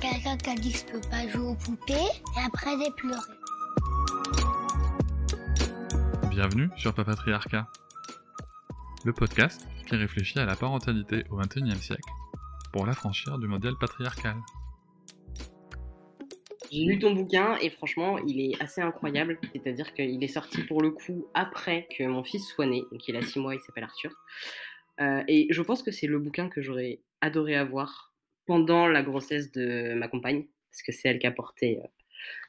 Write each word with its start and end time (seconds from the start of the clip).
Quelqu'un 0.00 0.36
qui 0.36 0.50
a 0.50 0.54
dit 0.54 0.72
que 0.72 0.78
je 0.78 0.84
peux 0.84 1.00
pas 1.08 1.26
jouer 1.26 1.46
aux 1.46 1.54
poupées 1.54 1.94
et 1.94 2.44
après 2.44 2.72
j'ai 2.78 2.90
pleuré. 2.96 3.20
Bienvenue 6.28 6.68
sur 6.76 6.94
Papatriarcat, 6.94 7.66
le 9.06 9.12
podcast 9.14 9.66
qui 9.86 9.96
réfléchit 9.96 10.38
à 10.38 10.44
la 10.44 10.54
parentalité 10.54 11.24
au 11.30 11.36
XXIe 11.36 11.80
siècle 11.80 12.10
pour 12.72 12.84
l'affranchir 12.84 13.38
du 13.38 13.46
modèle 13.46 13.74
patriarcal. 13.80 14.36
J'ai 16.70 16.84
lu 16.84 16.98
ton 16.98 17.14
bouquin 17.14 17.56
et 17.62 17.70
franchement, 17.70 18.18
il 18.18 18.40
est 18.40 18.62
assez 18.62 18.82
incroyable. 18.82 19.38
C'est-à-dire 19.54 19.94
qu'il 19.94 20.22
est 20.22 20.28
sorti 20.28 20.62
pour 20.64 20.82
le 20.82 20.90
coup 20.90 21.26
après 21.32 21.88
que 21.96 22.04
mon 22.04 22.22
fils 22.22 22.46
soit 22.46 22.66
né, 22.66 22.82
donc 22.92 23.08
il 23.08 23.16
a 23.16 23.22
six 23.22 23.38
mois, 23.38 23.54
il 23.54 23.60
s'appelle 23.60 23.84
Arthur. 23.84 24.12
Euh, 25.00 25.22
et 25.26 25.46
je 25.50 25.62
pense 25.62 25.82
que 25.82 25.90
c'est 25.90 26.06
le 26.06 26.18
bouquin 26.18 26.48
que 26.50 26.60
j'aurais 26.60 27.00
adoré 27.22 27.56
avoir 27.56 28.12
pendant 28.46 28.86
la 28.86 29.02
grossesse 29.02 29.52
de 29.52 29.94
ma 29.94 30.08
compagne, 30.08 30.44
parce 30.70 30.82
que 30.82 30.92
c'est 30.92 31.08
elle 31.08 31.18
qui 31.18 31.26
a 31.26 31.32
porté 31.32 31.78
euh, 31.78 31.86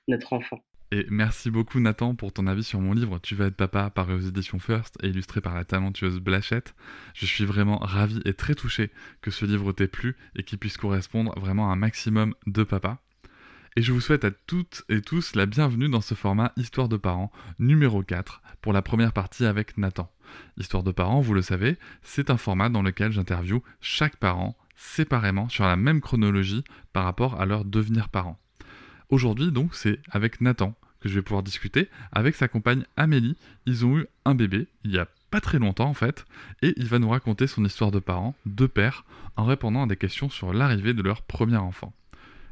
notre 0.07 0.33
enfant. 0.33 0.63
Et 0.91 1.05
merci 1.09 1.51
beaucoup 1.51 1.81
Nathan 1.81 2.15
pour 2.15 2.31
ton 2.31 2.47
avis 2.47 2.63
sur 2.63 2.79
mon 2.79 2.93
livre 2.93 3.19
Tu 3.19 3.35
vas 3.35 3.47
être 3.47 3.57
papa, 3.57 3.89
paru 3.89 4.13
aux 4.13 4.19
éditions 4.19 4.57
First 4.57 4.97
et 5.03 5.09
illustré 5.09 5.41
par 5.41 5.53
la 5.53 5.65
talentueuse 5.65 6.19
Blachette. 6.19 6.75
Je 7.13 7.25
suis 7.25 7.43
vraiment 7.43 7.79
ravi 7.79 8.21
et 8.23 8.33
très 8.33 8.55
touché 8.55 8.89
que 9.21 9.29
ce 9.29 9.45
livre 9.45 9.73
t'ait 9.73 9.89
plu 9.89 10.15
et 10.37 10.43
qu'il 10.43 10.57
puisse 10.57 10.77
correspondre 10.77 11.37
vraiment 11.37 11.69
à 11.69 11.73
un 11.73 11.75
maximum 11.75 12.33
de 12.45 12.63
papas. 12.63 12.99
Et 13.75 13.81
je 13.81 13.91
vous 13.91 13.99
souhaite 13.99 14.23
à 14.23 14.31
toutes 14.31 14.85
et 14.87 15.01
tous 15.01 15.35
la 15.35 15.45
bienvenue 15.45 15.89
dans 15.89 16.01
ce 16.01 16.15
format 16.15 16.53
Histoire 16.55 16.87
de 16.87 16.97
parents 16.97 17.33
numéro 17.59 18.01
4 18.01 18.41
pour 18.61 18.71
la 18.71 18.81
première 18.81 19.11
partie 19.11 19.45
avec 19.45 19.77
Nathan. 19.77 20.09
Histoire 20.57 20.83
de 20.83 20.91
parents, 20.91 21.19
vous 21.19 21.33
le 21.33 21.41
savez, 21.41 21.75
c'est 22.01 22.29
un 22.29 22.37
format 22.37 22.69
dans 22.69 22.81
lequel 22.81 23.11
j'interviewe 23.11 23.61
chaque 23.81 24.15
parent 24.15 24.57
séparément 24.77 25.49
sur 25.49 25.65
la 25.65 25.75
même 25.75 25.99
chronologie 25.99 26.63
par 26.93 27.03
rapport 27.03 27.41
à 27.41 27.45
leur 27.45 27.65
devenir 27.65 28.07
parent. 28.07 28.39
Aujourd'hui, 29.09 29.51
donc, 29.51 29.75
c'est 29.75 29.99
avec 30.09 30.39
Nathan 30.39 30.75
que 30.99 31.09
je 31.09 31.15
vais 31.15 31.21
pouvoir 31.21 31.43
discuter. 31.43 31.89
Avec 32.11 32.35
sa 32.35 32.47
compagne 32.47 32.85
Amélie, 32.95 33.35
ils 33.65 33.85
ont 33.85 33.97
eu 33.97 34.07
un 34.25 34.35
bébé 34.35 34.67
il 34.83 34.91
y 34.91 34.97
a 34.97 35.07
pas 35.29 35.41
très 35.41 35.59
longtemps 35.59 35.89
en 35.89 35.93
fait, 35.93 36.25
et 36.61 36.73
il 36.77 36.87
va 36.87 36.99
nous 36.99 37.09
raconter 37.09 37.47
son 37.47 37.65
histoire 37.65 37.91
de 37.91 37.99
parents, 37.99 38.35
de 38.45 38.65
père, 38.65 39.03
en 39.35 39.45
répondant 39.45 39.83
à 39.83 39.87
des 39.87 39.97
questions 39.97 40.29
sur 40.29 40.53
l'arrivée 40.53 40.93
de 40.93 41.03
leur 41.03 41.21
premier 41.21 41.57
enfant. 41.57 41.93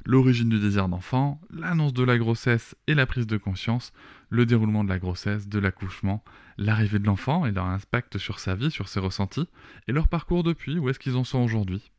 L'origine 0.05 0.49
du 0.49 0.59
désir 0.59 0.87
d'enfant, 0.87 1.41
l'annonce 1.49 1.93
de 1.93 2.03
la 2.03 2.17
grossesse 2.17 2.75
et 2.85 2.93
la 2.93 3.07
prise 3.07 3.25
de 3.25 3.37
conscience, 3.37 3.91
le 4.29 4.45
déroulement 4.45 4.83
de 4.83 4.89
la 4.89 4.99
grossesse, 4.99 5.47
de 5.47 5.57
l'accouchement, 5.57 6.23
l'arrivée 6.57 6.99
de 6.99 7.07
l'enfant 7.07 7.45
et 7.45 7.51
leur 7.51 7.65
impact 7.65 8.17
sur 8.17 8.39
sa 8.39 8.53
vie, 8.55 8.69
sur 8.69 8.87
ses 8.87 8.99
ressentis, 8.99 9.47
et 9.87 9.93
leur 9.93 10.07
parcours 10.07 10.43
depuis, 10.43 10.77
où 10.77 10.89
est-ce 10.89 10.99
qu'ils 10.99 11.15
en 11.15 11.23
sont 11.23 11.39
aujourd'hui. 11.39 11.91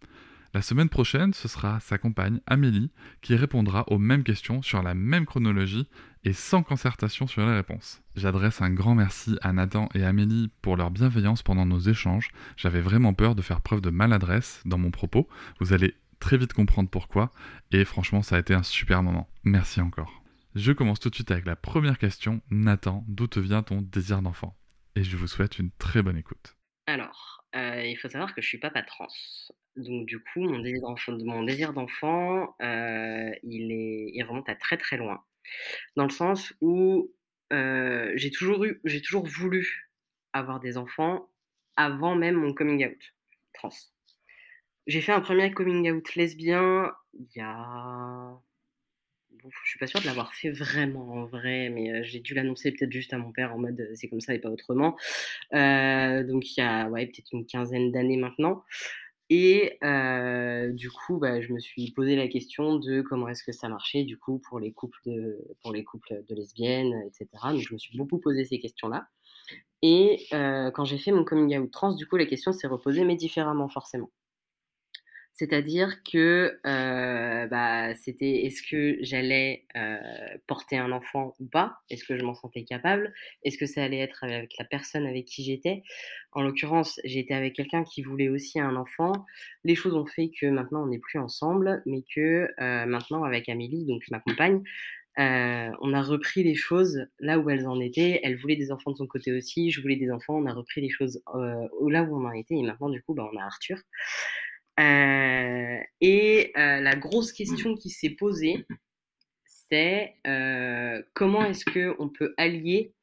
La 0.57 0.62
semaine 0.62 0.89
prochaine, 0.89 1.35
ce 1.35 1.49
sera 1.49 1.81
sa 1.81 1.99
compagne 1.99 2.41
Amélie 2.47 2.91
qui 3.21 3.35
répondra 3.35 3.85
aux 3.89 3.99
mêmes 3.99 4.25
questions 4.25 4.62
sur 4.62 4.83
la 4.83 4.95
même 4.95 5.27
chronologie 5.27 5.87
et 6.25 6.33
sans 6.33 6.62
concertation 6.62 7.27
sur 7.27 7.45
les 7.45 7.53
réponses. 7.53 8.01
J'adresse 8.15 8.62
un 8.62 8.71
grand 8.71 8.95
merci 8.95 9.37
à 9.43 9.53
Nathan 9.53 9.91
et 9.93 10.03
Amélie 10.03 10.51
pour 10.62 10.79
leur 10.79 10.91
bienveillance 10.91 11.43
pendant 11.43 11.67
nos 11.67 11.81
échanges. 11.81 12.31
J'avais 12.57 12.81
vraiment 12.81 13.12
peur 13.12 13.34
de 13.34 13.43
faire 13.43 13.61
preuve 13.61 13.83
de 13.83 13.91
maladresse 13.91 14.62
dans 14.65 14.78
mon 14.78 14.91
propos. 14.91 15.28
Vous 15.61 15.75
allez 15.75 15.94
très 16.21 16.39
vite 16.39 16.55
comprendre 16.55 16.88
pourquoi 16.88 17.31
et 17.71 17.84
franchement 17.84 18.23
ça 18.23 18.37
a 18.37 18.38
été 18.38 18.55
un 18.55 18.62
super 18.62 19.03
moment. 19.03 19.28
Merci 19.44 19.83
encore. 19.83 20.23
Je 20.55 20.73
commence 20.73 21.00
tout 21.00 21.11
de 21.11 21.17
suite 21.17 21.33
avec 21.33 21.44
la 21.44 21.56
première 21.56 21.99
question. 21.99 22.41
Nathan, 22.49 23.05
d'où 23.09 23.27
te 23.27 23.41
vient 23.41 23.62
ton 23.62 23.83
désir 23.83 24.23
d'enfant? 24.23 24.56
Et 24.94 25.05
je 25.05 25.19
vous 25.19 25.27
souhaite 25.27 25.59
une 25.59 25.71
très 25.73 26.00
bonne 26.00 26.17
écoute. 26.17 26.56
Alors, 26.87 27.44
euh, 27.56 27.84
il 27.84 27.97
faut 27.97 28.09
savoir 28.09 28.34
que 28.34 28.43
je 28.43 28.49
suis 28.49 28.59
papa 28.59 28.83
trans. 28.83 29.06
Donc 29.77 30.06
du 30.06 30.19
coup, 30.21 30.41
mon 30.41 30.59
désir 30.59 30.83
d'enfant, 30.83 31.12
mon 31.25 31.43
désir 31.43 31.72
d'enfant, 31.72 32.55
euh, 32.62 33.31
il 33.43 33.72
est, 33.72 34.11
il 34.15 34.22
remonte 34.25 34.49
à 34.49 34.55
très 34.55 34.77
très 34.77 34.97
loin, 34.97 35.25
dans 35.97 36.05
le 36.05 36.11
sens 36.11 36.55
où 36.61 37.12
euh, 37.53 38.12
j'ai 38.17 38.31
toujours 38.31 38.65
eu, 38.65 38.81
j'ai 38.84 39.00
toujours 39.03 39.27
voulu 39.27 39.91
avoir 40.33 40.61
des 40.61 40.77
enfants 40.77 41.31
avant 41.77 42.15
même 42.15 42.37
mon 42.37 42.53
coming 42.55 42.87
out 42.87 43.15
trans. 43.55 43.71
J'ai 44.87 45.00
fait 45.00 45.12
un 45.12 45.21
premier 45.21 45.50
coming 45.53 45.91
out 45.91 46.15
lesbien 46.15 46.94
il 47.15 47.28
y 47.34 47.41
a, 47.41 48.38
je 49.65 49.71
suis 49.71 49.79
pas 49.79 49.87
sûre 49.87 50.01
de 50.01 50.07
l'avoir 50.07 50.34
fait 50.34 50.51
vraiment 50.51 51.12
en 51.12 51.27
vrai, 51.27 51.69
mais 51.69 52.05
j'ai 52.05 52.21
dû 52.21 52.34
l'annoncer 52.34 52.73
peut-être 52.73 52.93
juste 52.93 53.12
à 53.12 53.19
mon 53.19 53.33
père 53.33 53.55
en 53.55 53.59
mode 53.59 53.91
c'est 53.95 54.09
comme 54.09 54.21
ça 54.21 54.34
et 54.34 54.39
pas 54.39 54.51
autrement. 54.51 54.97
donc 55.53 56.51
il 56.51 56.55
y 56.59 56.61
a 56.61 56.89
ouais 56.89 57.07
peut-être 57.07 57.33
une 57.33 57.47
quinzaine 57.47 57.93
d'années 57.93 58.17
maintenant. 58.17 58.65
Et 59.29 59.79
du 60.75 60.91
coup, 60.91 61.19
bah, 61.19 61.41
je 61.41 61.53
me 61.53 61.59
suis 61.59 61.91
posé 61.93 62.17
la 62.17 62.29
question 62.29 62.77
de 62.77 63.03
comment 63.03 63.29
est-ce 63.29 63.43
que 63.43 63.53
ça 63.53 63.69
marchait 63.69 64.05
du 64.05 64.17
coup 64.19 64.39
pour 64.39 64.61
les 64.61 64.73
couples 64.73 64.99
de, 65.06 65.39
pour 65.62 65.73
les 65.73 65.85
couples 65.85 66.23
de 66.29 66.35
lesbiennes, 66.35 66.95
etc. 67.06 67.29
Donc 67.51 67.61
je 67.61 67.73
me 67.73 67.79
suis 67.79 67.97
beaucoup 67.97 68.19
posé 68.19 68.45
ces 68.45 68.59
questions-là. 68.59 69.09
Et 69.83 70.27
quand 70.31 70.85
j'ai 70.85 70.99
fait 70.99 71.12
mon 71.12 71.25
coming 71.25 71.59
out 71.59 71.71
trans, 71.71 71.95
du 71.95 72.06
coup, 72.06 72.17
la 72.17 72.27
question 72.27 72.53
s'est 72.53 72.67
reposée, 72.67 73.05
mais 73.05 73.17
différemment 73.17 73.69
forcément. 73.69 74.11
C'est-à-dire 75.39 76.03
que 76.03 76.59
euh, 76.67 77.47
bah, 77.47 77.95
c'était 77.95 78.47
est-ce 78.47 78.63
que 78.63 78.97
j'allais 79.03 79.67
euh, 79.77 79.99
porter 80.47 80.79
un 80.79 80.93
enfant 80.93 81.35
ou 81.41 81.45
pas? 81.45 81.77
Est-ce 81.91 82.05
que 82.05 82.17
je 82.17 82.25
m'en 82.25 82.35
sentais 82.35 82.65
capable? 82.65 83.13
Est-ce 83.45 83.59
que 83.59 83.67
ça 83.67 83.85
allait 83.85 83.99
être 83.99 84.25
avec 84.25 84.53
la 84.59 84.65
personne 84.65 85.07
avec 85.07 85.27
qui 85.27 85.45
j'étais? 85.45 85.83
En 86.33 86.43
l'occurrence, 86.43 86.99
j'étais 87.05 87.35
avec 87.35 87.55
quelqu'un 87.55 87.85
qui 87.85 88.01
voulait 88.01 88.31
aussi 88.31 88.59
un 88.59 88.77
enfant. 88.77 89.13
Les 89.63 89.75
choses 89.75 89.95
ont 89.95 90.07
fait 90.07 90.31
que 90.41 90.47
maintenant 90.47 90.85
on 90.85 90.87
n'est 90.87 90.99
plus 90.99 91.19
ensemble, 91.19 91.83
mais 91.85 92.03
que 92.15 92.49
euh, 92.59 92.87
maintenant 92.87 93.23
avec 93.23 93.51
Amélie, 93.51 93.85
donc 93.85 94.05
ma 94.11 94.21
compagne, 94.21 94.63
on 95.19 95.93
a 95.93 96.03
repris 96.03 96.45
les 96.45 96.55
choses 96.55 97.07
là 97.21 97.39
où 97.39 97.51
elles 97.51 97.69
en 97.69 97.79
étaient. 97.79 98.21
Elle 98.23 98.37
voulait 98.39 98.57
des 98.57 98.73
enfants 98.73 98.93
de 98.93 98.97
son 98.97 99.07
côté 99.07 99.33
aussi, 99.33 99.71
je 99.71 99.83
voulais 99.83 99.97
des 99.97 100.11
enfants. 100.11 100.37
On 100.37 100.47
a 100.47 100.55
repris 100.55 100.81
les 100.81 100.91
choses 100.91 101.23
là 101.35 102.03
où 102.05 102.17
on 102.17 102.27
en 102.27 102.33
était. 102.33 102.55
Et 102.55 102.63
maintenant, 102.63 102.89
du 102.89 103.03
coup, 103.03 103.13
bah, 103.13 103.29
on 103.31 103.39
a 103.39 103.43
Arthur. 103.43 103.79
Euh, 106.57 106.59
et 106.59 106.61
euh, 106.61 106.81
la 106.81 106.97
grosse 106.97 107.33
question 107.33 107.75
qui 107.75 107.91
s'est 107.91 108.11
posée, 108.11 108.67
c'est 109.45 110.15
euh, 110.27 111.03
comment 111.15 111.45
est-ce 111.45 111.65
que 111.65 111.95
on 111.99 112.09
peut 112.09 112.34
allier 112.37 112.95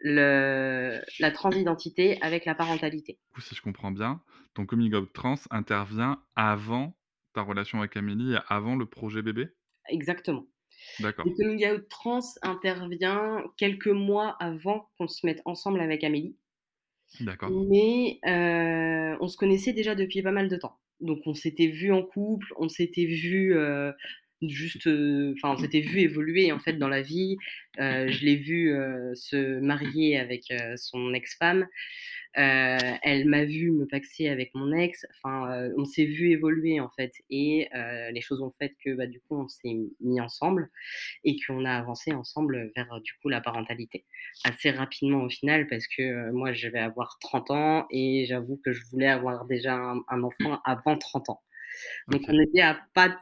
le, 0.00 1.00
la 1.18 1.30
transidentité 1.30 2.20
avec 2.22 2.44
la 2.44 2.54
parentalité? 2.54 3.18
Si 3.40 3.54
je 3.54 3.62
comprends 3.62 3.90
bien, 3.90 4.22
ton 4.54 4.66
coming 4.66 4.94
out 4.94 5.12
trans 5.12 5.40
intervient 5.50 6.22
avant 6.36 6.96
ta 7.34 7.42
relation 7.42 7.78
avec 7.78 7.96
Amélie 7.96 8.36
avant 8.48 8.76
le 8.76 8.86
projet 8.86 9.22
bébé? 9.22 9.48
Exactement. 9.88 10.46
D'accord. 11.00 11.26
Le 11.26 11.32
coming 11.32 11.66
out 11.68 11.88
trans 11.88 12.20
intervient 12.42 13.42
quelques 13.56 13.88
mois 13.88 14.36
avant 14.40 14.90
qu'on 14.98 15.08
se 15.08 15.26
mette 15.26 15.42
ensemble 15.44 15.80
avec 15.80 16.04
Amélie. 16.04 16.36
D'accord. 17.20 17.50
Mais 17.50 18.20
on 19.20 19.28
se 19.28 19.36
connaissait 19.36 19.72
déjà 19.72 19.94
depuis 19.94 20.22
pas 20.22 20.30
mal 20.30 20.48
de 20.48 20.56
temps. 20.56 20.78
Donc 21.00 21.20
on 21.26 21.34
s'était 21.34 21.68
vu 21.68 21.92
en 21.92 22.02
couple, 22.02 22.46
on 22.56 22.68
s'était 22.68 23.06
vu 23.06 23.56
euh, 23.56 23.92
juste, 24.42 24.86
enfin 24.86 25.54
on 25.54 25.58
s'était 25.58 25.80
vu 25.80 26.00
évoluer 26.00 26.52
en 26.52 26.58
fait 26.58 26.74
dans 26.74 26.88
la 26.88 27.02
vie. 27.02 27.36
Euh, 27.80 28.08
je 28.08 28.24
l'ai 28.24 28.36
vu 28.36 28.72
se 29.14 29.60
marier 29.60 30.18
avec 30.18 30.52
son 30.76 31.14
ex-femme. 31.14 31.66
elle 32.34 33.26
m'a 33.26 33.44
vu 33.44 33.70
me 33.70 33.86
paxer 33.86 34.28
avec 34.28 34.54
mon 34.54 34.72
ex. 34.72 35.06
Enfin, 35.22 35.70
on 35.76 35.84
s'est 35.84 36.06
vu 36.06 36.30
évoluer 36.30 36.80
en 36.80 36.90
fait, 36.90 37.12
et 37.30 37.68
les 38.12 38.20
choses 38.20 38.42
ont 38.42 38.52
fait 38.58 38.74
que 38.84 38.94
bah, 38.94 39.06
du 39.06 39.20
coup 39.20 39.40
on 39.40 39.48
s'est 39.48 39.76
mis 40.00 40.20
ensemble 40.20 40.70
et 41.24 41.36
qu'on 41.46 41.64
a 41.64 41.72
avancé 41.72 42.12
ensemble 42.12 42.72
vers 42.76 43.00
du 43.00 43.12
coup 43.20 43.28
la 43.28 43.40
parentalité 43.40 44.04
assez 44.44 44.70
rapidement 44.70 45.22
au 45.22 45.28
final 45.28 45.66
parce 45.68 45.86
que 45.86 46.30
moi 46.32 46.52
je 46.52 46.68
vais 46.68 46.78
avoir 46.78 47.18
30 47.20 47.50
ans 47.50 47.86
et 47.90 48.26
j'avoue 48.26 48.60
que 48.64 48.72
je 48.72 48.84
voulais 48.90 49.08
avoir 49.08 49.44
déjà 49.46 49.74
un, 49.74 50.22
enfant 50.22 50.60
avant 50.64 50.96
30 50.96 51.30
ans. 51.30 51.42
Donc 52.08 52.22
on 52.28 52.38
était 52.40 52.60
à 52.60 52.80
pas 52.94 53.20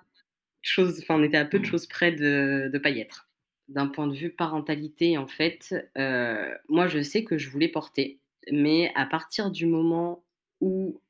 choses, 0.68 1.00
enfin 1.02 1.16
on 1.20 1.22
était 1.22 1.36
à 1.36 1.44
peu 1.44 1.58
de 1.58 1.64
choses 1.64 1.86
près 1.86 2.12
de 2.12 2.70
ne 2.72 2.78
pas 2.78 2.90
y 2.90 3.00
être. 3.00 3.30
D'un 3.68 3.88
point 3.88 4.06
de 4.06 4.14
vue 4.14 4.30
parentalité, 4.30 5.18
en 5.18 5.26
fait, 5.26 5.74
moi 6.68 6.86
je 6.88 7.02
sais 7.02 7.24
que 7.24 7.38
je 7.38 7.50
voulais 7.50 7.68
porter 7.68 8.20
mais 8.52 8.92
à 8.94 9.06
partir 9.06 9.50
du 9.50 9.66
moment 9.66 10.24
où 10.60 11.00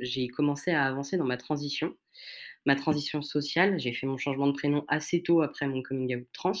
j'ai 0.00 0.28
commencé 0.28 0.72
à 0.72 0.84
avancer 0.84 1.16
dans 1.16 1.24
ma 1.24 1.36
transition, 1.36 1.96
ma 2.66 2.76
transition 2.76 3.22
sociale. 3.22 3.78
J'ai 3.80 3.92
fait 3.92 4.06
mon 4.06 4.18
changement 4.18 4.46
de 4.48 4.52
prénom 4.52 4.84
assez 4.88 5.22
tôt 5.22 5.42
après 5.42 5.66
mon 5.68 5.82
coming 5.82 6.16
out 6.16 6.28
trans. 6.32 6.52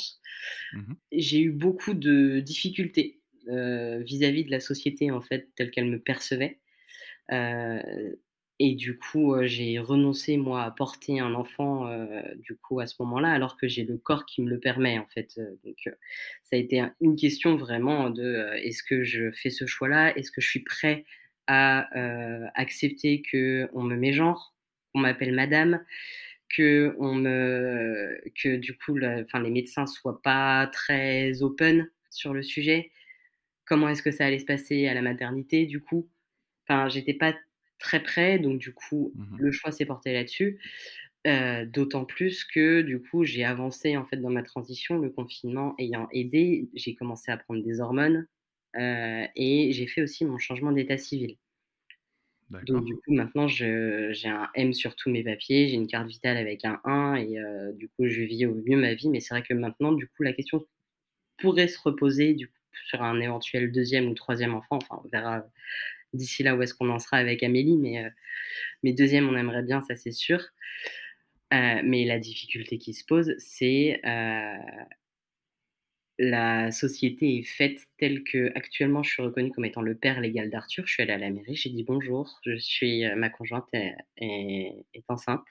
Mmh 0.72 0.96
J'ai 1.12 1.40
eu 1.40 1.50
beaucoup 1.52 1.94
de 1.94 2.40
difficultés, 2.40 3.20
heu, 3.48 4.02
vis-à-vis 4.02 4.44
de 4.44 4.50
la 4.50 4.60
société, 4.60 5.10
en 5.10 5.20
fait, 5.20 5.48
telle 5.56 5.70
qu'elle 5.70 5.86
me 5.90 6.00
percevait. 6.00 6.60
Et 8.62 8.74
du 8.74 8.98
coup, 8.98 9.34
j'ai 9.44 9.78
renoncé, 9.78 10.36
moi, 10.36 10.62
à 10.64 10.70
porter 10.70 11.18
un 11.18 11.32
enfant, 11.32 11.88
du 12.36 12.56
coup, 12.56 12.78
à 12.78 12.86
ce 12.86 12.94
moment-là, 13.00 13.32
alors 13.32 13.56
que 13.56 13.66
j'ai 13.68 13.84
le 13.84 13.96
corps 13.96 14.26
qui 14.26 14.42
me 14.42 14.50
le 14.50 14.60
permet, 14.60 14.98
en 14.98 15.06
fait, 15.06 15.40
donc 15.64 15.78
ça 16.44 16.56
a 16.56 16.58
été 16.58 16.78
un 16.80 16.94
une 17.00 17.16
question 17.16 17.56
vraiment 17.56 18.10
de, 18.10 18.54
«Est-ce 18.62 18.82
que 18.82 19.02
je 19.02 19.30
fais 19.32 19.48
ce 19.48 19.64
choix-là? 19.64 20.14
Est-ce 20.14 20.30
que 20.30 20.42
je 20.42 20.48
suis 20.50 20.60
prêt 20.60 21.06
à, 21.46 21.88
accepter 22.54 23.22
qu'on 23.30 23.82
me 23.82 23.96
mégenre, 23.96 24.54
qu'on 24.92 25.00
m'appelle 25.00 25.34
madame, 25.34 25.82
qu'on 26.54 27.14
me 27.14 28.20
que 28.42 28.56
du 28.56 28.76
coup 28.76 28.98
enfin 29.02 29.40
les 29.40 29.50
médecins 29.50 29.86
soient 29.86 30.20
pas 30.22 30.66
très 30.72 31.42
open 31.42 31.90
sur 32.10 32.34
le 32.34 32.42
sujet? 32.42 32.90
Comment 33.64 33.88
est-ce 33.88 34.02
que 34.02 34.10
ça 34.10 34.26
allait 34.26 34.38
se 34.40 34.44
passer 34.44 34.86
à 34.88 34.94
la 34.94 35.02
maternité, 35.02 35.66
du 35.66 35.80
coup?» 35.80 36.10
enfin, 36.70 36.88
j'étais 36.88 37.14
pas 37.14 37.34
très 37.80 38.02
près, 38.02 38.38
donc 38.38 38.58
du 38.58 38.72
coup, 38.72 39.12
Mmh 39.16 39.38
le 39.38 39.50
choix 39.50 39.72
s'est 39.72 39.86
porté 39.86 40.12
là-dessus. 40.12 40.60
D'autant 41.24 42.04
plus 42.04 42.44
que, 42.44 42.82
du 42.82 43.00
coup, 43.00 43.24
j'ai 43.24 43.44
avancé, 43.44 43.96
en 43.96 44.06
fait, 44.06 44.18
dans 44.18 44.30
ma 44.30 44.42
transition, 44.42 44.98
le 44.98 45.10
confinement 45.10 45.74
ayant 45.78 46.08
aidé. 46.12 46.68
J'ai 46.74 46.94
commencé 46.94 47.32
à 47.32 47.36
prendre 47.36 47.62
des 47.62 47.80
hormones, 47.80 48.26
et 48.78 49.70
j'ai 49.72 49.86
fait 49.86 50.02
aussi 50.02 50.24
mon 50.24 50.38
changement 50.38 50.72
d'état 50.72 50.96
civil. 50.96 51.36
Donc 52.66 52.84
du 52.84 52.96
coup, 52.96 53.12
maintenant, 53.12 53.46
j'ai 53.46 54.12
un 54.24 54.48
M 54.54 54.72
sur 54.72 54.96
tous 54.96 55.08
mes 55.08 55.22
papiers, 55.22 55.68
j'ai 55.68 55.76
une 55.76 55.86
carte 55.86 56.08
vitale 56.08 56.36
avec 56.36 56.64
un 56.64 56.80
1 56.84 57.14
et 57.14 57.36
du 57.74 57.88
coup, 57.88 58.08
je 58.08 58.22
vis 58.22 58.44
au 58.46 58.54
mieux 58.54 58.76
ma 58.76 58.94
vie. 58.94 59.08
Mais 59.08 59.20
c'est 59.20 59.34
vrai 59.34 59.42
que 59.42 59.54
maintenant, 59.54 59.92
du 59.92 60.08
coup, 60.08 60.24
la 60.24 60.32
question 60.32 60.66
pourrait 61.38 61.68
se 61.68 61.78
reposer, 61.78 62.34
du 62.34 62.48
coup, 62.48 62.54
sur 62.88 63.02
un 63.02 63.20
éventuel 63.20 63.70
deuxième 63.70 64.08
ou 64.08 64.14
troisième 64.14 64.54
enfant. 64.54 64.78
Enfin, 64.82 65.00
on 65.04 65.08
verra 65.10 65.46
d'ici 66.14 66.42
là 66.42 66.56
où 66.56 66.62
est-ce 66.62 66.74
qu'on 66.74 66.90
en 66.90 66.98
sera 66.98 67.18
avec 67.18 67.42
Amélie, 67.42 67.76
mais 67.78 68.04
mais 68.84 68.92
2e, 68.94 69.28
on 69.28 69.36
aimerait 69.36 69.62
bien, 69.64 69.80
ça 69.82 69.96
c'est 69.96 70.12
sûr. 70.12 70.40
Heu, 71.52 71.82
mais 71.84 72.04
la 72.04 72.18
difficulté 72.20 72.78
qui 72.78 72.94
se 72.94 73.04
pose, 73.04 73.34
c'est, 73.38 74.00
heu 74.04 74.84
la 76.18 76.70
société 76.70 77.38
est 77.38 77.42
faite 77.44 77.78
telle 77.98 78.22
qu'actuellement 78.24 79.02
je 79.02 79.10
suis 79.10 79.22
reconnu 79.22 79.50
comme 79.52 79.64
étant 79.64 79.80
le 79.82 79.94
père 79.94 80.20
légal 80.20 80.50
d'Arthur. 80.50 80.86
Je 80.86 80.92
suis 80.92 81.02
allée 81.02 81.12
à 81.12 81.18
la 81.18 81.30
mairie, 81.30 81.54
j'ai 81.56 81.70
dit: 81.70 81.82
«Bonjour, 81.84 82.40
je 82.44 82.56
suis, 82.58 83.04
ma 83.16 83.30
conjointe 83.30 83.68
est 83.72 84.74
enceinte». 85.08 85.44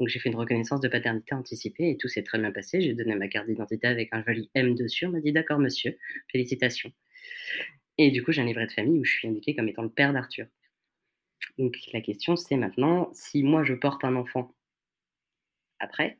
Donc 0.00 0.08
j'ai 0.08 0.18
fait 0.20 0.30
une 0.30 0.36
reconnaissance 0.36 0.80
de 0.80 0.88
paternité 0.88 1.34
anticipée 1.34 1.90
et 1.90 1.96
tout 1.98 2.08
s'est 2.08 2.24
très 2.24 2.38
bien 2.38 2.52
passé. 2.52 2.80
J'ai 2.82 2.94
donné 2.94 3.14
ma 3.16 3.28
carte 3.28 3.48
d'identité 3.48 3.86
avec 3.88 4.08
un 4.12 4.22
joli 4.24 4.50
M 4.54 4.74
dessus. 4.74 5.06
On 5.06 5.10
m'a 5.12 5.20
dit: 5.20 5.32
«D'accord 5.32 5.58
monsieur, 5.60 5.98
félicitations» 6.32 6.92
et 7.98 8.10
du 8.10 8.22
coup, 8.24 8.32
j'ai 8.32 8.42
un 8.42 8.46
livret 8.46 8.66
de 8.66 8.72
famille 8.72 8.98
où 9.00 9.04
je 9.04 9.12
suis 9.12 9.28
indiqué 9.28 9.54
comme 9.56 9.68
étant 9.68 9.82
le 9.82 9.90
père 9.90 10.12
d'Arthur. 10.12 10.46
Donc 11.56 11.78
la 11.94 12.02
question, 12.02 12.36
c'est 12.36 12.56
maintenant, 12.58 13.08
si 13.14 13.42
moi 13.42 13.64
je 13.64 13.72
porte 13.72 14.04
un 14.04 14.16
enfant 14.16 14.54
après, 15.80 16.18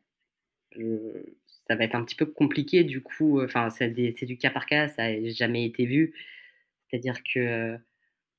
ça 1.69 1.77
va 1.77 1.85
être 1.85 1.95
un 1.95 2.05
petit 2.05 2.15
peu 2.17 2.27
compliqué 2.27 2.85
du 2.85 3.03
coup, 3.03 3.41
heu, 3.41 3.45
enfin 3.45 3.71
c'est 3.71 3.91
du 4.27 4.37
cas 4.39 4.51
par 4.51 4.67
cas, 4.67 4.89
ça 4.89 5.05
a 5.05 5.29
jamais 5.31 5.65
été 5.67 5.87
vu. 5.87 6.15
C'est-à-dire 6.91 7.23
que, 7.25 7.41
heu, 7.75 7.79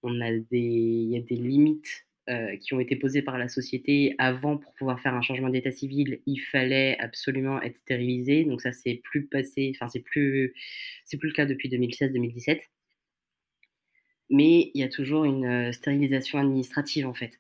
on 0.04 0.22
a 0.22 0.32
des 0.34 0.60
il 0.60 1.12
y 1.12 1.18
a 1.18 1.22
des 1.22 1.36
limites, 1.38 2.08
heu, 2.30 2.58
qui 2.62 2.74
ont 2.76 2.80
été 2.82 2.96
posées 2.98 3.22
par 3.24 3.38
la 3.40 3.50
société. 3.50 4.16
Avant, 4.20 4.58
pour 4.58 4.74
pouvoir 4.76 5.02
faire 5.02 5.16
un 5.16 5.24
changement 5.24 5.50
d'état 5.50 5.72
civil, 5.72 6.22
il 6.28 6.40
fallait 6.40 6.98
absolument 7.00 7.62
être 7.64 7.78
stérilisé, 7.80 8.46
donc 8.46 8.62
ça 8.62 8.74
c'est 8.74 8.96
plus 9.04 9.28
passé, 9.28 9.74
enfin 9.76 9.90
c'est 9.90 10.02
plus 10.02 10.54
c'est 11.06 11.18
plus 11.18 11.30
le 11.30 11.36
cas 11.36 11.46
depuis 11.48 11.70
2016-2017. 11.70 12.62
Mais 14.30 14.72
il 14.74 14.82
y 14.82 14.84
a 14.84 14.90
toujours 14.90 15.26
une, 15.26 15.46
heu, 15.70 15.72
stérilisation 15.74 16.40
administrative, 16.40 17.08
en 17.08 17.14
fait. 17.14 17.40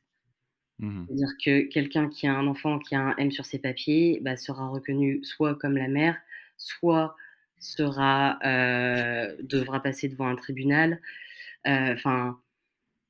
Mmh 0.79 1.07
C'est-à-dire 1.07 1.29
que 1.43 1.61
quelqu'un 1.69 2.09
qui 2.09 2.27
a 2.27 2.33
un 2.33 2.47
enfant 2.47 2.79
qui 2.79 2.95
a 2.95 2.99
un 3.01 3.15
M 3.17 3.31
sur 3.31 3.45
ses 3.45 3.59
papiers, 3.59 4.19
bah, 4.21 4.37
sera 4.37 4.67
reconnu 4.69 5.23
soit 5.23 5.55
comme 5.55 5.77
la 5.77 5.87
mère, 5.87 6.17
soit 6.57 7.15
sera, 7.59 8.39
heu, 8.45 9.37
devra 9.43 9.81
passer 9.81 10.07
devant 10.09 10.27
un 10.27 10.35
tribunal, 10.35 11.01
enfin, 11.65 12.41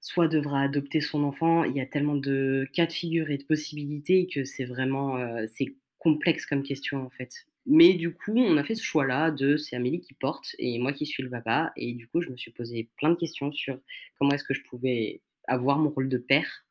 soit 0.02 0.28
devra 0.30 0.62
adopter 0.64 1.02
son 1.02 1.24
enfant. 1.26 1.64
Il 1.66 1.76
y 1.78 1.82
a 1.82 1.88
tellement 1.88 2.16
de 2.18 2.68
cas 2.74 2.88
de 2.88 2.94
figure 2.94 3.32
et 3.32 3.38
de 3.40 3.46
possibilités 3.46 4.28
que 4.28 4.46
c'est 4.46 4.66
vraiment, 4.66 5.18
c'est 5.48 5.76
complexe 6.00 6.46
comme 6.48 6.64
question, 6.64 7.06
en 7.06 7.10
fait. 7.12 7.46
Mais 7.66 7.94
du 7.94 8.14
coup, 8.14 8.38
on 8.38 8.58
a 8.58 8.64
fait 8.64 8.76
ce 8.76 8.84
choix-là 8.84 9.32
de 9.32 9.58
c'est 9.58 9.76
Amélie 9.76 10.02
qui 10.02 10.14
porte 10.14 10.56
et 10.60 10.80
moi 10.80 10.94
qui 10.94 11.06
suis 11.06 11.24
le 11.24 11.30
papa 11.30 11.72
et 11.78 11.94
du 11.94 12.08
coup, 12.08 12.22
je 12.22 12.30
me 12.30 12.38
suis 12.38 12.52
posé 12.52 12.90
plein 12.98 13.10
de 13.12 13.16
questions 13.16 13.52
sur 13.54 13.80
comment 14.20 14.32
est-ce 14.34 14.44
que 14.44 14.54
je 14.54 14.64
pouvais 14.70 15.22
avoir 15.48 15.78
mon 15.80 15.90
rôle 15.90 16.10
de 16.10 16.18
père 16.18 16.66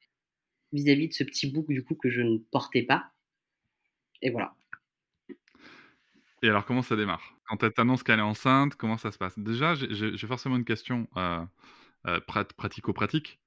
vis-à-vis 0.72 1.08
de 1.08 1.14
ce 1.14 1.24
petit 1.24 1.50
bout, 1.50 1.64
du 1.68 1.84
coup, 1.84 1.94
que 1.94 2.10
je 2.10 2.22
ne 2.22 2.38
portais 2.38 2.82
pas 2.82 3.12
et 4.22 4.30
voilà. 4.30 4.54
et 6.42 6.48
alors 6.48 6.64
comment 6.64 6.82
ça 6.82 6.96
démarre? 6.96 7.22
Quand 7.46 7.62
elle 7.62 7.72
t'annonce 7.72 8.02
qu'elle 8.02 8.18
est 8.18 8.22
enceinte, 8.22 8.74
comment 8.76 8.98
ça 8.98 9.12
se 9.12 9.18
passe? 9.18 9.38
Déjà, 9.38 9.74
j'ai 9.74 10.26
forcément 10.26 10.56
une 10.56 10.64
question, 10.64 11.08
heu, 11.16 12.20
prat 12.26 12.44
pratico-pratique. 12.44 13.40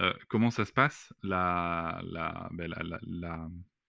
Heu, 0.00 0.14
comment 0.28 0.50
ça 0.50 0.64
se 0.64 0.72
passe? 0.72 1.12
La 1.22 2.00
la, 2.04 2.50
la 2.52 3.48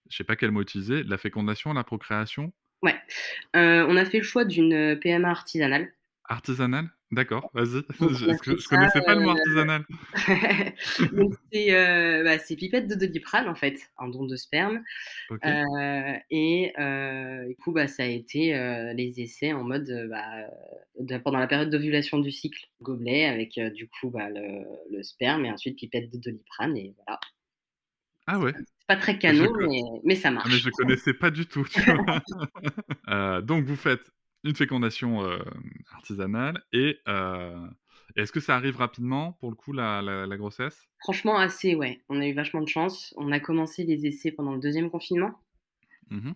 je 0.09 0.17
sais 0.17 0.23
pas 0.23 0.35
quel 0.35 0.51
mot 0.51 0.61
utiliser, 0.61 1.03
la 1.03 1.17
fécondation, 1.17 1.73
la 1.73 1.83
procréation? 1.83 2.53
Ouais, 2.83 2.95
heu, 3.55 3.85
on 3.87 3.95
a 3.95 4.03
fait 4.05 4.17
le 4.17 4.23
choix 4.23 4.43
d'une, 4.43 4.73
heu, 4.73 4.99
PMA 4.99 5.29
artisanale. 5.29 5.93
Artisanale? 6.25 6.89
D'accord, 7.11 7.49
vas-y. 7.53 7.81
Je 7.99 8.57
ça, 8.57 8.67
connaissais 8.69 9.01
pas 9.01 9.15
le 9.15 9.21
mot 9.21 9.29
artisanal. 9.29 9.85
C'est, 11.51 11.71
heu, 11.71 12.23
bah, 12.23 12.39
c'est 12.39 12.55
pipette 12.55 12.87
de 12.87 12.95
Doliprane 12.95 13.47
en 13.47 13.55
fait, 13.55 13.79
un 13.99 14.09
don 14.09 14.25
de 14.25 14.35
sperme, 14.35 14.83
et 16.29 16.73
du 17.47 17.55
coup, 17.57 17.71
bah, 17.71 17.87
ça 17.87 18.03
a 18.03 18.07
été, 18.07 18.53
les 18.95 19.21
essais 19.21 19.53
en 19.53 19.63
mode, 19.63 19.89
bah, 20.09 20.47
de 20.99 21.17
pendant 21.19 21.39
la 21.39 21.47
période 21.47 21.69
d'ovulation 21.69 22.19
du 22.19 22.31
cycle, 22.31 22.67
gobelet 22.81 23.25
avec, 23.25 23.59
du 23.73 23.87
coup, 23.87 24.09
bah, 24.09 24.29
le 24.29 24.65
le 24.91 25.03
sperme 25.03 25.45
et 25.45 25.51
ensuite 25.51 25.77
pipette 25.77 26.11
de 26.11 26.17
Doliprane 26.17 26.75
et 26.77 26.93
voilà. 27.05 27.19
Ah 28.27 28.39
ouais? 28.39 28.55
c'est 28.55 28.87
pas 28.87 28.95
très 28.97 29.17
Je 29.27 29.45
canon 29.45 29.51
mais 29.59 29.81
mais 30.03 30.15
ça 30.15 30.31
ah 30.43 30.49
mais 30.49 30.59
marche. 30.59 30.63
je 30.63 30.69
connaissais 30.69 31.13
pas 31.13 31.31
du 31.31 31.45
tout, 31.47 31.65
tu 31.65 31.81
vois? 31.85 31.99
Heu, 33.09 33.41
donc 33.41 33.65
vous 33.65 33.75
faites 33.75 34.11
une 34.43 34.55
fécondation, 34.55 35.25
hem, 35.29 35.43
artisanale 35.91 36.63
et 36.73 36.99
heu, 37.07 37.69
est-ce 38.15 38.31
que 38.31 38.39
ça 38.39 38.55
arrive 38.55 38.77
rapidement 38.77 39.33
pour 39.33 39.49
le 39.49 39.55
coup 39.55 39.73
la 39.73 40.01
la 40.01 40.25
la 40.27 40.37
grossesse? 40.37 40.87
Franchement 40.97 41.37
assez, 41.37 41.75
ouais. 41.75 42.01
On 42.09 42.19
a 42.19 42.27
eu 42.27 42.33
vachement 42.33 42.61
de 42.61 42.67
chance. 42.67 43.13
On 43.15 43.31
a 43.31 43.39
commencé 43.39 43.83
les 43.83 44.07
essais 44.07 44.31
pendant 44.31 44.53
le 44.53 44.59
deuxième 44.59 44.89
confinement. 44.89 45.35
Mmh 46.09 46.35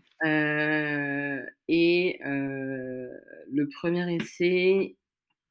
et 1.68 2.20
le 2.24 3.68
premier 3.70 4.14
essai, 4.16 4.98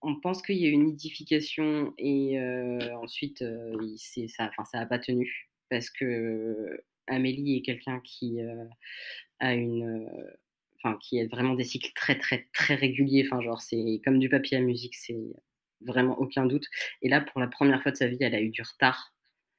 on 0.02 0.20
pense 0.20 0.42
qu'il 0.42 0.56
y 0.58 0.66
a 0.66 0.68
eu 0.68 0.72
une 0.72 0.86
nidification 0.86 1.94
et 1.98 2.38
ensuite, 3.02 3.44
s'est 3.98 4.28
ça 4.28 4.50
ça 4.70 4.80
a 4.80 4.86
pas 4.86 4.98
tenu 4.98 5.50
parce 5.70 5.90
qu'Amélie 5.90 7.58
est 7.58 7.62
quelqu'un 7.62 8.00
qui, 8.04 8.40
heu, 8.40 8.68
a 9.40 9.54
une, 9.54 9.84
heu, 10.06 10.08
enfin, 10.78 10.98
qui 11.02 11.20
a 11.20 11.26
vraiment 11.28 11.54
des 11.54 11.64
cycles 11.64 11.92
très, 11.94 12.18
très, 12.18 12.48
très 12.54 12.74
réguliers. 12.76 13.24
Enfin, 13.26 13.42
genre, 13.42 13.60
c'est 13.62 14.00
comme 14.04 14.18
du 14.20 14.28
papier 14.28 14.58
à 14.58 14.60
musique, 14.60 14.94
c'est 14.96 15.16
vraiment 15.82 16.18
aucun 16.20 16.46
doute 16.46 16.66
et 17.02 17.08
là, 17.10 17.20
pour 17.20 17.40
la 17.40 17.48
première 17.48 17.82
fois 17.82 17.92
de 17.92 17.96
sa 17.98 18.08
vie, 18.08 18.18
elle 18.20 18.34
a 18.34 18.40
eu 18.40 18.50
du 18.50 18.62
retard 18.62 19.14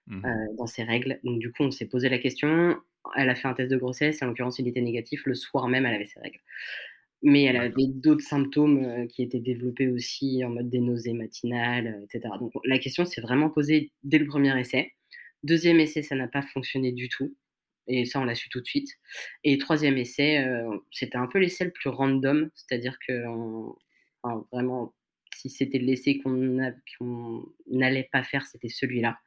Mmh 0.08 0.18
heu, 0.26 0.30
mh. 0.32 0.38
dans 0.58 0.68
ses 0.68 0.84
règles. 0.84 1.20
Donc 1.24 1.40
du 1.40 1.52
coup, 1.52 1.64
on 1.64 1.72
s'est 1.72 1.88
posé 1.88 2.10
la 2.10 2.20
question. 2.20 2.78
Elle 3.18 3.30
a 3.30 3.36
fait 3.36 3.48
un 3.48 3.54
test 3.54 3.72
de 3.72 3.78
grossesse 3.78 4.22
et 4.22 4.26
en 4.26 4.30
l'occurrence, 4.30 4.60
il 4.60 4.68
était 4.68 4.82
négatif. 4.82 5.26
Le 5.26 5.36
soir 5.36 5.68
même, 5.70 5.86
elle 5.86 5.96
avait 5.96 6.06
ses 6.06 6.20
règles. 6.20 6.40
Mais 7.24 7.44
elle 7.46 7.58
avait 7.58 7.88
d'autres 7.88 8.24
symptômes, 8.26 9.08
qui 9.10 9.24
étaient 9.24 9.40
développés 9.40 9.90
aussi 9.90 10.44
en 10.46 10.50
mode 10.52 10.70
des 10.70 10.80
nausées 10.82 11.14
matinales, 11.14 11.88
heu, 11.88 12.04
et 12.06 12.08
cetera. 12.12 12.38
Donc 12.40 12.54
la 12.66 12.80
question 12.80 13.06
s'est 13.06 13.22
vraiment 13.22 13.50
posée 13.50 13.94
dès 14.04 14.20
le 14.20 14.28
premier 14.28 14.58
essai. 14.60 14.94
Deuxième 15.44 15.80
essai, 15.80 16.02
ça 16.02 16.16
n'a 16.16 16.28
pas 16.28 16.42
fonctionné 16.42 16.92
du 16.92 17.10
tout 17.10 17.36
et 17.90 18.06
ça, 18.06 18.20
on 18.20 18.26
l'a 18.26 18.36
su 18.36 18.50
tout 18.50 18.60
de 18.60 18.66
suite. 18.66 18.90
Et 19.46 19.58
troisième 19.58 19.98
essai, 19.98 20.46
heu, 20.46 20.66
c'était 20.92 21.18
un 21.18 21.28
peu 21.28 21.40
l'essai 21.40 21.64
le 21.66 21.72
plus 21.72 21.90
random, 21.90 22.50
c'est-à-dire 22.56 22.98
enfin 24.24 24.46
vraiment, 24.52 24.94
si 25.36 25.50
c'était 25.50 25.80
l'essai 25.80 26.20
qu'on 26.20 27.46
n'allait 27.68 28.10
pas 28.12 28.24
faire, 28.24 28.46
c'était 28.46 28.70
celui-là. 28.70 29.20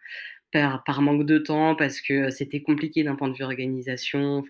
Par 0.52 1.02
manque 1.02 1.26
de 1.26 1.38
temps, 1.38 1.76
parce 1.76 2.00
que 2.00 2.31
c'était 2.31 2.62
compliqué 2.62 3.05
d'un 3.05 3.17
point 3.17 3.29
de 3.29 3.37
vue 3.37 3.45
organisation, 3.45 4.45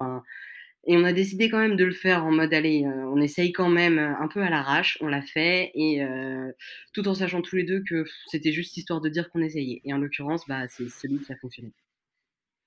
et 0.87 0.97
on 0.97 1.05
a 1.05 1.13
décidé 1.13 1.51
quand 1.51 1.59
même 1.61 1.77
de 1.77 1.85
le 1.85 1.93
faire 1.93 2.25
en 2.25 2.33
mode: 2.33 2.55
«Allez, 2.55 2.85
heu, 2.87 3.07
on 3.09 3.21
essaye 3.21 3.53
quand 3.53 3.69
même», 3.71 3.99
heu, 3.99 4.15
un 4.21 4.29
peu 4.29 4.43
à 4.43 4.51
l'arrache. 4.51 4.99
On 5.01 5.07
l'a 5.09 5.23
fait 5.23 5.71
et 5.75 6.03
heu, 6.03 6.53
tout 6.95 7.07
en 7.09 7.15
sachant 7.15 7.43
tous 7.43 7.57
les 7.57 7.65
2 7.65 7.83
que 7.89 8.05
c'était 8.29 8.53
juste 8.53 8.77
histoire 8.77 9.01
de 9.01 9.09
dire 9.11 9.31
qu'on 9.31 9.43
essayait 9.43 9.81
et 9.85 9.93
en 9.95 9.99
l'occurrence, 9.99 10.47
bah, 10.49 10.69
c'est 10.69 10.89
celui 10.91 11.21
qui 11.21 11.33
a 11.33 11.37
fonctionné. 11.41 11.73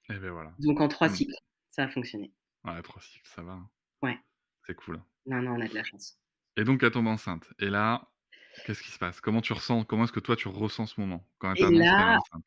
Et 0.10 0.20
beh, 0.20 0.30
voilà. 0.30 0.54
Donc 0.60 0.82
en 0.82 0.88
3 0.88 1.10
Mmh. 1.10 1.18
cycles. 1.18 1.34
Ça 1.72 1.84
a 1.86 1.90
fonctionné. 1.90 2.34
Ouais, 2.66 2.82
3 2.82 3.02
cycles, 3.02 3.28
ça 3.28 3.42
va, 3.44 3.54
hein. 3.54 3.70
Ouais. 4.02 4.24
C'est 4.68 4.76
cool. 4.76 5.04
Non, 5.26 5.42
non, 5.42 5.54
on 5.58 5.62
a 5.62 5.68
de 5.68 5.74
la 5.76 5.84
chance. 5.84 6.14
Et 6.58 6.64
donc 6.66 6.84
elle 6.84 6.92
tombe 6.92 7.08
enceinte 7.08 7.52
et 7.60 7.70
là, 7.70 8.12
qu'est-ce 8.64 8.84
qui 8.84 8.92
se 8.92 9.00
passe? 9.00 9.22
Comment 9.22 9.42
tu 9.42 9.54
ressens? 9.54 9.86
Comment 9.86 10.04
est-ce 10.06 10.12
que 10.14 10.20
toi 10.20 10.36
tu 10.36 10.48
ressens 10.50 10.88
ce 10.88 11.02
moment? 11.02 11.28
Quand 11.40 11.56
elle 11.56 11.56
Et 11.56 11.70
là, 11.72 12.18
enceinte? 12.18 12.44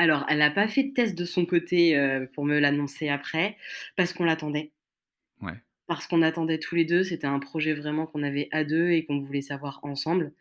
Alors 0.00 0.26
elle 0.28 0.42
a 0.42 0.50
pas 0.50 0.68
fait 0.68 0.84
de 0.84 0.92
test 0.94 1.16
de 1.18 1.24
son 1.24 1.46
côté, 1.46 1.96
heu, 1.96 2.28
pour 2.34 2.44
me 2.44 2.58
l'annoncer 2.60 3.08
après, 3.08 3.56
parce 3.96 4.12
qu'on 4.12 4.24
l'attendait. 4.24 4.72
Ouais. 5.40 5.62
Parce 5.86 6.06
qu'on 6.06 6.22
attendait 6.22 6.58
tous 6.58 6.74
les 6.76 6.84
2, 6.86 7.02
c'était 7.04 7.26
un 7.26 7.38
projet 7.40 7.74
vraiment 7.74 8.06
qu'on 8.06 8.22
avait 8.22 8.48
à 8.52 8.64
2 8.64 8.90
et 8.90 9.04
qu'on 9.04 9.20
voulait 9.20 9.42
savoir 9.42 9.80
ensemble. 9.82 10.32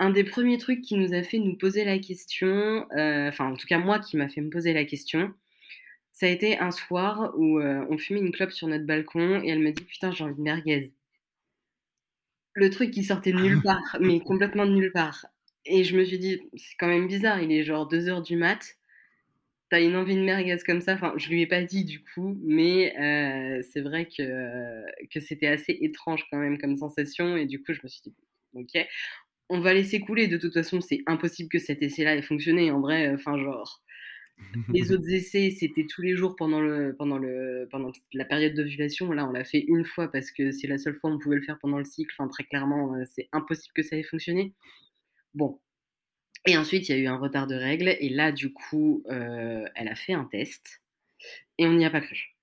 Un 0.00 0.10
des 0.10 0.24
premiers 0.24 0.58
trucs 0.58 0.82
qui 0.82 0.96
nous 0.96 1.14
a 1.14 1.22
fait 1.24 1.38
nous 1.38 1.56
poser 1.56 1.84
la 1.84 1.98
question, 2.00 2.86
heu, 2.96 3.28
enfin 3.28 3.52
en 3.52 3.56
tout 3.56 3.66
cas 3.68 3.78
moi 3.78 3.98
qui 4.00 4.16
m'a 4.18 4.28
fait 4.28 4.40
me 4.42 4.50
poser 4.50 4.72
la 4.74 4.84
question, 4.86 5.34
ça 6.12 6.26
a 6.26 6.30
été 6.30 6.58
un 6.58 6.70
soir 6.72 7.32
où, 7.38 7.60
heu, 7.60 7.86
on 7.90 7.98
fumait 7.98 8.20
une 8.20 8.32
clope 8.32 8.52
sur 8.52 8.68
notre 8.68 8.86
balcon 8.86 9.42
et 9.44 9.48
elle 9.50 9.60
me 9.60 9.72
dit: 9.72 9.84
«Putain, 9.84 10.12
j'ai 10.12 10.24
envie 10.24 10.36
de 10.36 10.42
merguez». 10.42 10.92
Le 12.54 12.70
truc 12.70 12.92
qui 12.92 13.02
sortait 13.04 13.32
de 13.32 13.38
nulle 13.38 13.60
part, 13.60 13.96
mais 14.00 14.20
complètement 14.20 14.64
de 14.66 14.70
nulle 14.72 14.92
part 14.92 15.26
et 15.66 15.84
je 15.84 15.96
me 15.96 16.04
suis 16.04 16.18
dit: 16.18 16.40
«C'est 16.56 16.74
quand 16.78 16.86
même 16.88 17.06
bizarre, 17.06 17.42
il 17.42 17.52
est 17.52 17.64
genre 17.64 17.86
2:00 17.86 18.22
du 18.22 18.36
mat, 18.36 18.78
tu 19.70 19.76
as 19.76 19.80
une 19.80 19.96
envie 19.96 20.16
de 20.16 20.22
merguez 20.22 20.56
comme 20.66 20.80
ça?» 20.82 20.94
enfin, 20.94 21.14
je 21.16 21.28
lui 21.30 21.42
ai 21.42 21.46
pas 21.46 21.62
dit 21.64 21.84
du 21.84 22.02
coup, 22.04 22.38
mais 22.44 22.94
heu, 22.98 23.62
c'est 23.62 23.80
vrai 23.82 24.06
que 24.06 24.84
que 25.10 25.20
c'était 25.20 25.46
assez 25.48 25.76
étrange 25.80 26.26
quand 26.30 26.38
même 26.38 26.58
comme 26.58 26.76
sensation 26.76 27.36
et 27.36 27.46
du 27.46 27.62
coup 27.62 27.72
je 27.74 27.80
me 27.84 27.88
suis 27.88 28.02
dit: 28.04 28.14
«OK, 28.54 28.78
on 29.50 29.60
va 29.60 29.74
laisser 29.74 30.00
couler, 30.00 30.28
de 30.28 30.38
toute 30.38 30.54
façon 30.54 30.80
c'est 30.80 31.02
impossible 31.06 31.48
que 31.50 31.58
cet 31.60 31.82
essai-là 31.82 32.16
ait 32.16 32.22
fonctionné 32.22 32.70
en 32.72 32.80
vrai, 32.80 33.10
enfin 33.14 33.38
genre, 33.42 33.82
les 34.72 34.92
autres 34.92 35.08
essais 35.10 35.50
c'était 35.50 35.86
tous 35.86 36.02
les 36.02 36.16
jours 36.16 36.36
pendant 36.36 36.60
le 36.60 36.94
pendant 36.98 37.18
le 37.18 37.68
pendant 37.70 37.92
la 38.14 38.24
période 38.24 38.54
d'ovulation. 38.54 39.12
Là 39.12 39.26
on 39.28 39.32
l'a 39.32 39.44
fait 39.44 39.64
1 39.68 39.84
fois 39.84 40.10
parce 40.10 40.30
que 40.32 40.52
c'est 40.52 40.66
la 40.68 40.78
seule 40.78 40.96
fois 40.96 41.10
où 41.10 41.14
on 41.14 41.18
pouvait 41.18 41.36
le 41.36 41.42
faire 41.42 41.58
pendant 41.60 41.78
le 41.78 41.84
cycle, 41.84 42.14
enfin 42.18 42.28
très 42.28 42.44
clairement, 42.44 42.96
heu, 42.96 43.04
c'est 43.06 43.28
impossible 43.32 43.72
que 43.74 43.82
ça 43.82 43.96
ait 43.96 44.02
fonctionné. 44.04 44.54
Bon 45.34 45.60
et 46.46 46.56
ensuite 46.56 46.88
il 46.88 46.92
y 46.96 46.98
a 46.98 47.02
eu 47.02 47.06
un 47.06 47.16
retard 47.18 47.46
de 47.46 47.54
règles 47.54 47.96
et 48.00 48.08
là 48.08 48.32
du 48.32 48.52
coup, 48.52 49.02
heu, 49.10 49.64
elle 49.74 49.88
a 49.88 49.94
fait 49.94 50.14
un 50.14 50.24
test 50.24 50.80
et 51.58 51.66
on 51.66 51.74
n'y 51.74 51.86
a 51.86 51.90
pas 51.90 52.00
cru. 52.02 52.34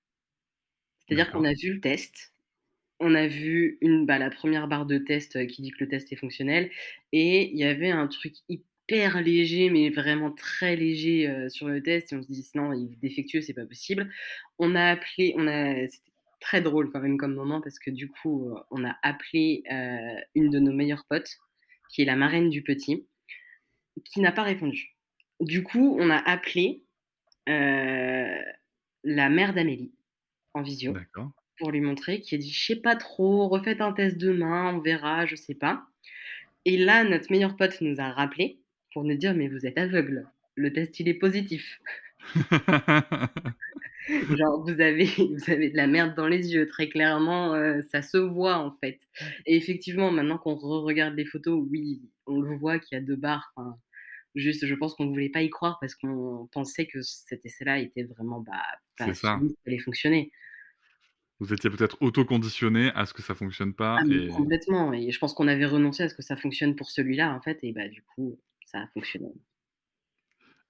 C'est-à-dire 1.08 1.30
qu'on 1.32 1.44
a 1.44 1.54
vu 1.54 1.72
le 1.74 1.80
test, 1.80 2.32
on 3.00 3.14
a 3.14 3.26
vu 3.28 3.78
une 3.82 4.06
bah, 4.06 4.18
la 4.18 4.30
1re 4.30 4.68
barre 4.68 4.86
de 4.86 4.98
test 4.98 5.46
qui 5.48 5.62
dit 5.62 5.70
que 5.72 5.84
le 5.84 5.88
test 5.88 6.12
est 6.12 6.16
fonctionnel 6.16 6.70
et 7.12 7.50
il 7.50 7.58
y 7.58 7.64
avait 7.64 7.90
un 7.90 8.08
truc 8.08 8.34
hyper 8.48 9.22
léger, 9.22 9.70
mais 9.70 9.90
vraiment 9.90 10.32
très 10.32 10.76
léger, 10.76 11.28
heu, 11.28 11.48
sur 11.50 11.68
le 11.68 11.82
test 11.82 12.12
et 12.12 12.16
on 12.16 12.22
se 12.22 12.28
dit: 12.28 12.48
«Non, 12.54 12.72
il 12.74 12.92
est 12.94 13.00
défectueux, 13.02 13.42
c'est 13.42 13.54
pas 13.54 13.66
possible». 13.66 14.10
On 14.58 14.74
a 14.76 14.92
appelé 14.92 15.34
on 15.36 15.46
a 15.48 15.86
c'était 15.88 16.12
très 16.40 16.62
drôle 16.62 16.90
quand 16.92 17.00
même 17.00 17.18
comme 17.18 17.34
moment 17.34 17.60
parce 17.62 17.78
que 17.80 17.90
du 17.90 18.08
coup, 18.10 18.50
on 18.70 18.84
a 18.84 18.96
appelé, 19.02 19.64
une 20.36 20.50
de 20.50 20.58
nos 20.60 20.72
meilleures 20.74 21.04
potes, 21.08 21.36
qui 21.90 22.02
est 22.02 22.06
la 22.06 22.16
marraine 22.16 22.50
du 22.50 22.62
petit, 22.62 23.06
qui 24.04 24.20
n'a 24.20 24.32
pas 24.32 24.42
répondu. 24.42 24.96
Du 25.40 25.62
coup, 25.62 25.96
on 26.00 26.10
a 26.10 26.16
appelé, 26.18 26.84
heu, 27.48 28.42
la 29.04 29.28
mère 29.30 29.54
d'Amélie 29.54 29.92
en 30.54 30.62
visio 30.62 30.94
pour 31.58 31.72
lui 31.72 31.80
montrer, 31.80 32.20
qui 32.20 32.34
a 32.36 32.38
dit: 32.38 32.50
«Je 32.52 32.66
sais 32.66 32.76
pas 32.76 32.96
trop, 32.96 33.48
refaites 33.48 33.80
un 33.80 33.92
test 33.92 34.18
demain, 34.18 34.74
on 34.74 34.80
verra, 34.80 35.26
je 35.26 35.36
sais 35.36 35.54
pas» 35.54 35.84
et 36.64 36.76
là 36.76 37.04
notre 37.04 37.30
meilleure 37.32 37.56
pote 37.56 37.80
nous 37.80 38.00
a 38.00 38.10
rappelé 38.10 38.60
pour 38.92 39.04
nous 39.04 39.16
dire: 39.16 39.34
«Mais 39.34 39.48
vous 39.48 39.66
êtes 39.66 39.78
aveugle, 39.78 40.28
le 40.54 40.72
test 40.72 41.00
il 41.00 41.08
est 41.08 41.14
positif». 41.14 41.80
Genre 44.08 44.64
vous 44.64 44.80
avez 44.80 45.04
vous 45.06 45.50
avez 45.50 45.70
de 45.70 45.76
la 45.76 45.86
merde 45.86 46.14
dans 46.14 46.28
les 46.28 46.52
yeux, 46.54 46.66
très 46.66 46.88
clairement, 46.88 47.54
heu, 47.54 47.82
ça 47.90 48.02
se 48.02 48.16
voit 48.18 48.56
en 48.56 48.72
fait 48.80 49.00
et 49.46 49.56
effectivement 49.56 50.10
maintenant 50.10 50.38
qu'on 50.38 50.54
re-regarde 50.56 51.14
les 51.14 51.26
photos, 51.26 51.62
oui, 51.70 52.02
on 52.26 52.40
le 52.40 52.56
voit 52.56 52.78
qu'il 52.78 52.96
y 52.96 53.00
a 53.00 53.04
2 53.04 53.16
barres, 53.16 53.52
juste 54.38 54.66
je 54.66 54.74
pense 54.74 54.94
qu'on 54.94 55.06
voulait 55.08 55.28
pas 55.28 55.42
y 55.42 55.50
croire 55.50 55.78
parce 55.80 55.94
qu'on 55.94 56.48
pensait 56.52 56.86
que 56.86 57.02
cet 57.02 57.44
essai-là 57.44 57.78
était 57.78 58.04
vraiment, 58.04 58.40
bah, 58.40 58.62
pas 58.96 59.12
ça. 59.14 59.40
allait 59.66 59.78
fonctionner. 59.78 60.30
Vous 61.40 61.52
étiez 61.52 61.70
peut-être 61.70 61.96
auto-conditionné 62.00 62.90
à 62.94 63.06
ce 63.06 63.14
que 63.14 63.22
ça 63.22 63.34
fonctionne 63.34 63.72
pas 63.74 63.98
Ah 64.00 64.04
et 64.10 64.28
complètement 64.28 64.92
et 64.92 65.10
je 65.12 65.18
pense 65.18 65.34
qu'on 65.34 65.46
avait 65.46 65.66
renoncé 65.66 66.02
à 66.02 66.08
ce 66.08 66.14
que 66.14 66.22
ça 66.22 66.36
fonctionne 66.36 66.74
pour 66.74 66.90
celui-là 66.90 67.32
en 67.32 67.40
fait 67.40 67.58
et 67.62 67.72
bah, 67.72 67.88
du 67.88 68.02
coup, 68.02 68.40
ça 68.66 68.80
a 68.80 68.86
fonctionné. 68.88 69.28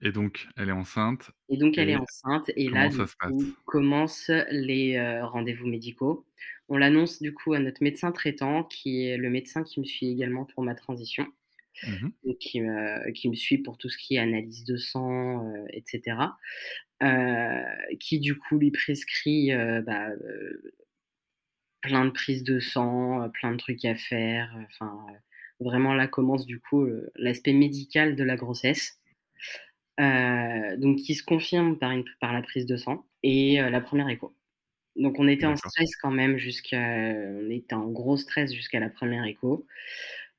et 0.00 0.12
donc 0.12 0.46
elle 0.56 0.68
est 0.68 0.72
enceinte 0.72 1.30
Et 1.48 1.56
donc 1.56 1.78
elle 1.78 1.90
est 1.90 1.96
enceinte 1.96 2.50
et 2.54 2.68
là 2.68 2.90
ça 2.90 3.06
coup 3.28 3.44
commencent 3.64 4.30
les, 4.50 4.96
heu, 4.96 5.24
rendez-vous 5.24 5.66
médicaux. 5.66 6.26
On 6.68 6.76
l'annonce 6.76 7.22
du 7.22 7.32
coup 7.32 7.54
à 7.54 7.58
notre 7.60 7.82
médecin 7.82 8.12
traitant 8.12 8.64
qui 8.64 9.04
est 9.06 9.16
le 9.16 9.30
médecin 9.30 9.64
qui 9.64 9.80
me 9.80 9.84
suit 9.86 10.10
également 10.10 10.44
pour 10.44 10.62
ma 10.62 10.74
transition 10.74 11.26
Mmh 11.82 12.18
qui 12.40 12.60
me 12.60 13.10
qui 13.12 13.28
me 13.30 13.34
suit 13.36 13.58
pour 13.58 13.78
tout 13.78 13.88
ce 13.90 13.98
qui 13.98 14.16
est 14.16 14.18
analyse 14.18 14.64
de 14.64 14.76
sang, 14.76 15.44
heu 15.54 15.64
et 15.72 15.82
cetera, 15.86 16.38
heu, 17.02 17.96
qui 18.00 18.20
du 18.20 18.36
coup 18.38 18.58
lui 18.58 18.70
prescrit, 18.72 19.52
heu, 19.52 19.82
bah, 19.82 20.10
plein 21.82 22.06
de 22.06 22.10
prises 22.12 22.44
de 22.44 22.60
sang, 22.60 23.30
plein 23.34 23.52
de 23.52 23.58
trucs 23.58 23.84
à 23.86 23.94
faire, 23.96 24.54
enfin, 24.68 25.06
vraiment 25.60 25.94
là 25.94 26.08
commence 26.08 26.46
du 26.46 26.60
coup, 26.60 26.86
l'aspect 27.16 27.54
médical 27.54 28.16
de 28.16 28.24
la 28.24 28.36
grossesse, 28.36 29.00
donc 29.98 30.98
qui 30.98 31.14
se 31.16 31.24
confirme 31.24 31.78
par 31.78 31.92
une 31.92 32.04
par 32.20 32.32
la 32.34 32.42
prise 32.42 32.66
de 32.66 32.76
sang 32.78 33.06
et 33.24 33.58
la 33.60 33.80
1re 33.82 34.08
écho. 34.10 34.34
Donc 34.96 35.18
on 35.20 35.28
était 35.28 35.46
en 35.46 35.56
stress 35.56 35.96
quand 36.02 36.10
même 36.12 36.38
jusqu'à 36.38 36.78
on 36.80 37.50
était 37.50 37.74
en 37.74 37.88
gros 37.90 38.16
stress 38.18 38.52
jusqu'à 38.54 38.80
la 38.80 38.90
1re 38.90 39.24
écho, 39.26 39.66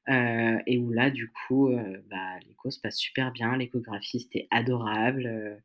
et 0.09 0.77
où 0.79 0.91
là 0.91 1.11
du 1.11 1.31
coup, 1.31 1.69
heu, 1.69 2.03
bah, 2.09 2.39
l'écho 2.47 2.71
se 2.71 2.79
passe 2.79 2.97
super 2.97 3.31
bien, 3.31 3.57
l'échographie 3.57 4.19
c'était 4.21 4.47
adorable, 4.51 5.27
heu 5.27 5.57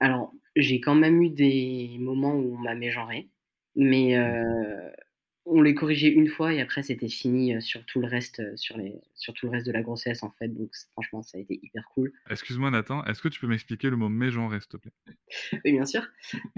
alors 0.00 0.32
j'ai 0.56 0.80
quand 0.80 0.94
même 0.94 1.22
eu 1.22 1.30
des 1.30 1.96
moments 2.00 2.34
où 2.34 2.54
on 2.54 2.58
m'a 2.58 2.74
mégenrée, 2.74 3.30
mais 3.76 4.14
Mmh 4.16 4.54
on 5.46 5.60
les 5.62 5.74
corrigeait 5.74 6.12
1 6.12 6.28
fois 6.28 6.52
et 6.54 6.60
après 6.60 6.82
c'était 6.82 7.08
fini, 7.08 7.60
sur 7.62 7.84
tout 7.86 8.00
le 8.00 8.06
reste, 8.06 8.56
sur 8.56 8.76
les 8.78 9.00
sur 9.14 9.34
tout 9.34 9.46
le 9.46 9.52
reste 9.52 9.66
de 9.66 9.72
la 9.72 9.82
grossesse 9.82 10.22
en 10.22 10.30
fait, 10.32 10.48
donc 10.48 10.70
franchement 10.92 11.22
ça 11.22 11.38
a 11.38 11.40
été 11.40 11.58
hyper 11.62 11.84
cool. 11.94 12.12
Excuse-moi 12.28 12.70
Nathan, 12.70 13.02
est-ce 13.04 13.20
que 13.22 13.28
tu 13.28 13.40
peux 13.40 13.46
m'expliquer 13.46 13.88
le 13.90 13.96
mot 13.96 14.08
mégenrée 14.10 14.60
s'il 14.60 14.68
te 14.68 14.76
plaît? 14.78 14.92
Oui 15.64 15.72
bien 15.72 15.86
sûr, 15.86 16.02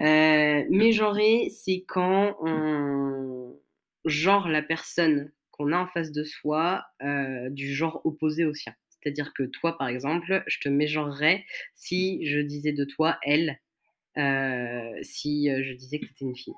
heu, 0.01 0.67
mégenrée 0.71 1.49
c'est 1.51 1.85
quand 1.87 2.37
on 2.41 3.59
genre 4.05 4.49
la 4.49 4.63
personne 4.63 5.33
qu'on 5.57 5.73
a 5.73 5.79
en 5.79 5.87
face 5.89 6.13
de 6.13 6.25
soi, 6.25 6.85
heu, 7.03 7.51
du 7.51 7.75
genre 7.75 8.01
opposé 8.05 8.45
au 8.45 8.55
sien. 8.55 8.75
C'est-à-dire 8.89 9.33
que 9.35 9.45
toi 9.45 9.77
par 9.79 9.89
exemple, 9.89 10.43
je 10.47 10.59
te 10.61 10.69
mégenrerais 10.69 11.45
si 11.75 12.27
je 12.27 12.39
disais 12.41 12.73
de 12.73 12.85
toi 12.85 13.19
«elle», 13.23 13.59
heu, 14.19 15.03
si, 15.03 15.49
heu, 15.51 15.63
je 15.63 15.73
disais 15.73 15.99
que 16.01 16.07
tu 16.07 16.13
étais 16.13 16.25
une 16.25 16.37
fille. 16.37 16.55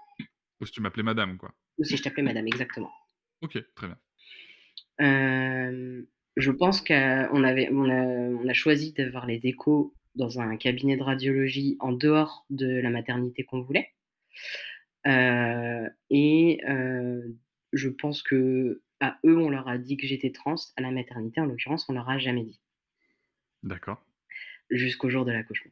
Ou 0.61 0.67
si 0.67 0.73
tu 0.73 0.81
m'appelais 0.81 1.03
madame 1.03 1.37
quoi? 1.39 1.55
Ou 1.79 1.85
si 1.85 1.97
je 1.97 2.03
t'appelais 2.03 2.23
madame, 2.23 2.47
exactement. 2.47 2.91
OK, 3.43 3.59
très 3.75 3.87
bien. 3.87 3.99
Je 6.37 6.51
pense 6.51 6.81
qu'on 6.81 7.45
avait 7.45 7.69
on 7.73 7.89
a 7.91 8.03
on 8.05 8.49
a 8.49 8.53
choisi 8.53 8.93
d'avoir 8.93 9.27
les 9.27 9.41
échos 9.45 9.95
dans 10.15 10.41
un 10.41 10.57
cabinet 10.57 10.97
de 10.97 11.03
radiologie 11.03 11.77
en 11.81 11.93
dehors 11.93 12.47
de 12.51 12.81
la 12.81 12.91
maternité 12.91 13.45
qu'on 13.45 13.61
voulait, 13.63 13.91
et 15.05 16.61
je 17.73 17.89
pense 17.89 18.23
qu'à 19.01 19.19
eux, 19.27 19.37
on 19.39 19.51
leur 19.51 19.69
a 19.69 19.79
dit 19.79 19.97
que 19.97 20.07
j'étais 20.07 20.33
trans, 20.33 20.57
à 20.77 20.83
la 20.83 20.91
maternité 20.91 21.41
en 21.41 21.47
l'occurrence, 21.47 21.89
on 21.89 21.93
leur 21.95 22.09
a 22.09 22.19
jamais 22.19 22.45
dit. 22.45 22.59
D'accord. 23.63 23.99
Jusqu'au 24.71 25.09
jour 25.09 25.25
de 25.25 25.33
l'accouchement. 25.33 25.71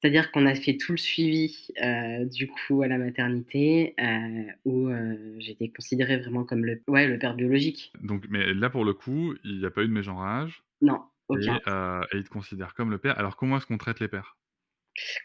C'est-à-dire 0.00 0.30
qu'on 0.30 0.46
a 0.46 0.54
fait 0.54 0.76
tout 0.76 0.92
le 0.92 0.98
suivi, 0.98 1.68
heu, 1.82 2.24
du 2.26 2.46
coup 2.46 2.82
à 2.82 2.88
la 2.88 2.98
maternité, 2.98 3.94
heu, 4.00 4.46
où, 4.64 4.88
heu, 4.90 5.34
j'étais 5.40 5.68
considérée 5.70 6.18
vraiment 6.18 6.44
comme 6.44 6.64
le 6.64 6.80
ouais, 6.86 7.08
le 7.08 7.18
père 7.18 7.34
biologique. 7.34 7.92
Donc 8.00 8.24
mais 8.30 8.54
là 8.54 8.70
pour 8.70 8.84
le 8.84 8.94
coup, 8.94 9.34
il 9.42 9.60
y 9.60 9.66
a 9.66 9.70
pas 9.70 9.82
eu 9.82 9.88
de 9.88 9.92
mégenrage 9.92 10.62
Non, 10.80 11.02
aucun. 11.28 11.56
et 11.66 12.16
et 12.16 12.18
ils 12.18 12.24
te 12.24 12.28
considèrent 12.30 12.74
comme 12.74 12.90
le 12.90 12.98
père. 12.98 13.18
Alors 13.18 13.36
comment 13.36 13.56
est-ce 13.56 13.66
qu'on 13.66 13.78
traite 13.78 14.00
les 14.00 14.08
pères? 14.08 14.36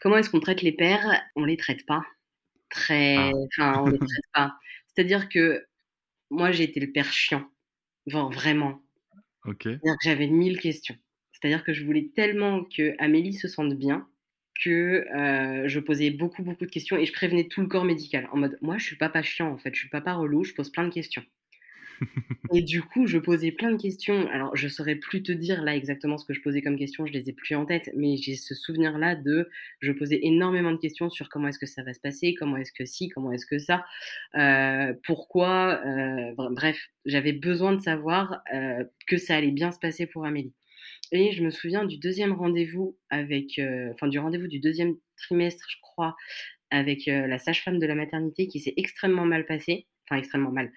Comment 0.01 0.18
est-ce 0.18 0.30
qu'on 0.30 0.39
traite 0.39 0.62
les 0.62 0.72
pères? 0.72 1.22
On 1.36 1.46
les 1.46 1.58
traite 1.58 1.86
pas. 1.86 2.03
Très 2.70 3.18
Ah. 3.18 3.32
enfin 3.60 3.82
on 3.84 3.88
les 3.89 4.00
traite 4.00 4.25
pas. 4.34 4.58
C'est-à-dire 4.88 5.30
que 5.30 5.65
moi 6.32 6.51
j'ai 6.51 6.63
été 6.65 6.80
le 6.80 6.92
père 6.92 7.12
chiant, 7.13 7.50
vraiment. 8.08 8.84
OK. 9.46 9.84
C'est-à-dire 9.84 9.98
que 10.00 10.03
j'avais 10.10 10.27
1000 10.27 10.60
questions. 10.60 10.96
C'est-à-dire 11.32 11.63
que 11.63 11.74
je 11.74 11.86
voulais 11.86 12.12
tellement 12.15 12.63
qu'Amélie 12.63 13.34
se 13.34 13.48
sente 13.48 13.74
bien 13.75 14.08
que, 14.63 15.06
heu, 15.15 15.68
je 15.68 15.80
posais 15.80 16.12
beaucoup, 16.12 16.44
beaucoup 16.44 16.65
de 16.65 16.72
questions 16.72 16.98
et 16.98 17.06
je 17.06 17.13
prévenais 17.13 17.48
tout 17.48 17.62
le 17.62 17.68
corps 17.68 17.86
médical 17.86 18.30
en 18.32 18.38
mode: 18.38 18.58
«Moi 18.62 18.77
je 18.77 18.86
suis 18.86 18.98
papa 18.98 19.24
chiant 19.24 19.51
en 19.51 19.58
fait, 19.58 19.74
je 19.75 19.80
suis 19.82 19.89
papa 19.89 20.13
relou, 20.15 20.44
je 20.44 20.53
pose 20.53 20.72
plein 20.72 20.86
de 20.88 20.94
questions». 20.94 21.24
Et 22.53 22.62
du 22.62 22.81
coup, 22.83 23.07
je 23.07 23.17
posais 23.17 23.51
plein 23.51 23.72
de 23.72 23.81
questions. 23.81 24.27
Alors, 24.29 24.55
je 24.55 24.67
saurais 24.67 24.95
plus 24.95 25.24
te 25.24 25.31
dire 25.31 25.63
là 25.63 25.75
exactement 25.75 26.17
ce 26.17 26.25
que 26.25 26.33
je 26.33 26.41
posais 26.41 26.62
comme 26.62 26.77
questions, 26.77 27.05
je 27.05 27.13
les 27.13 27.29
ai 27.29 27.33
plus 27.33 27.55
en 27.55 27.65
tête, 27.65 27.89
mais 27.95 28.17
j'ai 28.17 28.36
ce 28.36 28.53
souvenir-là 28.53 29.15
de 29.15 29.50
je 29.79 29.91
posais 29.91 30.19
énormément 30.24 30.72
de 30.72 30.77
questions 30.77 31.10
sur 31.10 31.29
comment 31.29 31.48
est-ce 31.48 31.57
que 31.60 31.65
ça 31.65 31.83
va 31.83 31.93
se 31.93 32.00
passer, 32.01 32.36
comment 32.36 32.57
est-ce 32.57 32.74
que 32.74 32.86
si, 32.86 33.10
comment 33.10 33.31
est-ce 33.31 33.45
que 33.45 33.60
ça, 33.60 33.86
heu, 34.36 35.00
pourquoi, 35.05 35.81
heu, 35.86 36.36
bref, 36.51 36.77
j'avais 37.05 37.33
besoin 37.33 37.74
de 37.75 37.81
savoir, 37.81 38.41
heu, 38.53 38.89
que 39.07 39.17
ça 39.17 39.36
allait 39.38 39.51
bien 39.51 39.72
se 39.72 39.79
passer 39.79 40.05
pour 40.05 40.25
Amélie. 40.25 40.53
Et 41.12 41.31
je 41.33 41.43
me 41.43 41.51
souviens 41.51 41.86
du 41.86 41.98
deuxième 42.00 42.33
rendez-vous 42.33 42.98
avec, 43.10 43.60
enfin 43.93 44.07
du 44.10 44.19
rendez-vous 44.19 44.48
du 44.48 44.60
deuxième 44.60 44.95
trimestre, 45.17 45.65
je 45.69 45.77
crois, 45.81 46.15
avec, 46.72 47.05
la 47.07 47.39
sage-femme 47.39 47.79
de 47.79 47.88
la 47.88 47.95
maternité 47.95 48.48
qui 48.48 48.60
s'est 48.60 48.74
extrêmement 48.77 49.25
mal 49.25 49.45
passé, 49.45 49.88
enfin 50.10 50.19
extrêmement 50.19 50.51
mal. 50.51 50.72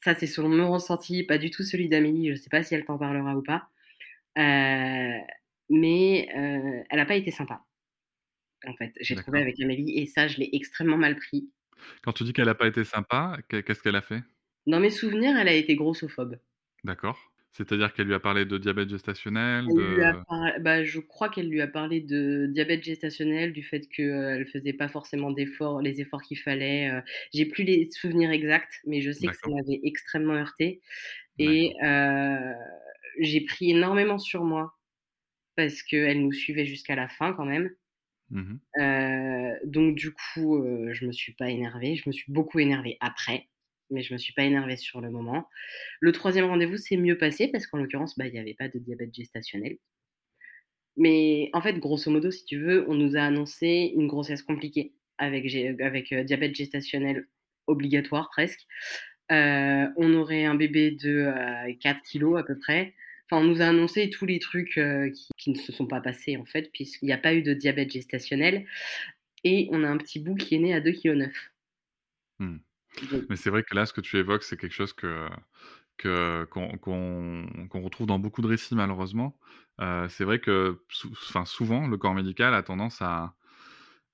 Ça, 0.00 0.14
c'est 0.14 0.26
selon 0.26 0.48
mon 0.48 0.70
ressenti, 0.72 1.24
pas 1.24 1.38
du 1.38 1.50
tout 1.50 1.62
celui 1.62 1.88
d'Amélie. 1.88 2.30
Je 2.30 2.34
sais 2.36 2.50
pas 2.50 2.62
si 2.62 2.74
elle 2.74 2.84
t'en 2.84 2.98
parlera 2.98 3.36
ou 3.36 3.42
pas. 3.42 3.68
Heu, 4.38 5.20
mais 5.70 6.28
heu, 6.36 6.84
elle 6.90 7.00
a 7.00 7.06
pas 7.06 7.16
été 7.16 7.30
sympa, 7.32 7.64
en 8.64 8.72
fait, 8.74 8.92
j'ai 9.00 9.16
trouvé 9.16 9.40
avec 9.40 9.58
Amélie 9.60 9.98
et 9.98 10.06
ça, 10.06 10.28
je 10.28 10.38
l'ai 10.38 10.50
extrêmement 10.52 10.96
mal 10.96 11.16
pris. 11.16 11.50
Quand 12.02 12.12
tu 12.12 12.24
dis 12.24 12.32
qu'elle 12.32 12.48
a 12.48 12.54
pas 12.56 12.66
été 12.66 12.82
sympa, 12.84 13.38
qu'est 13.48 13.62
qu'est-ce 13.62 13.82
qu'elle 13.82 13.94
a 13.96 14.02
fait? 14.02 14.22
Dans 14.68 14.78
mes 14.78 14.90
souvenirs, 14.90 15.36
elle 15.36 15.48
a 15.48 15.52
été 15.52 15.74
grossophobe. 15.74 16.38
D'accord. 16.82 17.18
C'est-à-dire 17.52 17.92
qu'elle 17.92 18.06
lui 18.06 18.14
a 18.14 18.20
parlé 18.20 18.44
de 18.44 18.56
diabète 18.58 18.88
gestationnel, 18.88 19.64
Elle 19.68 19.94
lui 19.94 20.02
a 20.02 20.12
de 20.12 20.18
par 20.28 20.60
bah, 20.60 20.84
je 20.84 21.00
crois 21.00 21.28
qu'elle 21.28 21.48
lui 21.48 21.60
a 21.60 21.66
parlé 21.66 22.00
de 22.00 22.46
diabète 22.50 22.84
gestationnel, 22.84 23.52
du 23.52 23.62
fait 23.62 23.88
qu'elle 23.88 24.46
faisait 24.46 24.72
pas 24.72 24.88
forcément 24.88 25.30
d'efforts 25.32 25.80
les 25.80 26.00
efforts 26.00 26.22
qu'il 26.22 26.38
fallait, 26.38 26.90
j'ai 27.34 27.46
plus 27.46 27.64
les 27.64 27.88
souvenirs 27.90 28.30
exacts, 28.30 28.80
mais 28.86 29.00
je 29.00 29.10
sais 29.10 29.26
que 29.26 29.34
ça 29.34 29.48
m'avait 29.48 29.80
extrêmement 29.82 30.34
heurtée 30.34 30.80
et 31.38 31.74
j'ai 33.20 33.40
pris 33.40 33.70
énormément 33.72 34.18
sur 34.18 34.44
moi 34.44 34.74
parce 35.56 35.82
qu'elle 35.82 36.22
nous 36.22 36.32
suivait 36.32 36.66
jusqu'à 36.66 36.94
la 36.94 37.08
fin 37.08 37.32
quand 37.32 37.46
même. 37.46 37.70
Mmh 38.30 38.56
donc 39.64 39.96
du 39.96 40.12
coup, 40.12 40.64
je 40.92 41.06
me 41.06 41.12
suis 41.12 41.32
pas 41.32 41.50
énervée. 41.50 41.96
Je 41.96 42.08
me 42.08 42.12
suis 42.12 42.30
beaucoup 42.30 42.60
énervée 42.60 42.96
après, 43.00 43.48
mais 43.90 44.02
je 44.02 44.12
me 44.14 44.18
suis 44.18 44.32
pas 44.34 44.44
énervée 44.44 44.76
sur 44.76 45.00
le 45.00 45.10
moment. 45.10 45.48
Le 46.00 46.12
troisième 46.12 46.46
rendez-vous 46.46 46.76
s'est 46.78 46.96
mieux 46.98 47.18
passé 47.18 47.48
parce 47.48 47.66
qu'en 47.66 47.78
l'occurrence, 47.78 48.18
bah, 48.18 48.26
il 48.28 48.34
y 48.34 48.38
avait 48.40 48.54
pas 48.54 48.68
de 48.68 48.78
diabète 48.80 49.14
gestationnel. 49.14 49.78
Mais 50.96 51.50
en 51.52 51.60
fait, 51.62 51.78
grosso 51.78 52.10
modo, 52.10 52.30
si 52.30 52.44
tu 52.44 52.58
veux, 52.60 52.84
on 52.88 52.94
nous 52.94 53.16
a 53.16 53.20
annoncé 53.22 53.92
une 53.96 54.08
grossesse 54.08 54.42
compliquée 54.42 54.94
avec 55.18 55.52
avec, 55.80 56.12
heu, 56.12 56.24
diabète 56.24 56.54
gestationnel 56.54 57.26
obligatoire 57.66 58.28
presque. 58.30 58.60
Heu, 59.32 59.88
on 59.96 60.14
aurait 60.14 60.44
un 60.44 60.54
bébé 60.56 60.92
de, 60.92 61.10
heu, 61.70 61.74
4 61.80 62.02
kilogrammes 62.02 62.42
à 62.42 62.44
peu 62.44 62.58
près. 62.58 62.94
Enfin, 63.30 63.42
on 63.44 63.46
nous 63.48 63.62
a 63.62 63.66
annoncé 63.66 64.10
tous 64.10 64.26
les 64.26 64.38
trucs, 64.40 64.80
qui 65.38 65.50
ne 65.50 65.56
se 65.58 65.72
sont 65.72 65.86
pas 65.86 66.00
passés 66.00 66.36
en 66.38 66.44
fait, 66.46 66.70
puisqu'il 66.72 67.06
n'y 67.06 67.12
a 67.12 67.18
pas 67.18 67.34
eu 67.34 67.42
de 67.42 67.54
diabète 67.54 67.92
gestationnel 67.92 68.66
et 69.44 69.68
on 69.72 69.84
a 69.84 69.88
un 69.88 69.98
petit 69.98 70.20
bout 70.20 70.36
qui 70.36 70.56
est 70.56 70.58
né 70.60 70.74
à 70.74 70.80
2,9 70.80 71.52
Mmh. 72.40 72.58
kg. 72.58 72.67
Mais 73.28 73.36
c'est 73.36 73.50
vrai 73.50 73.62
que 73.64 73.74
là, 73.74 73.86
ce 73.86 73.92
que 73.92 74.00
tu 74.00 74.16
évoques, 74.18 74.42
c'est 74.42 74.56
quelque 74.56 74.72
chose 74.74 74.92
que 74.92 75.28
que 75.98 76.44
qu'on 76.50 76.78
qu'on 76.78 77.68
qu'on 77.70 77.82
retrouve 77.82 78.06
dans 78.06 78.18
beaucoup 78.20 78.42
de 78.42 78.46
récits 78.48 78.74
malheureusement. 78.76 79.38
Heu, 79.80 80.08
c'est 80.10 80.24
vrai 80.24 80.40
que 80.40 80.84
sou 80.90 81.10
enfin, 81.12 81.44
souvent, 81.46 81.86
le 81.88 81.96
corps 81.98 82.14
médical 82.14 82.54
a 82.54 82.62
tendance 82.62 83.02
à 83.02 83.36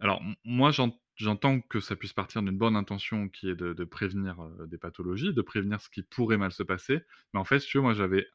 alors 0.01 0.23
m 0.23 0.35
moi, 0.45 0.71
j'en 0.73 0.99
j'entends 1.17 1.61
que 1.61 1.81
ça 1.81 1.97
puisse 1.97 2.13
partir 2.15 2.43
d'une 2.43 2.59
bonne 2.59 2.77
intention 2.77 3.29
qui 3.29 3.49
est 3.51 3.57
de 3.57 3.73
de 3.75 3.85
prévenir, 3.85 4.43
heu, 4.43 4.67
des 4.69 4.79
pathologies, 4.79 5.35
de 5.35 5.43
prévenir 5.43 5.81
ce 5.83 5.91
qui 5.91 6.03
pourrait 6.03 6.39
mal 6.39 6.53
se 6.53 6.63
passer. 6.65 7.01
Mais 7.35 7.41
en 7.41 7.45
fait, 7.45 7.61
si 7.61 7.69
tu 7.69 7.79
veux, 7.79 7.83
moi, 7.85 7.95
j'avais, 7.95 8.27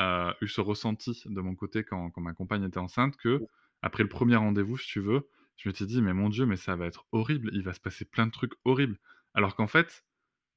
heu, 0.00 0.34
eu 0.42 0.48
ce 0.48 0.60
ressenti 0.62 1.22
de 1.26 1.40
mon 1.42 1.54
côté 1.56 1.84
quand 1.84 2.10
quand 2.10 2.20
ma 2.22 2.34
compagne 2.34 2.64
était 2.64 2.78
enceinte 2.78 3.16
que 3.18 3.46
après 3.82 4.02
le 4.04 4.08
premier 4.10 4.36
rendez-vous, 4.36 4.78
si 4.78 4.88
tu 4.88 5.00
veux, 5.00 5.28
je 5.56 5.68
m'étais 5.68 5.86
dit: 5.86 6.02
«Mais 6.02 6.14
mon 6.14 6.28
Dieu, 6.30 6.46
mais 6.46 6.56
ça 6.56 6.76
va 6.76 6.86
être 6.86 7.06
horrible, 7.12 7.50
il 7.54 7.62
va 7.64 7.74
se 7.74 7.80
passer 7.80 8.04
plein 8.06 8.26
de 8.26 8.32
trucs 8.32 8.54
horribles». 8.64 8.98
Alors 9.34 9.56
qu'en 9.56 9.66
fait, 9.66 10.04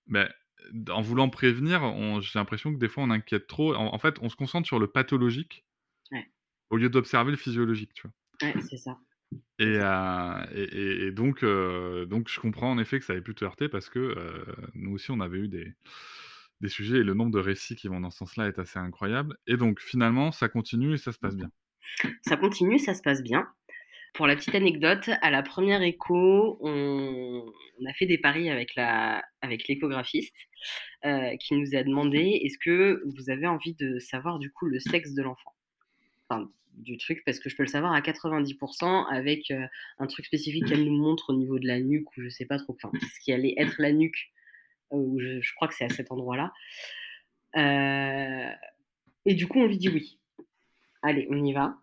beh, 0.08 0.30
d 0.74 0.92
en 0.92 1.02
voulant 1.02 1.30
prévenir, 1.30 1.84
j'ai 2.22 2.40
l'impression 2.40 2.74
que 2.74 2.80
des 2.80 2.90
fois 2.90 3.04
on 3.06 3.12
inquiète 3.12 3.48
trop. 3.48 3.76
En 3.76 3.94
en 3.94 4.00
fait, 4.00 4.20
on 4.22 4.30
se 4.30 4.36
concentre 4.38 4.68
sur 4.68 4.80
le 4.80 4.88
pathologique 4.92 5.66
ouais, 6.12 6.32
au 6.70 6.78
lieu 6.78 6.90
d'observer 6.92 7.32
le 7.32 7.38
physiologique, 7.38 7.94
tu 7.96 8.04
vois? 8.04 8.14
ouais, 8.42 8.56
c'est 8.62 8.78
ça, 8.78 8.98
Et 9.60 11.08
et 11.08 11.12
donc 11.12 11.44
heu, 11.44 12.06
donc 12.10 12.30
je 12.30 12.40
comprends 12.40 12.72
en 12.72 12.78
effet 12.78 13.00
que 13.00 13.06
ça 13.06 13.16
ait 13.16 13.22
pu 13.22 13.36
te 13.36 13.46
heurter 13.46 13.70
parce 13.70 13.90
que, 13.90 14.00
heu, 14.00 14.46
nous 14.74 14.92
aussi 14.94 15.12
on 15.12 15.20
avait 15.22 15.40
eu 15.40 15.48
des 15.48 15.74
des 16.62 16.70
sujets 16.70 17.00
et 17.00 17.04
le 17.04 17.14
nombre 17.14 17.32
de 17.32 17.40
récits 17.40 17.76
qui 17.76 17.88
vont 17.90 18.00
dans 18.02 18.12
ce 18.12 18.20
sens-là 18.20 18.48
est 18.48 18.60
assez 18.60 18.80
incroyable 18.80 19.38
et 19.48 19.58
donc 19.58 19.82
finalement 19.82 20.32
ça 20.32 20.50
continue 20.50 20.94
et 20.96 20.98
ça 20.98 21.12
se 21.14 21.20
passe 21.20 21.36
bien? 21.38 21.52
Ça 22.24 22.36
continue, 22.38 22.80
ça 22.80 22.94
se 22.94 23.02
passe 23.02 23.22
bien. 23.24 23.48
Pour 24.16 24.28
la 24.28 24.36
petite 24.36 24.56
anecdote, 24.56 25.10
à 25.22 25.30
la 25.30 25.44
première 25.44 25.82
écho, 25.82 26.58
on 26.62 27.46
on 27.82 27.86
a 27.90 27.94
fait 27.94 28.06
des 28.06 28.18
paris 28.18 28.50
avec 28.50 28.76
la 28.76 29.22
avec 29.42 29.68
l'échographiste, 29.68 30.36
heu, 31.06 31.36
qui 31.40 31.56
nous 31.56 31.76
a 31.76 31.84
demandé: 31.84 32.42
«Est-ce 32.44 32.58
que 32.58 33.02
vous 33.16 33.30
avez 33.30 33.48
envie 33.48 33.74
de 33.76 34.00
savoir 34.00 34.40
du 34.40 34.52
coup 34.52 34.66
le 34.68 34.80
sexe 34.80 35.14
de 35.14 35.22
l'enfant?» 35.24 35.54
enfin, 36.30 36.50
du 36.74 36.98
truc 36.98 37.24
parce 37.26 37.40
que 37.40 37.50
je 37.50 37.56
peux 37.58 37.64
le 37.64 37.70
savoir 37.70 37.94
à 37.94 38.02
90% 38.02 39.06
avec, 39.08 39.52
heu, 39.52 39.66
un 40.00 40.08
truc 40.08 40.26
spécifique 40.26 40.68
qu'elle 40.68 40.86
nous 40.86 40.98
montre 40.98 41.32
au 41.34 41.38
niveau 41.38 41.60
de 41.60 41.68
la 41.68 41.80
nuque 41.82 42.08
ou 42.18 42.22
je 42.24 42.30
sais 42.30 42.46
pas 42.46 42.60
trop, 42.60 42.76
enfin, 42.84 42.92
ce 43.02 43.20
qui 43.24 43.34
allait 43.34 43.56
être 43.58 43.76
la 43.80 43.94
nuque, 43.94 44.32
heu, 44.94 44.98
où 44.98 45.20
je 45.20 45.42
je 45.42 45.54
crois 45.56 45.68
que 45.70 45.76
c'est 45.76 45.86
à 45.86 45.90
cet 45.90 46.12
endroit-là. 46.12 46.54
Heu 47.56 48.52
et 49.26 49.36
du 49.36 49.48
coup, 49.48 49.60
on 49.60 49.68
lui 49.68 49.78
dit: 49.78 49.90
«Oui, 49.90 50.20
allez, 51.04 51.28
on 51.32 51.44
y 51.46 51.54
va» 51.54 51.78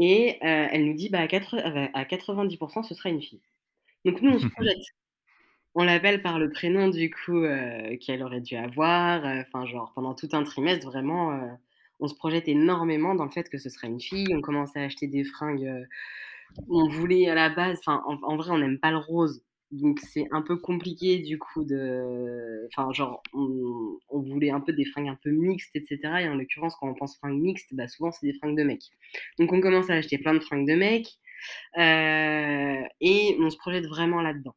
et 0.00 0.36
heu, 0.42 0.68
elle 0.72 0.86
nous 0.86 0.94
dit: 0.94 1.08
«Bah, 1.10 1.20
à 1.20 1.28
quatre 1.28 1.56
heu, 1.56 1.88
à 1.94 2.04
90% 2.04 2.82
ce 2.82 2.94
sera 2.94 3.10
une 3.10 3.22
fille». 3.22 3.42
Donc 4.06 4.22
nous, 4.22 4.32
on 4.32 4.38
se 4.38 4.46
projette. 4.48 4.78
On 5.74 5.84
l'appelle 5.84 6.22
par 6.22 6.38
le 6.38 6.50
prénom 6.50 6.88
du 6.88 7.10
coup, 7.10 7.38
heu, 7.44 7.96
qu'elle 8.00 8.22
aurait 8.22 8.40
dû 8.40 8.56
avoir, 8.56 9.24
enfin 9.24 9.66
genre 9.66 9.92
pendant 9.94 10.14
tout 10.14 10.28
un 10.32 10.42
trimestre 10.44 10.86
vraiment, 10.86 11.38
on 12.00 12.08
se 12.08 12.14
projette 12.14 12.48
énormément 12.48 13.14
dans 13.14 13.24
le 13.24 13.30
fait 13.30 13.48
que 13.48 13.58
ce 13.58 13.70
serait 13.70 13.88
une 13.88 14.00
fille. 14.00 14.34
On 14.34 14.40
commence 14.42 14.76
à 14.76 14.82
acheter 14.82 15.06
des 15.06 15.24
fringues, 15.24 15.86
on 16.68 16.88
voulait 16.88 17.28
à 17.28 17.34
la 17.34 17.50
base 17.50 17.78
enfin 17.80 18.02
en 18.06 18.18
en 18.22 18.36
vrai 18.36 18.50
on 18.52 18.58
n'aime 18.58 18.78
pas 18.80 18.90
le 18.90 18.98
rose, 18.98 19.44
donc 19.70 20.00
c'est 20.00 20.26
un 20.32 20.42
peu 20.42 20.56
compliqué 20.58 21.18
du 21.18 21.38
coup 21.38 21.64
de 21.64 22.66
enfin 22.72 22.90
genre 22.92 23.22
on 23.34 23.98
on 24.08 24.20
voulait 24.22 24.50
un 24.50 24.60
peu 24.60 24.72
des 24.72 24.84
fringues 24.86 25.08
un 25.08 25.18
peu 25.22 25.30
mixtes 25.30 25.76
et 25.76 25.82
cetera 25.88 26.22
et 26.22 26.28
en 26.28 26.34
l'occurrence 26.36 26.74
quand 26.76 26.88
on 26.88 26.94
pense 26.94 27.16
fringues 27.18 27.40
mixtes, 27.40 27.74
bah, 27.74 27.88
souvent 27.88 28.10
c'est 28.12 28.26
des 28.26 28.34
fringues 28.34 28.56
de 28.58 28.62
mecs. 28.64 28.84
Donc 29.38 29.52
on 29.52 29.60
commence 29.60 29.90
à 29.90 29.94
acheter 29.94 30.18
plein 30.18 30.34
de 30.34 30.40
fringues 30.40 30.66
de 30.68 30.74
mecs, 30.74 31.08
heu 31.78 32.84
et 33.00 33.36
on 33.40 33.50
se 33.50 33.58
projette 33.58 33.86
vraiment 33.86 34.22
là-dedans. 34.22 34.54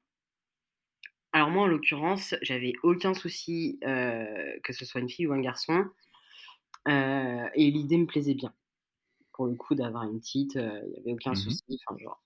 Alors 1.34 1.50
moi, 1.50 1.63
en 1.63 1.67
l'occurrence, 1.67 2.36
j'avais 2.41 2.74
aucun 2.84 3.13
souci, 3.13 3.80
heu, 3.86 4.60
que 4.63 4.74
ce 4.74 4.84
soit 4.86 5.00
une 5.02 5.10
fille 5.10 5.28
ou 5.28 5.34
un 5.34 5.39
garçon, 5.41 5.86
heu 6.88 7.50
et 7.56 7.71
l'idée 7.71 7.97
me 7.97 8.06
plaisait 8.08 8.36
bien. 8.36 8.54
Pour 9.34 9.47
le 9.47 9.56
coup, 9.56 9.76
d'avoir 9.76 10.04
une 10.06 10.19
petite, 10.19 10.56
il 10.56 10.93
y 10.95 11.00
avait 11.02 11.13
aucun 11.13 11.34
Mmh 11.34 11.45
mh. 11.47 11.58
souci, 11.58 11.80
enfin 11.88 11.97
genre 12.00 12.21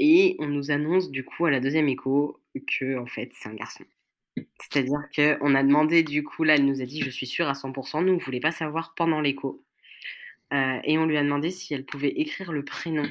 et 0.00 0.36
on 0.40 0.48
nous 0.48 0.72
annonce 0.72 1.10
du 1.12 1.24
coup 1.24 1.46
à 1.46 1.52
la 1.52 1.60
deuxième 1.60 1.88
écho 1.88 2.40
que 2.68 2.98
en 2.98 3.06
fait, 3.06 3.32
c'est 3.34 3.50
un 3.50 3.54
garçon. 3.54 3.84
C'est-à-dire 4.60 5.00
qu'on 5.16 5.54
a 5.56 5.62
demandé 5.64 6.02
du 6.04 6.24
coup 6.24 6.44
là, 6.44 6.56
elle 6.56 6.66
nous 6.66 6.82
a 6.82 6.86
dit: 6.86 7.02
«Je 7.02 7.10
suis 7.10 7.26
sûre 7.28 7.48
à 7.48 7.54
100% 7.54 8.02
nous, 8.02 8.14
on 8.14 8.18
voulait 8.18 8.40
pas 8.40 8.52
savoir 8.52 8.94
pendant 8.96 9.20
l'écho, 9.22 9.64
heu 10.54 10.80
et 10.84 10.98
on 10.98 11.06
lui 11.06 11.16
a 11.18 11.22
demandé 11.24 11.50
si 11.52 11.74
elle 11.74 11.84
pouvait 11.86 12.10
écrire 12.10 12.52
le 12.52 12.64
prénom 12.64 13.06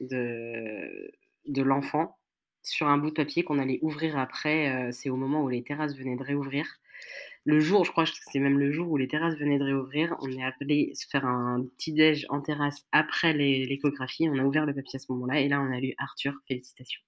de 0.00 1.12
de 1.48 1.62
l'enfant 1.62 2.18
sur 2.62 2.88
un 2.88 2.98
bout 2.98 3.10
de 3.10 3.14
papier 3.16 3.44
qu'on 3.44 3.58
allait 3.60 3.80
ouvrir 3.82 4.18
après, 4.18 4.88
heu, 4.90 4.92
c'est 4.92 5.10
au 5.10 5.16
moment 5.16 5.42
où 5.44 5.48
les 5.50 5.62
terrasses 5.64 5.96
venaient 5.96 6.16
de 6.16 6.24
réouvrir. 6.24 6.66
Le 7.44 7.60
jour, 7.60 7.84
je 7.84 7.90
crois 7.90 8.04
que 8.04 8.10
c'est 8.30 8.38
même 8.38 8.58
le 8.58 8.70
jour 8.72 8.90
où 8.90 8.96
les 8.96 9.08
terrasses 9.08 9.36
venaient 9.36 9.58
de 9.58 9.64
réouvrir, 9.64 10.16
on 10.20 10.30
est 10.30 10.44
appelé 10.44 10.92
se 10.94 11.06
faire 11.08 11.26
un 11.26 11.64
petit 11.76 11.92
déj 11.92 12.26
en 12.28 12.40
terrasse 12.40 12.86
après 12.92 13.32
l'é 13.32 13.66
l'échographie. 13.66 14.28
On 14.28 14.38
a 14.38 14.44
ouvert 14.44 14.66
le 14.66 14.74
papier 14.74 14.96
à 14.96 15.00
ce 15.00 15.10
moment-là 15.12 15.40
et 15.40 15.48
là, 15.48 15.60
on 15.60 15.72
a 15.72 15.80
lu: 15.80 15.94
«Arthur, 15.98 16.34
félicitations» 16.46 17.02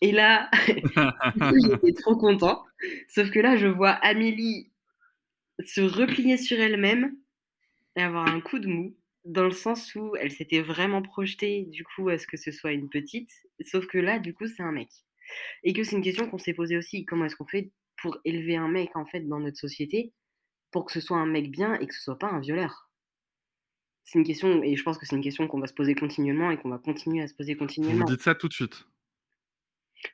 et 0.00 0.12
là, 0.12 0.50
j'étais 1.70 1.92
trop 1.94 2.16
content. 2.16 2.62
Sauf 3.08 3.30
que 3.30 3.38
là, 3.40 3.56
je 3.56 3.66
vois 3.66 3.90
Amélie 3.90 4.70
se 5.64 5.80
replier 5.80 6.36
sur 6.36 6.58
elle-même 6.60 7.16
et 7.96 8.02
avoir 8.02 8.26
un 8.26 8.40
coup 8.40 8.58
de 8.58 8.66
mou, 8.66 8.96
dans 9.24 9.44
le 9.44 9.52
sens 9.52 9.94
où 9.94 10.14
elle 10.16 10.32
s'était 10.32 10.60
vraiment 10.60 11.00
projetée, 11.00 11.64
du 11.70 11.84
coup, 11.84 12.08
à 12.08 12.18
ce 12.18 12.26
que 12.26 12.36
ce 12.36 12.50
soit 12.50 12.72
une 12.72 12.90
petite, 12.90 13.30
sauf 13.60 13.86
que 13.86 13.98
là, 13.98 14.18
du 14.18 14.34
coup, 14.34 14.46
c'est 14.46 14.62
un 14.62 14.72
mec. 14.72 14.88
Et 15.62 15.72
que 15.72 15.82
c'est 15.84 15.96
une 15.96 16.02
question 16.02 16.28
qu'on 16.28 16.38
s'est 16.38 16.52
posée 16.52 16.76
aussi. 16.76 17.04
Comment 17.04 17.24
est-ce 17.24 17.36
qu'on 17.36 17.46
fait 17.46 17.70
pour 18.04 18.18
élever 18.26 18.54
un 18.56 18.68
mec, 18.68 18.94
en 18.96 19.06
fait, 19.06 19.22
dans 19.22 19.40
notre 19.40 19.56
société, 19.56 20.12
pour 20.70 20.84
que 20.84 20.92
ce 20.92 21.00
soit 21.00 21.16
un 21.16 21.24
mec 21.26 21.50
bien 21.50 21.74
et 21.80 21.86
que 21.86 21.94
ce 21.94 22.02
soit 22.02 22.18
pas 22.18 22.28
un 22.28 22.38
violeur? 22.38 22.90
C'est 24.04 24.18
une 24.18 24.26
question 24.26 24.62
et 24.62 24.76
je 24.76 24.82
pense 24.82 24.98
que 24.98 25.06
c'est 25.06 25.16
une 25.16 25.22
question 25.22 25.48
qu'on 25.48 25.58
va 25.58 25.66
se 25.66 25.72
poser 25.72 25.94
continuellement 25.94 26.50
et 26.50 26.58
qu'on 26.58 26.68
va 26.68 26.78
continuer 26.78 27.22
à 27.22 27.28
se 27.28 27.34
poser 27.34 27.54
vous 27.54 27.58
continuellement. 27.60 28.04
dites 28.04 28.20
ça 28.22 28.34
tout 28.34 28.48
de 28.48 28.52
suite? 28.52 28.84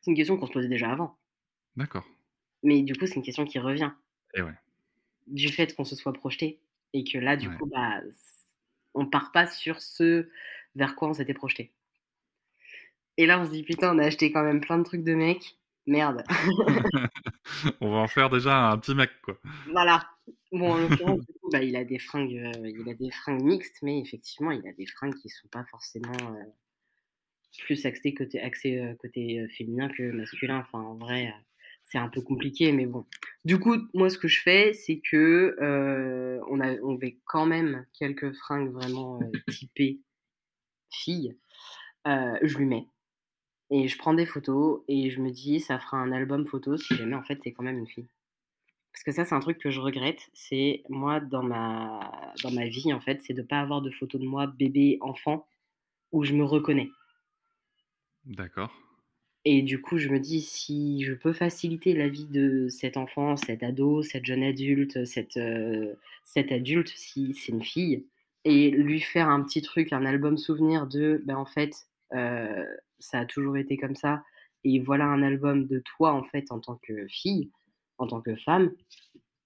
C'est 0.03 0.11
une 0.11 0.16
question 0.16 0.37
qu'on 0.37 0.46
se 0.46 0.53
posait 0.53 0.68
déjà 0.68 0.90
avant. 0.90 1.16
D'accord. 1.76 2.07
Mais 2.62 2.83
du 2.83 2.94
coup, 2.94 3.07
c'est 3.07 3.16
une 3.16 3.22
question 3.22 3.44
qui 3.44 3.59
revient. 3.59 3.92
Et 4.35 4.42
ouais. 4.42 4.55
Du 5.26 5.48
fait 5.48 5.74
qu'on 5.74 5.85
se 5.85 5.96
soit 5.96 6.12
projeté 6.12 6.61
et 6.92 7.05
que 7.05 7.16
là, 7.18 7.37
du 7.37 7.48
Ouais. 7.48 7.57
coup, 7.57 7.66
bah, 7.66 8.00
on 8.94 9.07
part 9.07 9.33
pas 9.33 9.46
sur 9.46 9.81
ce 9.81 10.29
vers 10.74 10.96
quoi 10.96 11.09
on 11.09 11.14
s'était 11.14 11.35
projeté. 11.35 11.72
Et 13.16 13.26
là, 13.26 13.40
on 13.40 13.46
se 13.46 13.50
dit: 13.53 13.62
«Putain, 13.62 13.94
on 13.94 13.98
a 13.98 14.07
acheté 14.07 14.33
quand 14.33 14.42
même 14.42 14.61
plein 14.61 14.79
de 14.79 14.83
trucs 14.85 15.05
de 15.05 15.14
mecs, 15.14 15.60
merde». 15.86 16.24
On 17.80 17.90
va 17.90 17.98
en 17.98 18.08
faire 18.08 18.30
déjà 18.30 18.70
un 18.70 18.78
petit 18.78 18.94
mec, 18.94 19.10
quoi. 19.22 19.36
Voilà. 19.66 20.08
Bon, 20.52 20.72
en 20.72 20.78
l'occurrence, 20.78 21.20
du 21.26 21.32
coup, 21.40 21.50
bah, 21.50 21.62
il 21.62 21.76
a 21.76 21.84
des 21.84 21.98
fringues, 21.98 22.34
heu, 22.34 22.68
il 22.68 22.88
a 22.88 22.94
des 22.94 23.10
fringues 23.10 23.42
mixtes, 23.42 23.78
mais 23.82 24.00
effectivement, 24.00 24.50
il 24.50 24.66
a 24.66 24.72
des 24.72 24.86
fringues 24.86 25.14
qui 25.14 25.28
sont 25.28 25.48
pas 25.48 25.64
forcément, 25.70 26.12
heu, 26.34 26.52
plus 27.58 27.84
axées 27.86 28.14
côté 28.14 28.40
axées, 28.40 28.78
heu, 28.78 28.96
côté, 28.98 29.40
heu, 29.40 29.48
féminin 29.48 29.88
que 29.88 30.10
masculin. 30.12 30.58
Enfin, 30.58 30.80
en 30.80 30.96
vrai, 30.96 31.32
c'est 31.86 31.98
un 31.98 32.08
peu 32.08 32.20
compliqué, 32.20 32.72
mais 32.72 32.86
bon. 32.86 33.06
Du 33.44 33.58
coup, 33.58 33.76
moi, 33.94 34.10
ce 34.10 34.18
que 34.18 34.28
je 34.28 34.40
fais, 34.42 34.72
c'est 34.72 35.00
que, 35.10 35.56
on 36.48 36.60
a 36.60 36.72
on 36.82 36.96
avait 36.96 37.18
quand 37.26 37.46
même 37.46 37.86
quelques 37.98 38.32
fringues 38.34 38.72
vraiment, 38.72 39.20
typées 39.48 40.00
filles, 40.90 41.36
je 42.06 42.56
lui 42.56 42.66
mets 42.66 42.86
et 43.70 43.88
je 43.88 43.98
prends 43.98 44.14
des 44.14 44.26
photos 44.26 44.83
et 44.88 45.11
je 45.11 45.20
me 45.20 45.30
dis: 45.30 45.61
«Ça 45.61 45.78
fera 45.78 45.98
un 45.98 46.12
album 46.12 46.46
photo 46.46 46.76
si 46.76 46.94
jamais, 46.96 47.16
en 47.16 47.22
fait, 47.22 47.40
c'est 47.42 47.52
quand 47.52 47.62
même 47.64 47.78
une 47.78 47.87
fille». 47.88 48.09
Parce 48.92 49.04
que 49.04 49.12
ça, 49.12 49.24
c'est 49.24 49.35
un 49.35 49.40
truc 49.40 49.59
que 49.59 49.70
je 49.70 49.80
regrette, 49.80 50.30
c'est 50.35 50.83
moi 50.90 51.20
dans 51.20 51.42
ma 51.44 52.35
dans 52.44 52.52
ma 52.52 52.66
vie, 52.68 52.92
en 52.94 53.00
fait, 53.00 53.22
c'est 53.22 53.35
de 53.35 53.42
pas 53.42 53.61
avoir 53.61 53.83
de 53.83 53.90
photos 53.90 54.20
de 54.20 54.26
moi 54.26 54.46
bébé, 54.48 54.98
enfant, 55.02 55.46
où 56.12 56.24
je 56.24 56.35
me 56.35 56.44
reconnais 56.44 56.90
D'accord. 58.24 58.70
et 59.44 59.62
du 59.62 59.80
coup, 59.80 59.96
je 59.98 60.09
me 60.09 60.20
dis: 60.20 60.42
«Si 60.42 61.02
je 61.04 61.14
peux 61.14 61.33
faciliter 61.33 61.94
la 61.94 62.09
vie 62.09 62.26
de 62.26 62.68
cet 62.68 62.96
enfant, 62.96 63.37
cet 63.37 63.62
ado, 63.62 64.02
cette 64.02 64.26
jeune 64.26 64.42
adulte, 64.42 65.04
cet, 65.06 65.37
heu, 65.38 65.96
cet 66.24 66.52
adulte, 66.52 66.88
si 66.94 67.35
c'est 67.35 67.52
une 67.52 67.62
fille 67.62 68.06
et 68.44 68.70
lui 68.70 69.00
faire 69.00 69.28
un 69.28 69.42
petit 69.42 69.62
truc, 69.62 69.92
un 69.92 70.04
album 70.06 70.37
souvenir 70.38 70.87
de, 70.87 71.22
ben, 71.24 71.37
en 71.37 71.46
fait, 71.46 71.87
heu, 72.14 72.66
ça 73.00 73.20
a 73.20 73.26
toujours 73.26 73.56
été 73.56 73.76
comme 73.78 73.96
ça 73.96 74.22
et 74.64 74.80
voilà 74.80 75.06
un 75.06 75.22
album 75.22 75.66
de 75.66 75.82
toi, 75.96 76.12
en 76.12 76.22
fait, 76.24 76.52
en 76.52 76.60
tant 76.60 76.78
que 76.82 77.06
fille, 77.08 77.50
en 77.98 78.06
tant 78.06 78.20
que 78.22 78.36
femme», 78.36 78.72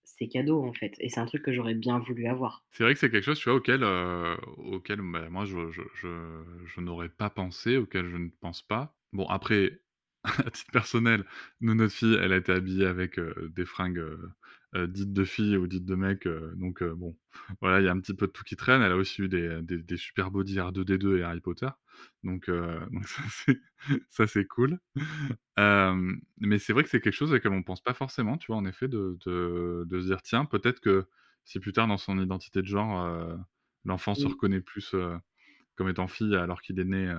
c'est 0.05 0.29
cadeau, 0.29 0.63
en 0.65 0.73
fait 0.73 0.95
et 1.01 1.09
c'est 1.11 1.21
un 1.21 1.27
truc 1.27 1.43
que 1.45 1.53
j'aurais 1.53 1.75
bien 1.75 1.99
voulu 2.01 2.27
avoir. 2.27 2.65
C'est 2.73 2.83
vrai 2.85 2.95
que 2.95 3.01
c'est 3.01 3.11
quelque 3.11 3.25
chose, 3.25 3.39
tu 3.39 3.49
vois, 3.49 3.59
auquel, 3.59 3.83
heu, 3.85 4.37
auquel, 4.57 5.01
bah, 5.01 5.29
moi, 5.31 5.45
je 5.45 6.81
n'aurais 6.81 7.09
pas 7.09 7.31
pensé, 7.31 7.77
auquel 7.77 8.07
je 8.11 8.17
ne 8.17 8.29
pense 8.41 8.63
pas. 8.63 8.97
Bon, 9.13 9.27
après, 9.27 9.81
à 10.25 10.51
titre 10.51 10.73
personnel, 10.73 11.25
nous, 11.61 11.75
notre 11.75 11.95
fille, 11.95 12.17
elle 12.21 12.33
a 12.33 12.37
été 12.37 12.53
habillée 12.53 12.87
avec, 12.87 13.19
heu, 13.19 13.51
des 13.55 13.65
fringues, 13.67 13.99
heu 13.99 14.31
heu, 14.77 14.89
dites 14.89 15.13
de 15.13 15.25
filles 15.25 15.57
ou 15.57 15.67
dites 15.67 15.85
de 15.85 15.95
mecs, 15.95 16.27
heu, 16.27 16.53
donc 16.57 16.83
heu, 16.83 16.95
bon, 16.95 17.17
voilà, 17.61 17.81
il 17.81 17.85
y 17.87 17.89
a 17.89 17.93
un 17.93 18.01
petit 18.01 18.15
peu 18.15 18.27
de 18.27 18.33
tout 18.33 18.45
qui 18.45 18.57
traîne. 18.57 18.83
Elle 18.83 18.93
a 18.93 18.97
aussi 18.97 19.23
eu 19.23 19.29
des, 19.29 19.63
des 19.63 19.83
des 19.83 19.97
super 19.97 20.31
body 20.31 20.59
R2D2 20.61 21.19
et 21.19 21.23
Harry 21.25 21.41
Potter, 21.41 21.69
donc 22.25 22.49
donc 22.93 23.07
ça, 24.11 24.27
c'est 24.27 24.47
cool. 24.47 24.79
Mais 26.41 26.59
c'est 26.59 26.73
vrai 26.73 26.83
que 26.85 26.89
c'est 26.91 27.01
quelque 27.01 27.13
chose 27.15 27.33
auquel 27.33 27.53
on 27.53 27.63
pense 27.63 27.83
pas 27.83 27.95
forcément, 27.95 28.37
tu 28.39 28.47
vois, 28.49 28.57
en 28.57 28.65
effet, 28.65 28.89
de 28.89 29.17
de 29.27 29.85
de 29.87 30.01
se 30.01 30.07
dire: 30.07 30.23
«Tiens, 30.23 30.45
peut-être 30.45 30.81
que 30.81 31.07
si 31.45 31.61
plus 31.61 31.73
tard, 31.73 31.87
dans 31.89 31.99
son 31.99 32.19
identité 32.21 32.63
de 32.63 32.67
genre, 32.67 33.37
l'enfant 33.85 34.15
se 34.15 34.27
reconnaît 34.29 34.61
plus, 34.61 34.95
comme 35.77 35.89
étant 35.89 36.09
fille 36.09 36.37
alors 36.37 36.63
qu'il 36.63 36.79
est 36.81 36.85
né, 36.85 37.15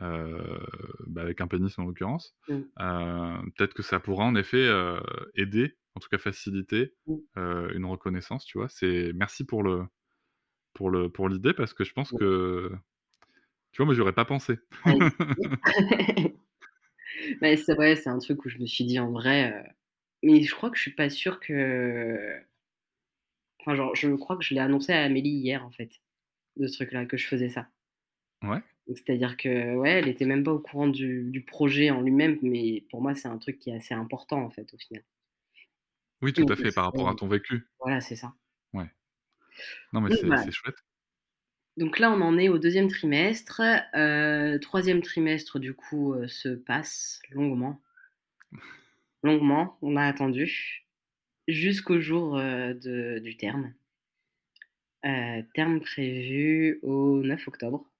heu, 0.00 0.60
bah, 1.08 1.22
avec 1.22 1.40
un 1.40 1.48
pénis, 1.48 1.78
en 1.78 1.84
l'occurrence», 1.84 2.36
Mmh. 2.48 2.72
heu, 2.80 3.38
peut-être 3.56 3.74
que 3.74 3.82
ça 3.82 4.00
pourra 4.00 4.24
en 4.26 4.34
effet, 4.36 4.58
heu, 4.68 5.00
aider, 5.34 5.78
en 5.96 6.00
tout 6.00 6.08
cas 6.10 6.18
faciliter, 6.18 6.94
Mmh. 7.06 7.22
une 7.36 7.86
reconnaissance, 7.86 8.44
tu 8.46 8.58
vois? 8.58 8.68
C'est 8.70 9.12
merci 9.14 9.44
pour 9.46 9.62
le 9.62 9.84
pour 10.74 10.90
le 10.90 11.10
pour 11.10 11.28
l'idée 11.30 11.54
parce 11.54 11.74
que 11.74 11.84
je 11.84 11.92
pense 11.94 12.12
que 12.12 12.70
tu 13.72 13.78
vois, 13.78 13.86
moi, 13.86 13.94
j'y 13.94 14.00
aurais 14.02 14.14
pas 14.14 14.24
pensé. 14.26 14.58
Plaisir. 14.84 15.12
Ouais, 15.36 15.56
c'est 17.56 17.74
vrai, 17.74 17.96
c'est 17.96 18.08
un 18.10 18.18
truc 18.18 18.44
où 18.44 18.48
je 18.48 18.58
me 18.58 18.66
suis 18.66 18.84
dit: 18.84 18.98
«En 18.98 19.10
vrai», 19.10 19.64
mais 20.22 20.42
je 20.42 20.54
crois 20.54 20.70
que 20.70 20.76
je 20.76 20.82
suis 20.82 20.94
pas 20.94 21.10
sûre 21.10 21.40
que 21.40 22.42
enfin, 23.60 23.74
genre, 23.76 23.94
je 23.96 24.08
crois 24.14 24.36
que 24.36 24.44
je 24.44 24.52
l'ai 24.54 24.60
annoncé 24.60 24.92
à 24.92 25.02
Amélie 25.04 25.30
hier, 25.30 25.64
en 25.64 25.70
fait, 25.70 25.90
de 26.56 26.66
ce 26.68 26.74
truc-là, 26.76 27.06
que 27.06 27.16
je 27.18 27.26
faisais 27.28 27.50
ça. 27.50 27.68
Ouais. 28.42 28.62
C'est-à-dire 28.88 29.36
que, 29.36 29.76
ouais, 29.76 29.90
elle 29.90 30.08
était 30.08 30.24
même 30.24 30.42
pas 30.44 30.52
au 30.52 30.58
courant 30.58 30.88
du 30.88 31.24
du 31.30 31.42
projet 31.44 31.90
en 31.90 32.00
lui-même, 32.00 32.38
mais 32.42 32.84
pour 32.90 33.00
moi, 33.00 33.14
c'est 33.14 33.28
un 33.28 33.38
truc 33.38 33.58
qui 33.58 33.70
est 33.70 33.76
assez 33.76 33.94
important, 33.94 34.42
en 34.42 34.50
fait, 34.50 34.72
au 34.74 34.78
final. 34.78 35.04
Oui, 36.22 36.32
tout 36.32 36.44
Donc 36.44 36.50
à 36.50 36.56
fait, 36.56 36.72
par 36.72 36.84
rapport 36.84 37.08
à 37.08 37.14
ton 37.14 37.26
vécu. 37.28 37.68
voilà, 37.80 38.00
c'est 38.00 38.16
ça. 38.16 38.34
Ouais. 38.74 38.92
Non, 39.92 40.00
mais 40.00 40.10
c'est 40.10 40.26
voilà. 40.26 40.52
chouette. 40.52 40.82
Donc 41.78 41.98
là, 41.98 42.10
on 42.12 42.20
en 42.20 42.36
est 42.36 42.50
au 42.50 42.58
2e 42.58 42.88
trimestre, 42.88 43.62
heu, 43.96 44.58
3e 44.60 45.00
trimestre, 45.00 45.58
du 45.58 45.72
coup, 45.74 46.12
heu, 46.14 46.28
se 46.28 46.50
passe 46.50 47.20
longuement. 47.30 47.80
Longuement, 49.24 49.78
on 49.82 49.94
a 49.96 50.04
attendu 50.04 50.84
jusqu'au 51.48 52.00
jour, 52.00 52.38
heu, 52.38 52.74
de 52.74 53.20
du 53.20 53.36
terme. 53.36 53.74
Terme 55.54 55.80
prévu 55.80 56.78
au 56.82 57.22
9 57.22 57.48
octobre. 57.48 57.91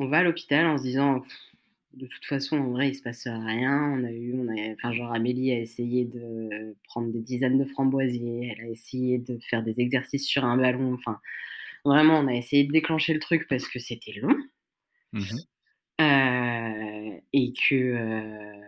On 0.00 0.06
va 0.06 0.18
à 0.18 0.22
l'hôpital 0.22 0.64
en 0.66 0.78
se 0.78 0.84
disant: 0.84 1.24
«De 1.94 2.06
toute 2.06 2.24
façon, 2.26 2.58
en 2.58 2.70
vrai, 2.72 2.90
il 2.90 2.94
se 2.96 3.02
passe 3.02 3.26
rien». 3.26 3.92
On 3.94 4.04
a 4.04 4.12
eu 4.12 4.34
on 4.38 4.48
a 4.48 4.72
enfin, 4.74 4.92
genre, 4.92 5.12
Amélie 5.12 5.52
a 5.52 5.60
essayé 5.60 6.04
de 6.06 6.76
prendre 6.84 7.12
des 7.12 7.22
tisanes 7.24 7.58
de 7.58 7.64
framboisier, 7.66 8.54
elle 8.58 8.66
a 8.66 8.68
essayé 8.70 9.18
de 9.18 9.38
faire 9.50 9.62
des 9.64 9.80
exercices 9.80 10.26
sur 10.26 10.44
un 10.44 10.56
ballon, 10.58 10.94
enfin, 10.94 11.18
vraiment, 11.84 12.20
on 12.20 12.28
a 12.28 12.34
essayé 12.34 12.64
de 12.64 12.72
déclencher 12.72 13.14
le 13.14 13.20
truc 13.20 13.46
parce 13.48 13.68
que 13.68 13.78
c'était 13.80 14.12
long. 14.20 14.36
Mmh 15.12 15.20
mh. 15.32 15.48
Heu 16.00 17.20
et 17.32 17.52
que, 17.52 17.74
heu, 17.74 18.62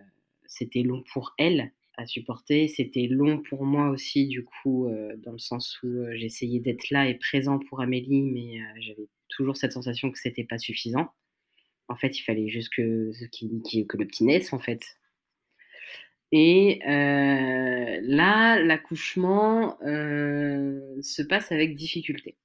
c'était 0.47 0.83
long 0.83 1.03
pour 1.13 1.35
elle 1.39 1.73
à 1.97 2.07
supporter. 2.07 2.67
C'était 2.69 3.07
long 3.07 3.39
pour 3.39 3.65
moi 3.65 3.91
aussi, 3.91 4.27
du 4.27 4.45
coup, 4.45 4.89
heu, 4.89 5.17
dans 5.25 5.33
le 5.33 5.39
sens 5.39 5.79
où, 5.83 5.89
j'essayais 6.15 6.59
d'être 6.61 6.91
là 6.91 7.09
et 7.09 7.15
présent 7.15 7.59
pour 7.61 7.81
Amélie, 7.81 8.23
mais 8.23 8.59
j'avais 8.81 9.09
toujours 9.29 9.57
cette 9.57 9.73
sensation 9.73 10.11
que 10.11 10.19
c'était 10.19 10.45
pas 10.45 10.59
suffisant. 10.59 11.11
En 11.91 11.97
fait, 11.97 12.19
il 12.19 12.23
fallait 12.23 12.49
juste 12.49 12.71
que 12.75 13.13
qui 13.33 13.87
que 13.87 13.99
le 13.99 14.07
petit 14.07 14.25
naisse, 14.25 14.55
en 14.55 14.59
fait. 14.61 14.97
Et 16.33 16.81
heu, 16.87 18.01
là, 18.03 18.59
l'accouchement, 18.63 19.77
heu, 19.85 20.97
se 21.03 21.23
passe 21.23 21.51
avec 21.53 21.75
difficulté. 21.77 22.37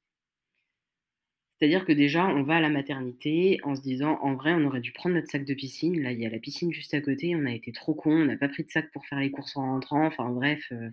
C'est-à-dire 1.59 1.85
que 1.85 1.91
déjà, 1.93 2.25
on 2.27 2.43
va 2.43 2.55
à 2.57 2.59
la 2.61 2.69
maternité 2.69 3.59
en 3.63 3.75
se 3.75 3.81
disant: 3.81 4.17
«En 4.21 4.35
vrai, 4.35 4.53
on 4.53 4.63
aurait 4.65 4.79
dû 4.81 4.91
prendre 4.93 5.15
notre 5.15 5.29
sac 5.29 5.43
de 5.45 5.53
piscine». 5.53 6.01
Là, 6.01 6.11
il 6.11 6.19
y 6.19 6.25
a 6.25 6.29
la 6.29 6.39
piscine 6.39 6.71
juste 6.73 6.93
à 6.93 7.01
côté, 7.01 7.35
on 7.35 7.45
a 7.45 7.51
été 7.53 7.71
trop 7.73 7.93
cons, 7.93 8.11
on 8.21 8.25
n'a 8.25 8.37
pas 8.37 8.47
pris 8.49 8.63
de 8.63 8.69
sac 8.71 8.89
pour 8.91 9.05
faire 9.05 9.19
les 9.19 9.31
courses 9.31 9.55
en 9.57 9.61
rentrant. 9.65 10.05
Enfin 10.05 10.29
bref, 10.29 10.65
heu, 10.71 10.91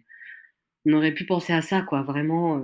on 0.87 0.95
aurait 0.95 1.15
pu 1.15 1.27
penser 1.27 1.53
à 1.55 1.63
ça, 1.63 1.83
quoi, 1.83 2.03
vraiment. 2.03 2.63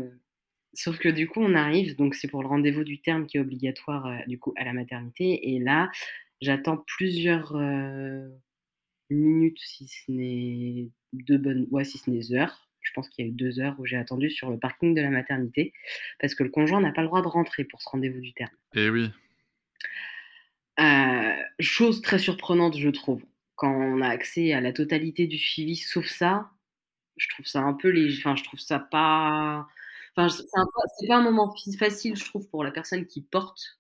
Sauf 0.74 0.98
que 0.98 1.09
du 1.09 1.26
coup, 1.28 1.40
on 1.40 1.54
arrive, 1.54 1.96
donc 1.96 2.14
c'est 2.14 2.28
pour 2.28 2.42
le 2.42 2.48
rendez-vous 2.48 2.85
du 2.85 3.00
terme 3.00 3.26
qui 3.26 3.37
est 3.38 3.40
obligatoire, 3.40 4.07
heu, 4.07 4.18
du 4.26 4.38
coup, 4.38 4.52
à 4.57 4.64
la 4.64 4.72
maternité 4.72 5.54
et 5.54 5.59
là, 5.59 5.90
j'attends 6.40 6.76
plusieurs, 6.87 7.57
heu, 7.57 8.31
minutes, 9.11 9.59
si 9.61 9.88
ce 9.88 10.11
n'est 10.12 10.90
2 11.14 11.38
bonnes 11.38 11.66
ouais, 11.70 11.85
si 11.85 11.98
ce 11.98 12.11
n'est 12.11 12.33
heures. 12.38 12.68
Je 12.83 12.92
pense 12.94 13.09
qu'il 13.11 13.24
y 13.24 13.28
a 13.28 13.31
eu 13.31 13.35
2 13.35 13.61
heures 13.61 13.76
où 13.78 13.87
j'ai 13.87 13.96
attendu 13.96 14.31
sur 14.31 14.50
le 14.50 14.59
parking 14.59 14.94
de 14.94 15.02
la 15.02 15.11
maternité 15.11 15.72
parce 16.20 16.35
que 16.35 16.44
le 16.44 16.50
conjoint 16.50 16.81
n'a 16.81 16.92
pas 16.92 17.02
le 17.02 17.09
droit 17.09 17.22
de 17.22 17.28
rentrer 17.28 17.64
pour 17.64 17.83
ce 17.83 17.88
rendez-vous 17.90 18.20
du 18.20 18.33
terme. 18.35 18.50
Et 18.74 18.88
oui. 18.90 19.11
Heu, 20.78 21.35
chose 21.61 22.02
très 22.02 22.18
surprenante, 22.18 22.76
je 22.78 22.88
trouve. 22.90 23.22
Quand 23.57 23.72
on 23.74 24.00
a 24.02 24.09
accès 24.09 24.52
à 24.52 24.61
la 24.61 24.72
totalité 24.72 25.26
du 25.26 25.38
suivi 25.38 25.76
sauf 25.76 26.07
ça, 26.07 26.50
je 27.16 27.28
trouve 27.31 27.46
ça 27.46 27.61
un 27.62 27.74
peu 27.74 27.88
lég 27.90 28.14
enfin, 28.18 28.37
je 28.37 28.44
trouve 28.44 28.61
ça 28.61 28.78
pas 28.78 29.66
enfin, 30.26 30.44
c'est 30.98 31.07
pas 31.09 31.16
un 31.16 31.22
moment 31.22 31.54
facile, 31.78 32.16
je 32.16 32.24
trouve, 32.24 32.48
pour 32.48 32.64
la 32.64 32.70
personne 32.70 33.07
qui 33.07 33.22
porte 33.22 33.78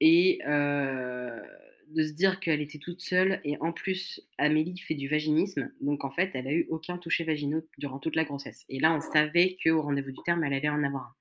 et 0.00 0.40
heu, 0.46 1.42
de 1.88 2.02
se 2.04 2.12
dire 2.12 2.40
qu'elle 2.40 2.60
était 2.60 2.78
toute 2.78 3.00
seule 3.00 3.40
et 3.44 3.56
en 3.60 3.72
plus, 3.72 4.20
Amélie 4.38 4.78
fait 4.78 4.94
du 4.94 5.08
vaginisme, 5.08 5.70
donc 5.80 6.04
en 6.04 6.10
fait, 6.10 6.30
elle 6.34 6.48
a 6.48 6.52
eu 6.52 6.66
aucun 6.70 6.98
toucher 6.98 7.24
vaginaux 7.24 7.64
durant 7.78 7.98
toute 7.98 8.16
la 8.16 8.24
grossesse 8.24 8.64
et 8.68 8.80
là, 8.80 8.92
on 8.92 9.00
savait 9.00 9.56
qu'au 9.62 9.80
rendez-vous 9.80 10.10
du 10.10 10.22
terme, 10.24 10.42
elle 10.44 10.54
allait 10.54 10.68
en 10.68 10.82
avoir 10.82 11.02
un. 11.02 11.14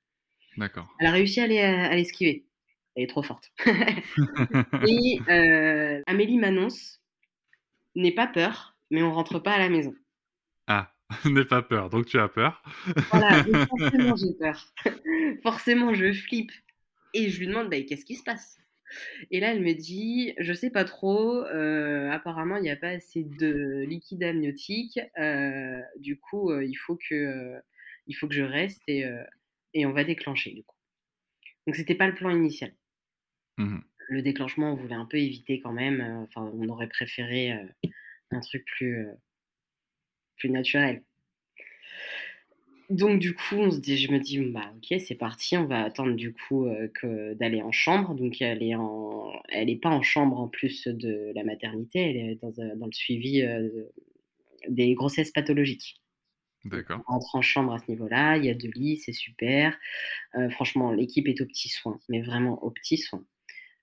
D'accord. 0.58 0.90
Elle 1.00 1.08
a 1.08 1.12
réussi 1.12 1.40
à 1.40 1.48
l'es 1.48 1.62
à 1.62 1.96
l'esquiver. 1.96 2.46
Elle 2.96 3.04
est 3.04 3.08
trop 3.08 3.24
forte 3.24 3.52
et 4.88 5.20
heu, 5.30 6.04
Amélie 6.08 6.38
m'annonce: 6.38 7.02
«N'aie 7.96 8.12
pas 8.12 8.28
peur, 8.28 8.76
mais 8.90 9.04
on 9.04 9.14
rentre 9.14 9.40
pas 9.40 9.54
à 9.54 9.60
la 9.60 9.70
maison». 9.70 9.94
Ah, 10.68 10.92
n'aie 11.26 11.46
pas 11.46 11.62
peur, 11.62 11.90
donc 11.90 12.06
tu 12.06 12.20
as 12.20 12.28
peur. 12.28 12.64
Voilà, 13.12 13.42
donc 13.42 13.58
forcément 13.68 14.16
j'ai 14.16 14.34
peur. 14.40 14.74
Forcément 15.44 15.94
je 15.94 16.14
flippe 16.14 16.52
et 17.14 17.30
je 17.30 17.40
lui 17.40 17.48
demande: 17.48 17.70
«Beh, 17.70 17.86
qu'est-ce 17.86 18.06
qui 18.06 18.16
se 18.16 18.24
passe?» 18.24 18.58
Et 19.32 19.40
là, 19.40 19.54
elle 19.54 19.62
me 19.64 19.74
dit: 19.74 20.34
«Je 20.40 20.54
sais 20.54 20.70
pas 20.72 20.86
trop, 20.86 21.44
heu, 21.46 22.10
apparemment, 22.12 22.58
il 22.58 22.66
y 22.66 22.70
a 22.70 22.78
pas 22.78 22.90
assez 22.90 23.24
de 23.24 23.86
liquide 23.88 24.24
amniotique, 24.24 25.00
heu, 25.20 25.82
du 26.00 26.20
coup, 26.20 26.52
heu, 26.52 26.66
il 26.66 26.76
faut 26.76 26.98
que, 27.10 27.56
il 28.08 28.14
faut 28.16 28.28
que 28.28 28.36
je 28.36 28.44
reste 28.44 28.82
et 28.88 29.06
et 29.76 29.86
on 29.86 29.94
va 29.94 30.04
déclencher, 30.06 30.54
du 30.54 30.64
coup». 30.64 30.76
Donc 31.68 31.76
c'était 31.76 31.96
pas 31.96 32.08
le 32.08 32.16
plan 32.16 32.32
initial. 32.32 32.74
Mmh 33.58 33.82
Le 34.10 34.22
déclenchement, 34.22 34.74
on 34.74 34.76
voulait 34.76 34.94
un 34.96 35.06
peu 35.06 35.18
éviter 35.18 35.60
quand 35.62 35.72
même, 35.72 36.02
enfin, 36.28 36.52
on 36.54 36.68
aurait 36.70 36.88
préféré, 36.90 37.52
un 38.32 38.40
truc 38.42 38.66
plus, 38.66 39.08
plus 40.42 40.50
naturel. 40.52 41.04
Donc 42.90 43.20
du 43.20 43.34
coup, 43.36 43.56
on 43.56 43.72
se 43.72 43.80
dit 43.80 43.98
je 43.98 44.12
me 44.12 44.20
dis: 44.20 44.38
«Bah, 44.40 44.74
OK, 44.76 45.00
c'est 45.00 45.16
parti, 45.16 45.56
on 45.58 45.66
va 45.66 45.84
attendre 45.84 46.14
du 46.16 46.34
coup, 46.34 46.66
heu, 46.66 46.92
que 46.94 47.34
d'aller 47.36 47.62
en 47.62 47.72
chambre». 47.72 48.14
Donc 48.16 48.42
elle 48.42 48.62
est 48.64 48.76
en 48.76 49.32
elle 49.50 49.70
est 49.70 49.78
pas 49.82 49.90
en 49.90 50.02
chambre 50.02 50.40
en 50.40 50.48
plus 50.50 50.88
de 50.88 51.32
la 51.36 51.44
maternité, 51.46 52.00
elle 52.00 52.18
est 52.18 52.36
dans 52.76 52.86
le 52.86 52.92
suivi, 52.92 53.42
heu, 53.44 53.90
des 54.70 54.94
grossesses 54.96 55.32
pathologiques. 55.32 55.98
Donc 56.74 56.86
on 56.98 57.02
D'accord. 57.04 57.06
rentre 57.14 57.36
en 57.36 57.42
chambre 57.44 57.74
à 57.74 57.80
ce 57.80 57.86
niveau-là, 57.90 58.38
il 58.38 58.46
y 58.46 58.50
a 58.50 58.56
2 58.56 58.70
lits, 58.76 58.98
c'est 58.98 59.14
super. 59.14 59.78
Heu, 60.38 60.50
franchement, 60.52 60.92
l'équipe 60.94 61.28
est 61.30 61.42
aux 61.42 61.48
petits 61.48 61.70
soins, 61.70 62.00
mais 62.10 62.22
vraiment 62.22 62.64
aux 62.64 62.72
petits 62.72 62.98
soins. 63.00 63.26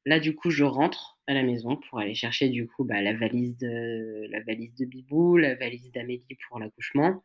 Là, 0.08 0.18
du 0.20 0.34
coup, 0.34 0.48
je 0.48 0.64
rentre 0.64 1.18
à 1.26 1.34
la 1.34 1.42
maison 1.42 1.76
pour 1.76 1.98
aller 1.98 2.14
chercher 2.14 2.48
du 2.48 2.66
coup, 2.66 2.82
bah, 2.82 3.02
la 3.02 3.12
valise 3.12 3.58
de 3.58 4.26
la 4.30 4.40
valise 4.40 4.74
de 4.74 4.86
Bibou, 4.86 5.36
la 5.36 5.54
valise 5.54 5.92
d'Amélie 5.92 6.38
pour 6.48 6.58
l'accouchement 6.58 7.22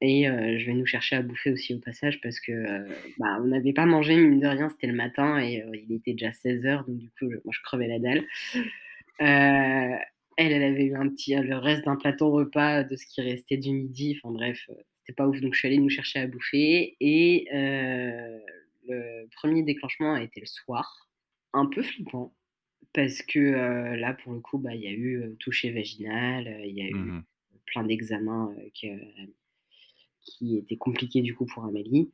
et 0.00 0.28
heu, 0.28 0.58
je 0.58 0.66
vais 0.66 0.72
nous 0.74 0.86
chercher 0.86 1.14
à 1.16 1.22
bouffer 1.22 1.52
aussi 1.52 1.72
au 1.74 1.78
passage 1.78 2.20
parce 2.20 2.40
que, 2.40 2.50
heu, 2.50 2.86
bah, 3.18 3.38
on 3.40 3.46
n'avait 3.46 3.72
pas 3.72 3.86
mangé 3.86 4.16
mine 4.16 4.40
de 4.40 4.46
rien, 4.48 4.68
c'était 4.70 4.88
le 4.88 4.92
matin 4.94 5.38
et 5.38 5.62
heu, 5.62 5.70
il 5.74 5.94
était 5.94 6.12
déjà 6.14 6.32
16:00 6.32 6.84
donc 6.84 6.98
du 6.98 7.10
coup, 7.10 7.26
moi 7.44 7.52
je 7.52 7.60
crevais 7.62 7.86
la 7.86 8.00
dalle. 8.00 8.24
Elle, 9.20 10.52
elle 10.52 10.62
avait 10.64 10.86
eu 10.86 10.96
un 10.96 11.08
petit 11.10 11.36
le 11.36 11.56
reste 11.58 11.84
d'un 11.84 11.94
plateau 11.96 12.32
repas 12.32 12.82
de 12.82 12.96
ce 12.96 13.06
qui 13.06 13.20
restait 13.20 13.56
du 13.58 13.70
midi, 13.72 14.18
enfin 14.20 14.32
bref, 14.34 14.68
c'était 15.00 15.14
pas 15.14 15.28
ouf 15.28 15.40
donc 15.40 15.54
je 15.54 15.60
suis 15.60 15.68
allée 15.68 15.78
nous 15.78 15.90
chercher 15.90 16.18
à 16.18 16.26
bouffer 16.26 16.96
et 17.00 17.46
le 17.52 19.28
premier 19.36 19.62
déclenchement 19.62 20.14
a 20.14 20.22
été 20.22 20.40
le 20.40 20.46
soir. 20.46 21.06
Un 21.54 21.66
peu 21.66 21.82
flippant 21.82 22.34
parce 22.94 23.22
que, 23.22 23.40
là 23.96 24.14
pour 24.14 24.32
le 24.34 24.40
coup, 24.40 24.58
bah, 24.58 24.74
il 24.74 24.82
y 24.82 24.88
a 24.88 24.92
eu, 24.92 25.16
heu, 25.22 25.36
toucher 25.40 25.72
vaginal, 25.72 26.60
il 26.66 26.76
y 26.76 26.82
a 26.82 26.90
eu 26.90 27.14
Mmh 27.14 27.24
plein 27.66 27.84
d'examens, 27.84 28.54
qui 30.22 30.58
étaient 30.58 30.76
compliqués 30.76 31.22
du 31.22 31.34
coup 31.34 31.46
pour 31.46 31.64
Amélie, 31.64 32.12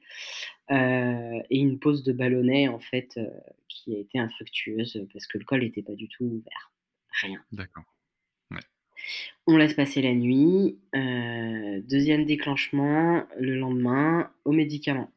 et 0.70 1.58
une 1.58 1.78
pose 1.80 2.04
de 2.04 2.12
ballonnet 2.12 2.68
en 2.68 2.80
fait, 2.80 3.18
qui 3.68 3.96
a 3.96 4.00
été 4.00 4.18
infructueuse, 4.18 5.06
parce 5.12 5.26
que 5.26 5.38
le 5.38 5.44
col 5.44 5.64
était 5.64 5.82
pas 5.82 5.94
du 5.94 6.08
tout 6.08 6.24
ouvert. 6.24 6.72
Rien. 7.22 7.44
D'accord. 7.52 7.84
Ouais. 8.52 8.60
On 9.46 9.56
laisse 9.56 9.74
passer 9.74 10.02
la 10.02 10.14
nuit, 10.14 10.78
2 10.92 12.26
déclenchement 12.26 13.24
le 13.38 13.56
lendemain 13.56 14.30
aux 14.44 14.52
médicaments. 14.52 15.12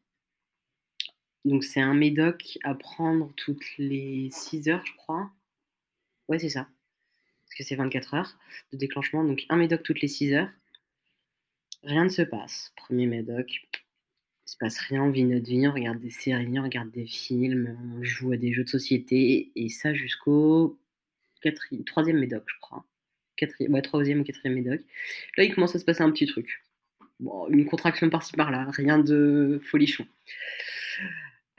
Donc 1.45 1.63
c'est 1.63 1.81
un 1.81 1.93
médoc 1.93 2.57
à 2.63 2.75
prendre 2.75 3.33
toutes 3.35 3.65
les 3.77 4.29
6 4.31 4.69
heures, 4.69 4.85
je 4.85 4.93
crois. 4.93 5.31
Ouais, 6.27 6.39
c'est 6.39 6.49
ça, 6.49 6.67
parce 7.45 7.55
que 7.57 7.63
c'est 7.63 7.75
24 7.75 8.13
heures 8.13 8.37
de 8.71 8.77
déclenchement, 8.77 9.23
donc 9.23 9.45
un 9.49 9.55
médoc 9.57 9.83
toutes 9.83 10.01
les 10.01 10.07
6 10.07 10.33
heures. 10.33 10.49
Rien 11.83 12.03
ne 12.03 12.09
se 12.09 12.21
passe. 12.21 12.73
Premier 12.75 13.05
médoc, 13.07 13.49
il 13.49 14.51
se 14.51 14.57
passe 14.57 14.77
rien, 14.79 15.03
on 15.03 15.11
vit 15.11 15.23
notre 15.23 15.47
vie, 15.47 15.67
on 15.67 15.71
regarde 15.71 15.99
des 15.99 16.09
séries, 16.09 16.59
on 16.59 16.63
regarde 16.63 16.91
des 16.91 17.05
films, 17.07 17.77
on 17.95 18.03
joue 18.03 18.33
à 18.33 18.37
des 18.37 18.53
jeux 18.53 18.65
de 18.65 18.69
société 18.69 19.51
et 19.55 19.69
ça 19.69 19.93
jusqu'au 19.93 20.77
3 21.85 22.03
médoc, 22.13 22.43
je 22.47 22.59
crois. 22.59 22.85
Ouais, 23.41 23.81
3e 23.81 24.19
ou 24.19 24.23
4e 24.23 24.53
médoc. 24.53 24.81
Là, 25.37 25.45
il 25.45 25.55
commence 25.55 25.73
à 25.73 25.79
se 25.79 25.85
passer 25.85 26.01
un 26.03 26.11
petit 26.11 26.25
truc. 26.25 26.61
Bon, 27.21 27.47
une 27.47 27.65
contraction 27.65 28.09
par-ci 28.09 28.33
par-là, 28.33 28.69
rien 28.71 28.99
de 28.99 29.61
folichon. 29.63 30.05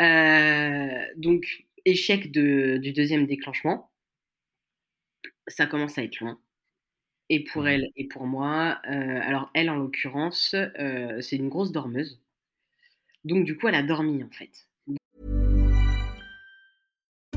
Heu, 0.00 1.06
donc 1.16 1.66
échec 1.84 2.30
de 2.32 2.78
du 2.78 2.92
deuxième 2.92 3.26
déclenchement. 3.26 3.90
Ça 5.48 5.66
commence 5.66 5.98
à 5.98 6.02
être 6.04 6.20
loin 6.20 6.38
et 7.30 7.44
pour 7.44 7.62
Mmh 7.62 7.68
elle 7.68 7.86
et 7.96 8.08
pour 8.08 8.26
moi, 8.26 8.80
heu, 8.90 9.20
alors 9.22 9.50
elle, 9.54 9.70
en 9.70 9.76
l'occurrence, 9.76 10.54
heu, 10.54 11.20
c'est 11.22 11.36
une 11.36 11.48
grosse 11.48 11.72
dormeuse. 11.72 12.20
Donc 13.24 13.44
du 13.44 13.56
coup, 13.56 13.68
elle 13.68 13.76
a 13.76 13.82
dormi, 13.82 14.22
en 14.22 14.30
fait. 14.30 14.66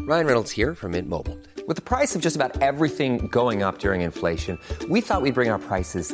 Ryan 0.05 0.25
Reynolds 0.25 0.51
here 0.51 0.75
from 0.75 0.91
Mint 0.91 1.07
Mobile. 1.07 1.37
With 1.65 1.77
the 1.77 1.81
price 1.81 2.13
of 2.15 2.21
just 2.21 2.35
about 2.35 2.61
everything 2.61 3.27
going 3.31 3.63
up 3.63 3.79
during 3.79 4.01
inflation, 4.01 4.57
we 4.89 4.99
thought 4.99 5.21
we'd 5.21 5.33
bring 5.33 5.49
our 5.49 5.59
prices 5.59 6.13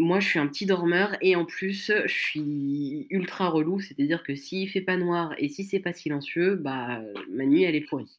Moi, 0.00 0.18
je 0.20 0.26
suis 0.28 0.38
un 0.38 0.46
petit 0.48 0.66
dormeur 0.66 1.16
et 1.20 1.36
en 1.36 1.44
plus, 1.44 1.92
je 2.06 2.12
suis 2.12 3.06
ultra 3.10 3.48
relou, 3.50 3.80
c'est-à-dire 3.80 4.22
que 4.22 4.34
s'il 4.34 4.68
fait 4.68 4.80
pas 4.80 4.96
noir 4.96 5.34
et 5.38 5.48
si 5.48 5.64
c'est 5.64 5.80
pas 5.80 5.92
silencieux, 5.92 6.56
bah, 6.56 7.02
ma 7.30 7.44
nuit, 7.44 7.64
elle 7.64 7.74
est 7.76 7.82
pourrie. 7.82 8.18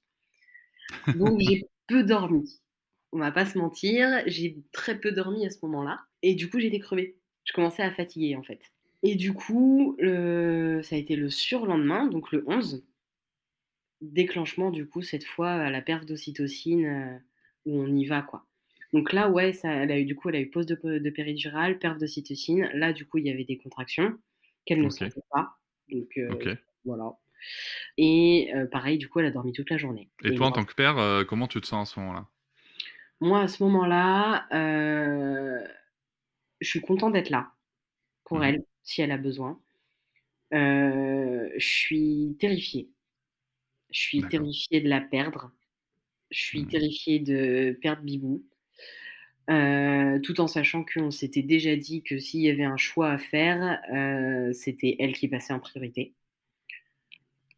Donc 1.15 1.39
j'ai 1.39 1.63
peu 1.87 2.03
dormi. 2.03 2.61
On 3.11 3.19
va 3.19 3.31
pas 3.31 3.45
se 3.45 3.57
mentir, 3.57 4.23
j'ai 4.27 4.57
très 4.71 4.99
peu 4.99 5.11
dormi 5.11 5.45
à 5.45 5.49
ce 5.49 5.57
moment-là 5.63 5.99
et 6.21 6.35
du 6.35 6.49
coup, 6.49 6.59
j'étais 6.59 6.79
crevée. 6.79 7.17
Je 7.45 7.53
commençais 7.53 7.83
à 7.83 7.91
fatiguer, 7.91 8.35
en 8.35 8.43
fait 8.43 8.61
et 9.03 9.15
du 9.15 9.33
coup, 9.33 9.97
ça 9.99 10.95
a 10.95 10.97
été 10.97 11.15
le 11.15 11.29
surlendemain, 11.29 12.07
donc 12.07 12.31
le 12.31 12.43
11, 12.47 12.83
déclenchement, 14.01 14.71
du 14.71 14.87
coup, 14.87 15.01
cette 15.01 15.23
fois 15.23 15.51
à 15.51 15.69
la 15.69 15.81
perf 15.81 16.05
d'ocytocine, 16.05 16.85
heu, 16.85 17.19
où 17.65 17.81
on 17.81 17.87
y 17.95 18.05
va, 18.05 18.21
quoi. 18.21 18.45
Donc 18.93 19.13
là, 19.13 19.29
ouais, 19.29 19.53
ça 19.53 19.71
elle 19.71 19.91
a 19.91 19.99
eu 19.99 20.05
du 20.05 20.15
coup, 20.15 20.29
elle 20.29 20.35
a 20.35 20.41
eu 20.41 20.49
pause 20.49 20.65
de 20.65 20.75
de 20.99 21.09
péridurale, 21.09 21.79
perf 21.79 21.97
d'ocytocine. 21.97 22.69
Là, 22.73 22.93
du 22.93 23.07
coup, 23.07 23.17
il 23.19 23.25
y 23.27 23.31
avait 23.31 23.45
des 23.45 23.57
contractions 23.57 24.17
qu'elle 24.65 24.81
ne 24.81 24.89
sentait 24.89 25.21
pas, 25.31 25.57
donc 25.89 26.19
OK. 26.29 26.57
voilà 26.85 27.13
et 27.97 28.51
heu, 28.55 28.69
pareil, 28.69 28.97
du 28.97 29.09
coup, 29.09 29.19
elle 29.19 29.27
a 29.27 29.31
dormi 29.31 29.53
toute 29.53 29.69
la 29.71 29.77
journée 29.77 30.11
Et 30.23 30.31
et 30.31 30.33
toi, 30.33 30.47
en 30.47 30.51
tant 30.51 30.65
que 30.65 30.73
père, 30.73 30.97
heu, 30.97 31.25
comment 31.25 31.45
tu 31.47 31.61
te 31.61 31.67
sens 31.67 31.87
à 31.91 31.93
ce 31.93 31.99
moment-là? 31.99 32.27
moi, 33.19 33.41
à 33.41 33.47
ce 33.47 33.63
moment-là, 33.63 34.47
je 36.61 36.67
suis 36.69 36.81
contente 36.81 37.13
d'être 37.13 37.29
là 37.29 37.53
pour 38.25 38.43
Mmh 38.43 38.49
mh. 38.51 38.55
elle, 38.55 38.65
si 38.83 39.01
elle 39.01 39.11
a 39.11 39.17
besoin. 39.17 39.61
Je 40.51 41.57
suis 41.59 42.37
terrifiée. 42.39 42.91
Je 43.91 43.99
suis 44.01 44.27
terrifiée 44.27 44.81
de 44.81 44.89
la 44.89 45.01
perdre. 45.01 45.51
Je 46.31 46.43
suis 46.43 46.67
Mmh 46.67 46.67
terrifiée 46.67 47.19
de 47.19 47.77
perdre 47.81 48.03
Bibou, 48.03 48.45
heu, 49.51 50.21
tout 50.21 50.41
en 50.41 50.47
sachant 50.47 50.83
qu'on 50.85 51.11
s'était 51.11 51.41
déjà 51.43 51.75
dit 51.75 52.03
que 52.03 52.17
s'il 52.19 52.41
y 52.41 52.49
avait 52.49 52.63
un 52.63 52.77
choix 52.77 53.11
à 53.11 53.17
faire, 53.17 53.79
heu, 53.93 54.53
c'était 54.53 54.95
elle 54.99 55.13
qui 55.13 55.27
passait 55.27 55.53
en 55.53 55.59
priorité. 55.59 56.13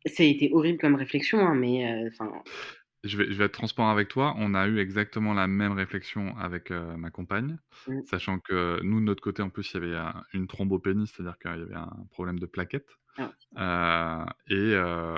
Ça 0.06 0.23
a 0.23 0.25
été 0.25 0.49
horrible 0.53 0.79
comme 0.79 0.95
réflexion, 0.95 1.39
hein, 1.39 1.56
mais 1.56 1.86
heu, 2.06 2.08
enfin 2.08 2.43
Je 3.04 3.18
vais 3.18 3.26
je 3.32 3.38
vais 3.38 3.46
être 3.46 3.52
transparent 3.54 3.92
avec 3.92 4.08
toi. 4.08 4.34
On 4.38 4.54
a 4.54 4.66
eu 4.68 4.80
exactement 4.80 5.34
la 5.34 5.48
même 5.48 5.74
réflexion 5.74 6.38
avec, 6.38 6.72
heu, 6.72 6.96
ma 6.96 7.12
compagne, 7.12 7.60
mmh, 7.86 8.04
sachant 8.06 8.39
que 8.39 8.82
nous, 8.82 9.00
de 9.02 9.06
notre 9.06 9.22
côté, 9.22 9.42
en 9.42 9.50
plus, 9.50 9.70
il 9.72 9.74
y 9.74 9.78
avait 9.78 9.96
un 9.98 10.24
une 10.34 10.48
thrombopénie, 10.48 11.06
c'est-à-dire 11.08 11.38
qu'il 11.38 11.52
y 11.52 11.54
avait 11.63 11.76
un 11.76 12.08
problème 12.12 12.39
de 12.39 12.46
plaquettes, 12.46 12.98
ah, 13.18 13.34
heu 13.60 14.26
et 14.50 14.76
heu 14.76 15.16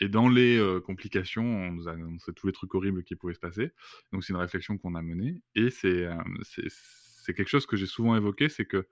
et 0.00 0.08
dans 0.08 0.28
les, 0.28 0.60
complications, 0.86 1.44
on 1.44 1.72
nous 1.72 1.88
a 1.88 1.92
annoncé 1.92 2.32
tous 2.34 2.46
les 2.48 2.52
trucs 2.54 2.74
horribles 2.74 3.04
qui 3.04 3.16
pouvaient 3.16 3.34
se 3.34 3.40
passer. 3.40 3.72
Donc 4.12 4.24
c'est 4.24 4.32
une 4.34 4.40
réflexion 4.40 4.78
qu'on 4.78 4.94
a 4.96 5.02
menée 5.02 5.42
et 5.56 5.70
c'est, 5.70 6.02
hem, 6.02 6.38
c'est 6.42 6.68
c'est 6.70 7.34
quelque 7.34 7.48
chose 7.50 7.66
que 7.66 7.76
j'ai 7.76 7.86
souvent 7.86 8.16
évoqué, 8.16 8.48
c'est 8.50 8.66
que 8.66 8.88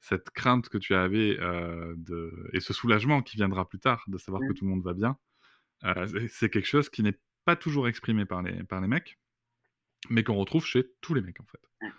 cette 0.00 0.30
crainte 0.30 0.68
que 0.70 0.78
tu 0.78 0.94
avais, 0.94 1.36
de 1.38 2.48
et 2.54 2.60
ce 2.60 2.72
soulagement 2.74 3.22
qui 3.22 3.36
viendra 3.36 3.68
plus 3.68 3.80
tard, 3.80 4.04
de 4.08 4.18
savoir 4.18 4.44
que 4.46 4.52
mmh, 4.52 4.54
tout 4.54 4.64
le 4.66 4.70
monde 4.72 4.84
va 4.84 4.94
bien, 4.94 5.18
c'est 6.28 6.50
quelque 6.50 6.66
chose 6.68 6.88
qui 6.90 7.02
n'est 7.02 7.18
pas 7.48 7.56
toujours 7.56 7.88
exprimé 7.88 8.26
par 8.26 8.42
les 8.42 8.62
par 8.64 8.80
les 8.82 8.88
mecs, 8.88 9.18
mais 10.10 10.24
qu'on 10.24 10.36
retrouve 10.36 10.66
chez 10.66 10.84
tous 11.02 11.14
les 11.14 11.22
mecs, 11.22 11.40
en 11.40 11.46
fait. 11.46 11.60
ouais. 11.82 11.92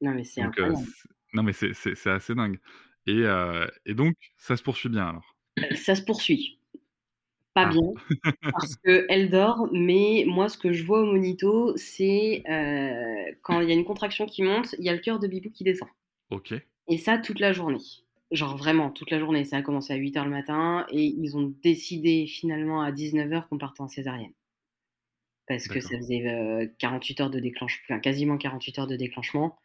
Non, 0.00 0.12
mais 0.14 0.24
c'est 0.24 0.40
incroyable. 0.42 0.92
c 0.92 1.08
non, 1.34 1.42
mais 1.42 1.52
c'est 1.52 2.06
assez 2.06 2.34
dingue 2.34 2.58
et 3.06 3.12
heu 3.24 3.70
et 3.84 3.94
donc 3.94 4.14
ça 4.38 4.56
se 4.56 4.62
poursuit 4.62 4.88
bien 4.88 5.06
alors? 5.08 5.36
Heu, 5.58 5.74
ça 5.76 5.94
se 5.94 6.02
poursuit. 6.02 6.58
pas 7.54 7.66
Ah. 7.66 7.66
bien 7.66 7.80
parce 8.52 8.76
qu'elle 8.84 9.30
dort, 9.30 9.68
mais 9.72 10.24
moi, 10.28 10.48
ce 10.48 10.58
que 10.58 10.72
je 10.72 10.84
vois 10.84 11.02
au 11.02 11.06
monito, 11.06 11.76
c'est 11.76 12.42
euh, 12.48 13.32
quand 13.42 13.60
il 13.60 13.68
y 13.68 13.72
a 13.72 13.74
une 13.74 13.84
contraction 13.84 14.26
qui 14.26 14.42
monte, 14.44 14.74
il 14.78 14.84
y 14.84 14.90
a 14.90 14.94
le 14.94 15.00
cœur 15.00 15.18
de 15.20 15.28
Bibou 15.28 15.50
qui 15.50 15.64
descend. 15.64 15.88
Ok. 16.30 16.52
Et 16.88 16.98
ça, 16.98 17.18
toute 17.18 17.38
la 17.40 17.52
journée. 17.52 17.78
Genre 18.32 18.56
vraiment, 18.56 18.90
toute 18.90 19.10
la 19.12 19.20
journée. 19.20 19.44
Ça 19.44 19.58
a 19.58 19.62
commencé 19.62 19.92
à 19.92 19.96
8h 19.96 20.24
le 20.24 20.32
matin 20.32 20.86
et 20.90 21.04
ils 21.04 21.36
ont 21.36 21.54
décidé 21.62 22.26
finalement 22.26 22.82
à 22.82 22.92
19h 22.92 23.48
qu'on 23.48 23.58
partait 23.58 23.82
en 23.82 23.88
césarienne. 23.88 24.32
Parce 25.48 25.68
que 25.68 25.80
ça 25.80 25.96
faisait 25.96 26.26
euh, 26.26 26.66
48 26.78 27.20
heures 27.20 27.30
de 27.30 27.38
déclenchement, 27.38 27.84
enfin, 27.88 28.00
quasiment 28.00 28.36
48 28.36 28.78
heures 28.80 28.86
de 28.88 28.96
déclenchement, 28.96 29.56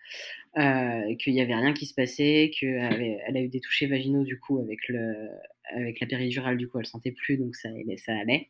euh, 0.58 1.16
qu'il 1.16 1.34
n'y 1.34 1.42
avait 1.42 1.56
rien 1.56 1.74
qui 1.74 1.88
se 1.88 1.94
passait, 1.96 2.52
qu'elle 2.58 3.20
elle 3.26 3.38
a 3.38 3.42
eu 3.42 3.48
des 3.48 3.62
touchés 3.62 3.88
vaginaux 3.88 4.24
du 4.24 4.40
coup 4.40 4.60
avec, 4.60 4.88
le, 4.90 5.30
avec 5.74 6.00
la 6.00 6.06
péridurale, 6.08 6.58
du 6.58 6.68
coup 6.68 6.78
elle 6.80 6.86
sentait 6.86 7.12
plus, 7.12 7.38
donc 7.38 7.56
ça, 7.56 7.70
allait- 7.70 7.98
ça 7.98 8.16
allait. 8.16 8.50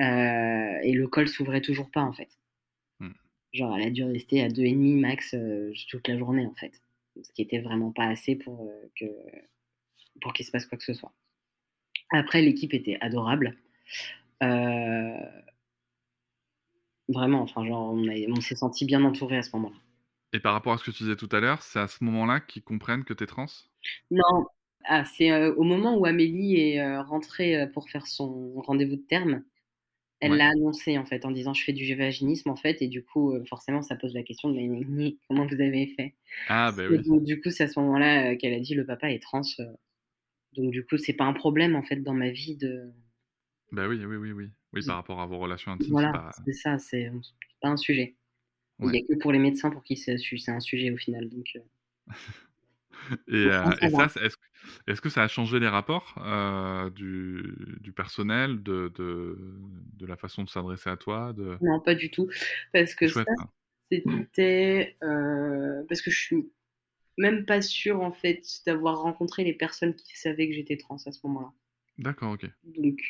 Euh, 0.00 0.78
et 0.82 0.92
le 0.92 1.06
col 1.08 1.28
s'ouvrait 1.28 1.60
toujours 1.60 1.90
pas 1.90 2.02
en 2.02 2.12
fait. 2.12 2.28
Hmm. 2.98 3.12
Genre 3.52 3.76
elle 3.76 3.86
a 3.86 3.90
dû 3.90 4.04
rester 4.04 4.42
à 4.42 4.48
2,5 4.48 5.00
max 5.00 5.34
euh, 5.34 5.72
toute 5.88 6.08
la 6.08 6.18
journée 6.18 6.46
en 6.46 6.54
fait. 6.54 6.72
Ce 7.22 7.32
qui 7.32 7.42
était 7.42 7.58
vraiment 7.60 7.92
pas 7.92 8.06
assez 8.06 8.36
pour 8.36 8.62
euh, 8.68 8.90
que 8.98 9.06
pour 10.20 10.32
qu'il 10.32 10.44
se 10.44 10.50
passe 10.50 10.66
quoi 10.66 10.78
que 10.78 10.84
ce 10.84 10.94
soit. 10.94 11.12
Après 12.10 12.42
l'équipe 12.42 12.74
était 12.74 12.98
adorable. 13.00 13.56
Euh, 14.42 15.14
Vraiment, 17.08 17.42
enfin, 17.42 17.66
genre, 17.66 17.92
on, 17.92 18.08
a- 18.08 18.30
on 18.30 18.40
s'est 18.40 18.56
senti 18.56 18.86
bien 18.86 19.04
entouré 19.04 19.36
à 19.36 19.42
ce 19.42 19.50
moment-là. 19.56 19.76
Et 20.32 20.40
par 20.40 20.54
rapport 20.54 20.72
à 20.72 20.78
ce 20.78 20.84
que 20.84 20.90
tu 20.90 21.02
disais 21.02 21.16
tout 21.16 21.28
à 21.32 21.40
l'heure, 21.40 21.60
c'est 21.62 21.80
à 21.80 21.86
ce 21.86 22.02
moment-là 22.02 22.40
qu'ils 22.40 22.64
comprennent 22.64 23.04
que 23.04 23.12
t'es 23.12 23.26
trans? 23.26 23.44
Non, 24.10 24.46
ah, 24.84 25.04
c'est 25.04 25.30
euh, 25.32 25.54
au 25.54 25.62
moment 25.64 25.96
où 25.96 26.06
Amélie 26.06 26.56
est 26.56 26.80
euh, 26.80 27.02
rentrée 27.02 27.56
euh, 27.62 27.66
pour 27.66 27.88
faire 27.90 28.06
son 28.06 28.54
rendez-vous 28.62 28.96
de 28.96 29.02
terme, 29.02 29.44
elle 30.20 30.32
Ouais. 30.32 30.38
l'a 30.38 30.48
annoncé 30.50 30.98
en 30.98 31.06
fait 31.06 31.24
en 31.26 31.32
disant 31.32 31.54
je 31.54 31.64
fais 31.64 31.72
du 31.74 31.94
vaginisme 31.96 32.50
en 32.50 32.56
fait 32.56 32.82
et 32.82 32.88
du 32.88 33.04
coup 33.04 33.32
euh, 33.34 33.44
forcément 33.46 33.82
ça 33.82 33.96
pose 33.96 34.14
la 34.14 34.22
question 34.24 34.50
de 34.50 34.56
mais, 34.88 35.16
comment 35.28 35.46
vous 35.46 35.60
avez 35.60 35.88
fait? 35.96 36.14
Ah, 36.46 36.72
bah 36.72 36.88
Et 36.88 36.98
oui. 36.98 37.00
donc, 37.00 37.24
du 37.24 37.40
coup 37.40 37.50
c'est 37.50 37.64
à 37.64 37.68
ce 37.68 37.80
moment-là 37.80 38.32
euh, 38.32 38.36
qu'elle 38.36 38.54
a 38.54 38.60
dit 38.60 38.74
le 38.74 38.86
papa 38.86 39.10
est 39.12 39.22
trans 39.22 39.42
euh. 39.60 39.66
donc 40.54 40.72
du 40.72 40.84
coup 40.86 40.98
c'est 40.98 41.14
pas 41.14 41.24
un 41.24 41.34
problème 41.34 41.76
en 41.76 41.82
fait 41.82 41.96
dans 42.02 42.14
ma 42.14 42.30
vie 42.30 42.56
de 42.56 42.92
Bah 43.72 43.86
oui, 43.88 44.04
oui, 44.04 44.16
oui, 44.16 44.32
oui. 44.32 44.50
Oui, 44.72 44.82
par 44.84 44.96
rapport 44.96 45.20
à 45.20 45.26
vos 45.26 45.38
relations 45.38 45.72
intimes, 45.72 45.96
voilà 45.96 46.10
c'est 46.10 46.10
pas. 46.10 46.32
c'est 46.44 46.52
ça 46.52 46.78
c'est 46.78 47.10
pas 47.60 47.68
un 47.68 47.76
sujet 47.76 48.16
il 48.80 48.86
Ouais. 48.86 48.92
y 48.94 48.98
a 48.98 49.02
que 49.02 49.14
pour 49.20 49.32
les 49.32 49.38
médecins 49.40 49.70
pour 49.70 49.82
qui 49.84 49.96
c'est 49.96 50.16
un 50.48 50.60
sujet 50.60 50.90
au 50.92 50.96
final 50.98 51.28
donc 51.30 51.46
euh, 51.56 51.60
Et, 53.28 53.34
euh, 53.46 53.74
et 53.80 53.90
ça, 53.90 54.06
est-ce 54.16 54.36
que, 54.36 54.42
est-ce 54.86 55.00
que 55.00 55.08
ça 55.08 55.22
a 55.22 55.28
changé 55.28 55.60
les 55.60 55.68
rapports 55.68 56.14
euh, 56.18 56.90
du, 56.90 57.78
du 57.80 57.92
personnel, 57.92 58.62
de, 58.62 58.92
de, 58.96 59.38
de 59.94 60.06
la 60.06 60.16
façon 60.16 60.42
de 60.44 60.48
s'adresser 60.48 60.90
à 60.90 60.96
toi 60.96 61.32
de... 61.32 61.58
non 61.60 61.80
pas 61.80 61.94
du 61.94 62.10
tout 62.10 62.28
parce 62.72 62.94
que 62.94 63.08
Chouette, 63.08 63.26
ça 63.26 63.32
hein. 63.38 63.48
c'était 63.90 64.96
euh, 65.02 65.84
parce 65.88 66.02
que 66.02 66.10
je 66.10 66.18
suis 66.20 66.50
même 67.18 67.46
pas 67.46 67.62
sûre 67.62 68.00
en 68.02 68.12
fait 68.12 68.42
d'avoir 68.66 69.00
rencontré 69.02 69.44
les 69.44 69.54
personnes 69.54 69.94
qui 69.94 70.18
savaient 70.18 70.48
que 70.48 70.54
j'étais 70.54 70.76
trans 70.78 70.96
à 71.06 71.12
ce 71.12 71.20
moment-là. 71.24 71.52
D'accord, 71.98 72.32
ok. 72.32 72.50
Donc 72.64 73.00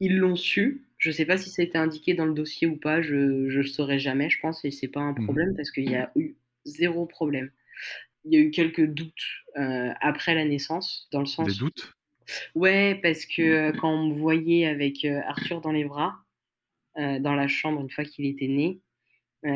ils 0.00 0.16
l'ont 0.18 0.36
su. 0.36 0.86
Je 0.98 1.10
sais 1.10 1.26
pas 1.26 1.38
si 1.38 1.50
ça 1.50 1.62
a 1.62 1.64
été 1.64 1.78
indiqué 1.78 2.14
dans 2.14 2.26
le 2.26 2.34
dossier 2.34 2.66
ou 2.66 2.76
pas. 2.76 3.02
Je 3.02 3.48
je 3.48 3.58
le 3.60 3.66
saurai 3.66 3.98
jamais, 3.98 4.30
je 4.30 4.40
pense, 4.40 4.64
et 4.64 4.70
c'est 4.70 4.88
pas 4.88 5.00
un 5.00 5.14
Mhm. 5.16 5.36
problème 5.36 5.54
parce 5.56 5.70
qu'il 5.70 5.88
y 5.88 5.94
a 5.96 6.10
eu 6.16 6.36
zéro 6.64 7.06
problème. 7.06 7.50
Il 8.24 8.34
y 8.34 8.38
a 8.38 8.40
eu 8.40 8.50
quelques 8.52 8.86
doutes 8.86 9.12
euh, 9.58 9.92
après 10.00 10.34
la 10.34 10.44
naissance, 10.46 11.08
dans 11.12 11.20
le 11.20 11.26
sens 11.26 11.48
Des 11.48 11.56
doutes? 11.56 11.92
Ouais, 12.54 12.98
parce 13.02 13.26
que 13.26 13.42
euh, 13.42 13.72
quand 13.72 13.90
on 13.92 14.08
me 14.08 14.14
voyait 14.18 14.66
avec 14.66 15.04
euh, 15.04 15.20
Arthur 15.26 15.60
dans 15.60 15.72
les 15.72 15.84
bras, 15.84 16.14
euh, 16.98 17.18
dans 17.20 17.34
la 17.34 17.48
chambre 17.48 17.80
une 17.82 17.90
fois 17.90 18.04
qu'il 18.04 18.26
était 18.26 18.48
né, 18.48 18.80
euh, 19.46 19.50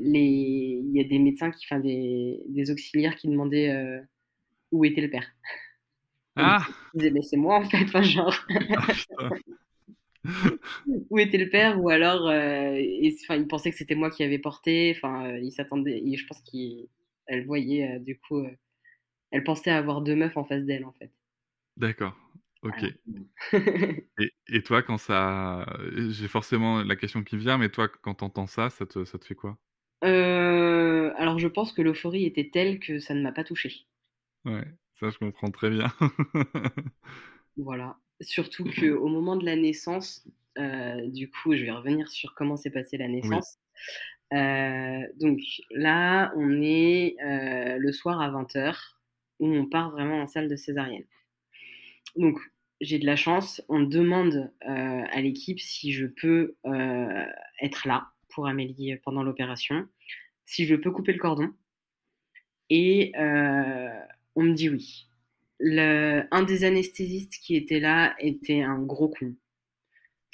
les... 0.00 0.80
il 0.84 0.92
y 0.96 1.00
a 1.00 1.04
des 1.04 1.18
médecins, 1.18 1.50
qui, 1.52 1.66
enfin 1.66 1.80
des, 1.80 2.40
des 2.48 2.70
auxiliaires 2.70 3.16
qui 3.16 3.28
demandaient 3.28 3.70
euh, 3.70 4.00
où 4.72 4.84
était 4.84 5.02
le 5.02 5.10
père. 5.10 5.30
Ah. 6.36 6.64
Ils 6.94 6.98
disaient, 6.98 7.10
mais 7.10 7.22
c'est 7.22 7.36
moi 7.36 7.56
en 7.56 7.64
fait, 7.64 7.82
enfin, 7.82 8.02
genre, 8.02 8.34
Ah, 8.76 9.30
où 11.10 11.18
était 11.18 11.38
le 11.38 11.48
père? 11.48 11.80
Ou 11.80 11.88
alors, 11.88 12.28
euh, 12.28 12.74
et, 12.74 13.16
ils 13.30 13.48
pensaient 13.48 13.70
que 13.70 13.76
c'était 13.76 13.94
moi 13.94 14.10
qui 14.10 14.22
avais 14.22 14.38
porté, 14.38 14.94
enfin, 14.96 15.26
euh, 15.26 15.38
ils 15.38 15.52
s'attendaient, 15.52 16.02
et 16.04 16.16
je 16.16 16.26
pense 16.26 16.42
qu'elle 16.42 17.46
voyait, 17.46 17.96
euh, 17.96 17.98
du 17.98 18.18
coup, 18.18 18.38
euh, 18.38 18.50
elle 19.30 19.44
pensait 19.44 19.70
avoir 19.70 20.02
deux 20.02 20.14
meufs 20.14 20.36
en 20.36 20.44
face 20.44 20.64
d'elle 20.64 20.84
en 20.84 20.92
fait. 20.92 21.10
D'accord, 21.76 22.16
ok. 22.62 22.84
Et, 24.18 24.32
et 24.48 24.62
toi, 24.62 24.82
quand 24.82 24.98
ça... 24.98 25.66
J'ai 26.08 26.28
forcément 26.28 26.82
la 26.82 26.96
question 26.96 27.22
qui 27.22 27.36
vient, 27.36 27.58
mais 27.58 27.68
toi, 27.68 27.88
quand 27.88 28.14
t'entends 28.14 28.46
ça, 28.46 28.70
ça 28.70 28.86
te, 28.86 29.04
ça 29.04 29.18
te 29.18 29.24
fait 29.24 29.34
quoi? 29.34 29.58
Alors 30.02 31.38
je 31.38 31.48
pense 31.48 31.72
que 31.72 31.82
l'euphorie 31.82 32.24
était 32.24 32.50
telle 32.52 32.78
que 32.78 32.98
ça 32.98 33.14
ne 33.14 33.22
m'a 33.22 33.32
pas 33.32 33.42
touchée. 33.42 33.86
Ouais, 34.44 34.64
ça 35.00 35.10
je 35.10 35.18
comprends 35.18 35.50
très 35.50 35.70
bien. 35.70 35.92
Voilà. 37.56 37.96
Surtout 38.20 38.64
qu'au 38.64 39.08
moment 39.08 39.36
de 39.36 39.44
la 39.44 39.56
naissance, 39.56 40.26
euh, 40.58 41.06
du 41.08 41.30
coup, 41.30 41.54
je 41.54 41.64
vais 41.64 41.70
revenir 41.70 42.08
sur 42.08 42.34
comment 42.34 42.56
s'est 42.56 42.70
passée 42.70 42.96
la 42.96 43.08
naissance. 43.08 43.58
Euh, 44.32 45.06
donc 45.20 45.38
là, 45.70 46.32
on 46.36 46.60
est 46.62 47.16
euh, 47.22 47.76
le 47.78 47.92
soir 47.92 48.20
à 48.20 48.30
20h 48.30 48.76
où 49.38 49.48
on 49.48 49.66
part 49.66 49.90
vraiment 49.90 50.22
en 50.22 50.26
salle 50.26 50.48
de 50.48 50.56
césarienne. 50.56 51.04
Donc 52.16 52.38
j'ai 52.80 52.98
de 52.98 53.06
la 53.06 53.16
chance, 53.16 53.62
on 53.68 53.80
demande 53.80 54.50
à 54.62 55.20
l'équipe 55.20 55.60
si 55.60 55.92
je 55.92 56.06
peux 56.06 56.56
être 57.60 57.86
là 57.86 58.08
pour 58.30 58.46
Amélie 58.46 58.96
pendant 58.96 59.22
l'opération, 59.22 59.86
si 60.46 60.66
je 60.66 60.74
peux 60.74 60.90
couper 60.90 61.12
le 61.12 61.18
cordon. 61.18 61.50
Et 62.68 63.12
on 64.36 64.44
me 64.44 64.54
dit 64.54 64.68
oui. 64.70 65.08
Le, 65.60 66.24
un 66.30 66.42
des 66.42 66.64
anesthésistes 66.64 67.38
qui 67.42 67.56
était 67.56 67.80
là 67.80 68.14
était 68.20 68.62
un 68.62 68.78
gros 68.78 69.08
con. 69.08 69.34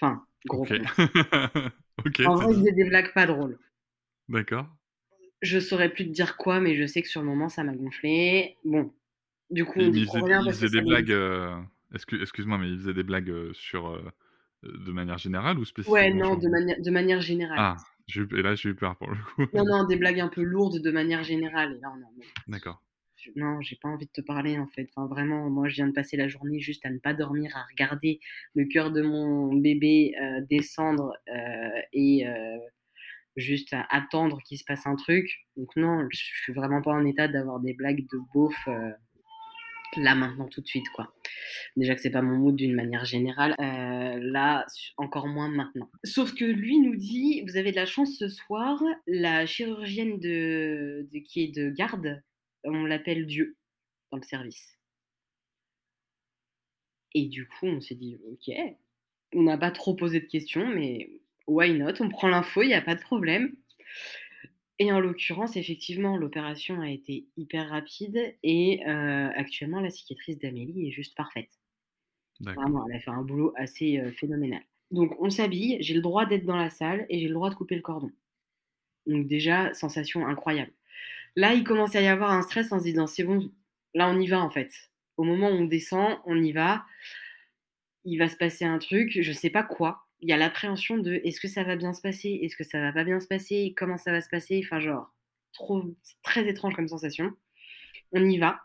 Enfin, 0.00 0.26
gros 0.46 0.64
con. 0.66 0.82
En 2.24 2.34
vrai, 2.36 2.46
il 2.52 2.58
faisait 2.58 2.72
des 2.72 2.84
blagues 2.84 3.12
pas 3.14 3.26
drôles. 3.26 3.58
D'accord. 4.28 4.66
Je 5.42 5.58
saurais 5.58 5.88
plus 5.92 6.04
te 6.06 6.10
dire 6.10 6.36
quoi, 6.36 6.60
mais 6.60 6.76
je 6.76 6.86
sais 6.86 7.02
que 7.02 7.08
sur 7.08 7.20
le 7.20 7.26
moment, 7.26 7.48
ça 7.48 7.64
m'a 7.64 7.74
gonflé. 7.74 8.56
Bon, 8.64 8.92
du 9.50 9.64
coup, 9.64 9.80
on 9.80 9.92
il 9.92 10.06
faisait, 10.06 10.24
rien 10.24 10.42
il 10.42 10.44
parce 10.44 10.58
que 10.58 10.66
faisait 10.66 10.80
des 10.80 10.86
blagues. 10.86 11.10
euh, 11.12 11.56
excu- 11.94 12.20
Excuse-moi, 12.20 12.58
mais 12.58 12.70
il 12.70 12.78
faisait 12.78 12.94
des 12.94 13.02
blagues 13.02 13.30
euh, 13.30 13.52
sur, 13.54 13.88
euh, 13.88 14.02
de 14.62 14.92
manière 14.92 15.18
générale 15.18 15.58
ou 15.58 15.64
spécifiquement 15.64 15.92
Ouais, 16.02 16.12
non, 16.14 16.36
de, 16.36 16.48
manière 16.48 16.80
de 16.80 16.90
manière 16.90 17.20
générale. 17.20 17.58
Ah, 17.58 17.76
eu- 18.14 18.28
et 18.38 18.42
là 18.42 18.54
j'ai 18.54 18.70
eu 18.70 18.74
peur 18.74 18.96
pour 18.96 19.10
le 19.10 19.16
coup. 19.16 19.46
Non, 19.54 19.64
non, 19.64 19.84
des 19.88 19.96
blagues 19.96 20.20
un 20.20 20.28
peu 20.28 20.42
lourdes 20.42 20.80
de 20.80 20.90
manière 20.90 21.22
générale. 21.24 21.76
Et 21.76 21.80
là, 21.80 21.92
non, 22.00 22.08
D'accord. 22.46 22.82
Non, 23.36 23.60
j'ai 23.60 23.76
pas 23.76 23.88
envie 23.88 24.06
de 24.06 24.12
te 24.12 24.20
parler 24.20 24.58
en 24.58 24.66
fait. 24.68 24.88
Enfin, 24.94 25.06
vraiment, 25.06 25.48
moi, 25.50 25.68
je 25.68 25.76
viens 25.76 25.86
de 25.86 25.92
passer 25.92 26.16
la 26.16 26.28
journée 26.28 26.60
juste 26.60 26.84
à 26.86 26.90
ne 26.90 26.98
pas 26.98 27.14
dormir, 27.14 27.56
à 27.56 27.64
regarder 27.70 28.20
le 28.54 28.64
cœur 28.66 28.90
de 28.90 29.02
mon 29.02 29.54
bébé 29.54 30.14
euh, 30.20 30.40
descendre 30.48 31.12
euh, 31.28 31.80
et 31.92 32.26
euh, 32.26 32.58
juste 33.36 33.72
à 33.72 33.86
attendre 33.90 34.40
qu'il 34.44 34.58
se 34.58 34.64
passe 34.64 34.86
un 34.86 34.96
truc. 34.96 35.28
Donc, 35.56 35.74
non, 35.76 36.06
je 36.10 36.18
suis 36.18 36.52
vraiment 36.52 36.82
pas 36.82 36.92
en 36.92 37.04
état 37.04 37.28
d'avoir 37.28 37.60
des 37.60 37.74
blagues 37.74 38.02
de 38.12 38.18
beauf 38.34 38.56
là, 39.96 40.14
maintenant, 40.14 40.48
tout 40.48 40.62
de 40.62 40.66
suite, 40.66 40.88
quoi. 40.94 41.14
Déjà 41.76 41.94
que 41.94 42.00
c'est 42.00 42.10
pas 42.10 42.22
mon 42.22 42.38
mood 42.38 42.56
d'une 42.56 42.74
manière 42.74 43.04
générale, 43.04 43.54
là, 43.58 44.64
encore 44.96 45.28
moins 45.28 45.48
maintenant. 45.48 45.90
Sauf 46.04 46.34
que 46.34 46.44
lui 46.44 46.80
nous 46.80 46.96
dit, 46.96 47.42
vous 47.46 47.56
avez 47.56 47.72
de 47.72 47.76
la 47.76 47.86
chance 47.86 48.16
ce 48.18 48.28
soir, 48.28 48.82
la 49.06 49.44
chirurgienne 49.46 50.18
de- 50.18 51.06
qui 51.26 51.44
est 51.44 51.54
de 51.54 51.70
garde, 51.70 52.22
on 52.64 52.84
l'appelle 52.84 53.26
Dieu 53.26 53.56
dans 54.10 54.18
le 54.18 54.22
service. 54.22 54.78
Et 57.14 57.26
du 57.26 57.46
coup, 57.46 57.66
on 57.66 57.80
s'est 57.80 57.94
dit, 57.94 58.18
ok, 58.30 58.54
on 59.34 59.42
n'a 59.42 59.58
pas 59.58 59.70
trop 59.70 59.94
posé 59.94 60.20
de 60.20 60.26
questions, 60.26 60.66
mais 60.66 61.10
why 61.46 61.74
not? 61.74 62.00
On 62.00 62.08
prend 62.08 62.28
l'info, 62.28 62.62
il 62.62 62.68
n'y 62.68 62.74
a 62.74 62.82
pas 62.82 62.94
de 62.94 63.00
problème. 63.00 63.54
Et 64.78 64.90
en 64.90 65.00
l'occurrence, 65.00 65.56
effectivement, 65.56 66.16
l'opération 66.16 66.80
a 66.80 66.90
été 66.90 67.28
hyper 67.36 67.68
rapide 67.68 68.34
et 68.42 68.80
euh, 68.86 69.28
actuellement, 69.34 69.80
la 69.80 69.90
cicatrice 69.90 70.38
d'Amélie 70.38 70.88
est 70.88 70.90
juste 70.90 71.14
parfaite. 71.16 71.50
Vraiment, 72.40 72.86
elle 72.88 72.96
a 72.96 73.00
fait 73.00 73.10
un 73.10 73.22
boulot 73.22 73.52
assez 73.56 74.00
euh, 74.00 74.10
phénoménal. 74.12 74.62
Donc, 74.90 75.14
on 75.20 75.30
s'habille, 75.30 75.76
j'ai 75.80 75.94
le 75.94 76.00
droit 76.00 76.26
d'être 76.26 76.44
dans 76.44 76.56
la 76.56 76.70
salle 76.70 77.06
et 77.08 77.20
j'ai 77.20 77.28
le 77.28 77.34
droit 77.34 77.50
de 77.50 77.54
couper 77.54 77.76
le 77.76 77.82
cordon. 77.82 78.10
Donc, 79.06 79.28
déjà, 79.28 79.72
sensation 79.74 80.26
incroyable. 80.26 80.72
Là, 81.36 81.54
il 81.54 81.64
commence 81.64 81.94
à 81.94 82.02
y 82.02 82.06
avoir 82.06 82.30
un 82.32 82.42
stress 82.42 82.72
en 82.72 82.78
se 82.78 82.84
disant 82.84 83.06
c'est 83.06 83.24
bon, 83.24 83.50
là, 83.94 84.08
on 84.08 84.20
y 84.20 84.26
va 84.28 84.40
en 84.40 84.50
fait. 84.50 84.70
Au 85.16 85.24
moment 85.24 85.48
où 85.48 85.54
on 85.54 85.64
descend, 85.64 86.18
on 86.26 86.42
y 86.42 86.52
va. 86.52 86.84
Il 88.04 88.18
va 88.18 88.28
se 88.28 88.36
passer 88.36 88.64
un 88.64 88.78
truc, 88.78 89.18
je 89.20 89.32
sais 89.32 89.50
pas 89.50 89.62
quoi. 89.62 90.06
Il 90.20 90.28
y 90.28 90.32
a 90.32 90.36
l'appréhension 90.36 90.98
de 90.98 91.14
est-ce 91.24 91.40
que 91.40 91.48
ça 91.48 91.64
va 91.64 91.76
bien 91.76 91.92
se 91.92 92.00
passer? 92.00 92.40
Est-ce 92.42 92.56
que 92.56 92.64
ça 92.64 92.80
va 92.80 92.92
pas 92.92 93.04
bien 93.04 93.20
se 93.20 93.26
passer? 93.26 93.74
Comment 93.76 93.96
ça 93.98 94.12
va 94.12 94.20
se 94.20 94.28
passer? 94.28 94.62
Enfin, 94.64 94.80
genre, 94.80 95.12
trop, 95.52 95.84
très 96.22 96.48
étrange 96.48 96.74
comme 96.74 96.88
sensation. 96.88 97.32
On 98.12 98.24
y 98.24 98.38
va. 98.38 98.60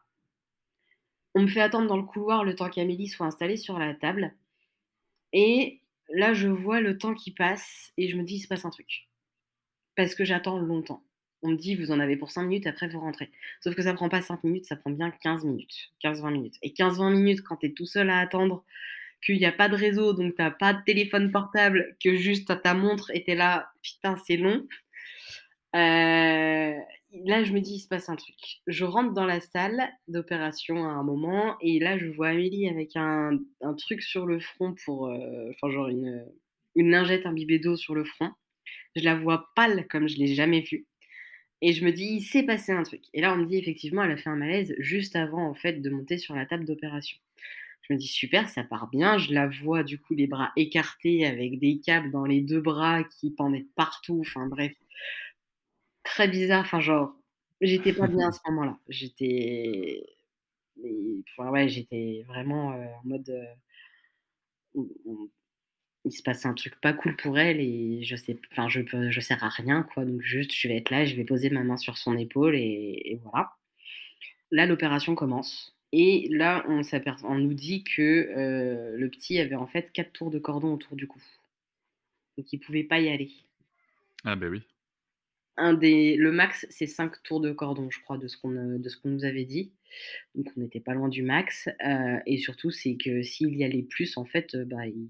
On 1.34 1.42
me 1.44 1.48
fait 1.48 1.62
attendre 1.62 1.88
dans 1.88 1.98
le 1.98 2.04
couloir 2.04 2.44
le 2.44 2.56
temps 2.56 2.70
qu'Amélie 2.70 3.08
soit 3.08 3.28
installée 3.28 3.58
sur 3.58 3.80
la 3.80 3.94
table. 3.94 4.36
Et 5.34 5.82
là, 6.10 6.34
je 6.34 6.48
vois 6.48 6.82
le 6.82 6.98
temps 6.98 7.14
qui 7.14 7.32
passe 7.32 7.92
et 7.98 8.10
je 8.10 8.18
me 8.18 8.24
dis, 8.24 8.36
il 8.36 8.42
se 8.42 8.48
passe 8.48 8.66
un 8.66 8.70
truc. 8.70 9.10
Parce 9.96 10.16
que 10.16 10.26
j'attends 10.26 10.60
longtemps. 10.60 11.04
On 11.48 11.52
me 11.52 11.56
dit, 11.56 11.76
vous 11.76 11.92
en 11.92 12.02
avez 12.02 12.18
pour 12.18 12.30
5 12.30 12.44
minutes, 12.44 12.68
après 12.68 12.90
vous 12.90 13.00
rentrez. 13.00 13.32
Sauf 13.62 13.74
que 13.74 13.82
ça 13.82 13.94
prend 13.94 14.10
pas 14.10 14.22
5 14.22 14.44
minutes, 14.44 14.66
ça 14.66 14.76
prend 14.76 14.92
bien 14.92 15.12
15 15.12 15.46
minutes. 15.46 15.94
15-20 16.04 16.34
minutes. 16.34 16.56
Et 16.62 16.72
15-20 16.72 17.14
minutes, 17.14 17.42
quand 17.42 17.56
tu 17.56 17.68
es 17.68 17.72
tout 17.72 17.86
seul 17.86 18.10
à 18.10 18.18
attendre, 18.20 18.66
qu'il 19.26 19.38
n'y 19.38 19.46
a 19.46 19.54
pas 19.54 19.70
de 19.70 19.76
réseau, 19.76 20.12
donc 20.12 20.36
tu 20.36 20.44
pas 20.60 20.74
de 20.74 20.84
téléphone 20.86 21.32
portable, 21.32 21.96
que 22.04 22.16
juste 22.18 22.62
ta 22.62 22.74
montre 22.74 23.12
était 23.12 23.34
là, 23.34 23.70
putain, 23.82 24.18
c'est 24.28 24.36
long. 24.36 24.68
Euh, 25.74 26.76
là, 27.26 27.44
je 27.46 27.54
me 27.54 27.62
dis, 27.62 27.76
il 27.76 27.80
se 27.80 27.88
passe 27.88 28.10
un 28.10 28.18
truc. 28.18 28.36
Je 28.68 28.84
rentre 28.84 29.14
dans 29.14 29.26
la 29.26 29.40
salle 29.40 29.88
d'opération 30.10 30.84
à 30.84 30.92
un 30.92 31.04
moment, 31.04 31.56
et 31.62 31.80
là, 31.80 31.98
je 31.98 32.08
vois 32.08 32.28
Amélie 32.28 32.68
avec 32.68 32.98
un, 32.98 33.40
truc 33.78 34.02
sur 34.02 34.26
le 34.26 34.42
front 34.42 34.76
pour. 34.84 35.08
euh, 35.08 35.54
genre 35.70 35.88
une, 35.88 36.26
une 36.76 36.90
lingette 36.90 37.26
imbibée 37.26 37.60
d'eau 37.60 37.78
sur 37.78 37.96
le 37.96 38.04
front. 38.04 38.32
Je 38.98 39.04
la 39.06 39.16
vois 39.16 39.50
pâle 39.56 39.88
comme 39.88 40.10
je 40.10 40.18
l'ai 40.18 40.28
jamais 40.28 40.60
vue. 40.60 40.86
Et 41.62 41.74
je 41.74 41.84
me 41.86 41.92
dis, 41.92 42.06
il 42.06 42.22
s'est 42.22 42.44
passé 42.44 42.72
un 42.72 42.84
truc. 42.84 43.04
Et 43.14 43.22
là, 43.22 43.34
on 43.34 43.38
me 43.38 43.46
dit, 43.46 43.58
effectivement, 43.58 44.04
elle 44.04 44.12
a 44.12 44.18
fait 44.18 44.30
un 44.30 44.36
malaise 44.36 44.76
juste 44.80 45.16
avant, 45.16 45.48
en 45.50 45.56
fait, 45.56 45.82
de 45.82 45.90
monter 45.90 46.18
sur 46.18 46.36
la 46.36 46.46
table 46.46 46.66
d'opération. 46.66 47.18
Je 47.84 47.94
me 47.94 48.00
dis, 48.00 48.08
super, 48.08 48.50
ça 48.50 48.64
part 48.64 48.90
bien. 48.90 49.18
Je 49.18 49.34
la 49.34 49.48
vois, 49.48 49.84
du 49.84 50.00
coup, 50.00 50.16
les 50.16 50.28
bras 50.28 50.52
écartés 50.58 51.26
avec 51.26 51.60
des 51.60 51.80
câbles 51.80 52.12
dans 52.12 52.26
les 52.26 52.42
deux 52.42 52.62
bras 52.62 53.04
qui 53.06 53.32
pendaient 53.32 53.68
partout. 53.76 54.22
Enfin, 54.26 54.48
bref, 54.48 54.74
très 56.04 56.28
bizarre. 56.28 56.62
Enfin, 56.62 56.80
genre, 56.80 57.14
j'étais 57.62 57.94
pas 57.94 58.08
bien 58.08 58.30
à 58.30 58.32
ce 58.32 58.40
moment-là. 58.48 58.78
J'étais. 58.90 60.04
Enfin, 61.30 61.50
ouais, 61.52 61.68
j'étais 61.70 62.24
vraiment 62.28 62.72
euh, 62.74 62.86
en 63.04 63.08
mode. 63.08 63.30
euh, 63.30 63.54
il 66.08 66.12
se 66.14 66.24
passe 66.24 66.46
un 66.46 66.54
truc 66.54 66.80
pas 66.82 66.94
cool 66.94 67.16
pour 67.18 67.38
elle 67.40 67.60
et 67.60 68.04
je 68.04 68.16
sais, 68.16 68.38
enfin, 68.52 68.70
je, 68.70 68.82
peux- 68.82 69.12
je 69.12 69.20
sers 69.22 69.44
à 69.44 69.50
rien, 69.50 69.84
quoi. 69.84 70.06
Donc, 70.06 70.22
juste, 70.22 70.54
je 70.54 70.68
vais 70.68 70.78
être 70.78 70.90
là, 70.90 71.06
je 71.06 71.16
vais 71.16 71.26
poser 71.26 71.50
ma 71.50 71.64
main 71.64 71.78
sur 71.78 71.98
son 71.98 72.18
épaule 72.18 72.56
et, 72.56 73.02
et 73.06 73.20
voilà. 73.24 73.52
Là, 74.52 74.66
l'opération 74.66 75.16
commence. 75.16 75.76
Et 75.92 76.28
là, 76.32 76.66
on, 76.68 77.36
nous 77.38 77.54
dit 77.54 77.84
que 77.84 78.02
euh, 78.02 78.98
le 78.98 79.10
petit 79.10 79.40
avait 79.40 79.56
en 79.56 79.68
fait 79.68 79.92
quatre 79.94 80.12
tours 80.14 80.32
de 80.32 80.40
cordon 80.40 80.74
autour 80.74 80.96
du 80.96 81.08
cou. 81.08 81.22
Donc, 82.38 82.52
il 82.52 82.60
pouvait 82.60 82.84
pas 82.84 83.00
y 83.00 83.10
aller. 83.10 83.32
Ah, 84.24 84.36
ben 84.36 84.50
oui. 84.50 84.64
Un 85.58 85.74
des, 85.74 86.16
le 86.18 86.32
max, 86.32 86.68
c'est 86.70 86.88
5 86.88 87.24
tours 87.24 87.42
de 87.42 87.52
cordon, 87.52 87.90
je 87.90 88.00
crois, 88.02 88.18
de 88.18 88.28
ce 88.28 88.38
qu'on 88.38 88.52
de 88.78 88.90
ce 88.90 88.98
qu'on 88.98 89.10
nous 89.10 89.26
avait 89.26 89.46
dit. 89.46 89.72
Donc 90.36 90.52
on 90.56 90.62
n'était 90.62 90.80
pas 90.80 90.94
loin 90.94 91.10
du 91.10 91.24
max. 91.24 91.68
Euh, 91.86 92.20
et 92.28 92.38
surtout, 92.38 92.70
c'est 92.70 92.96
que 92.96 93.24
s'il 93.24 93.56
y 93.56 93.64
allait 93.64 93.84
plus, 93.84 94.18
en 94.18 94.26
fait, 94.26 94.54
euh, 94.56 94.66
bah, 94.66 94.86
il- 94.88 95.10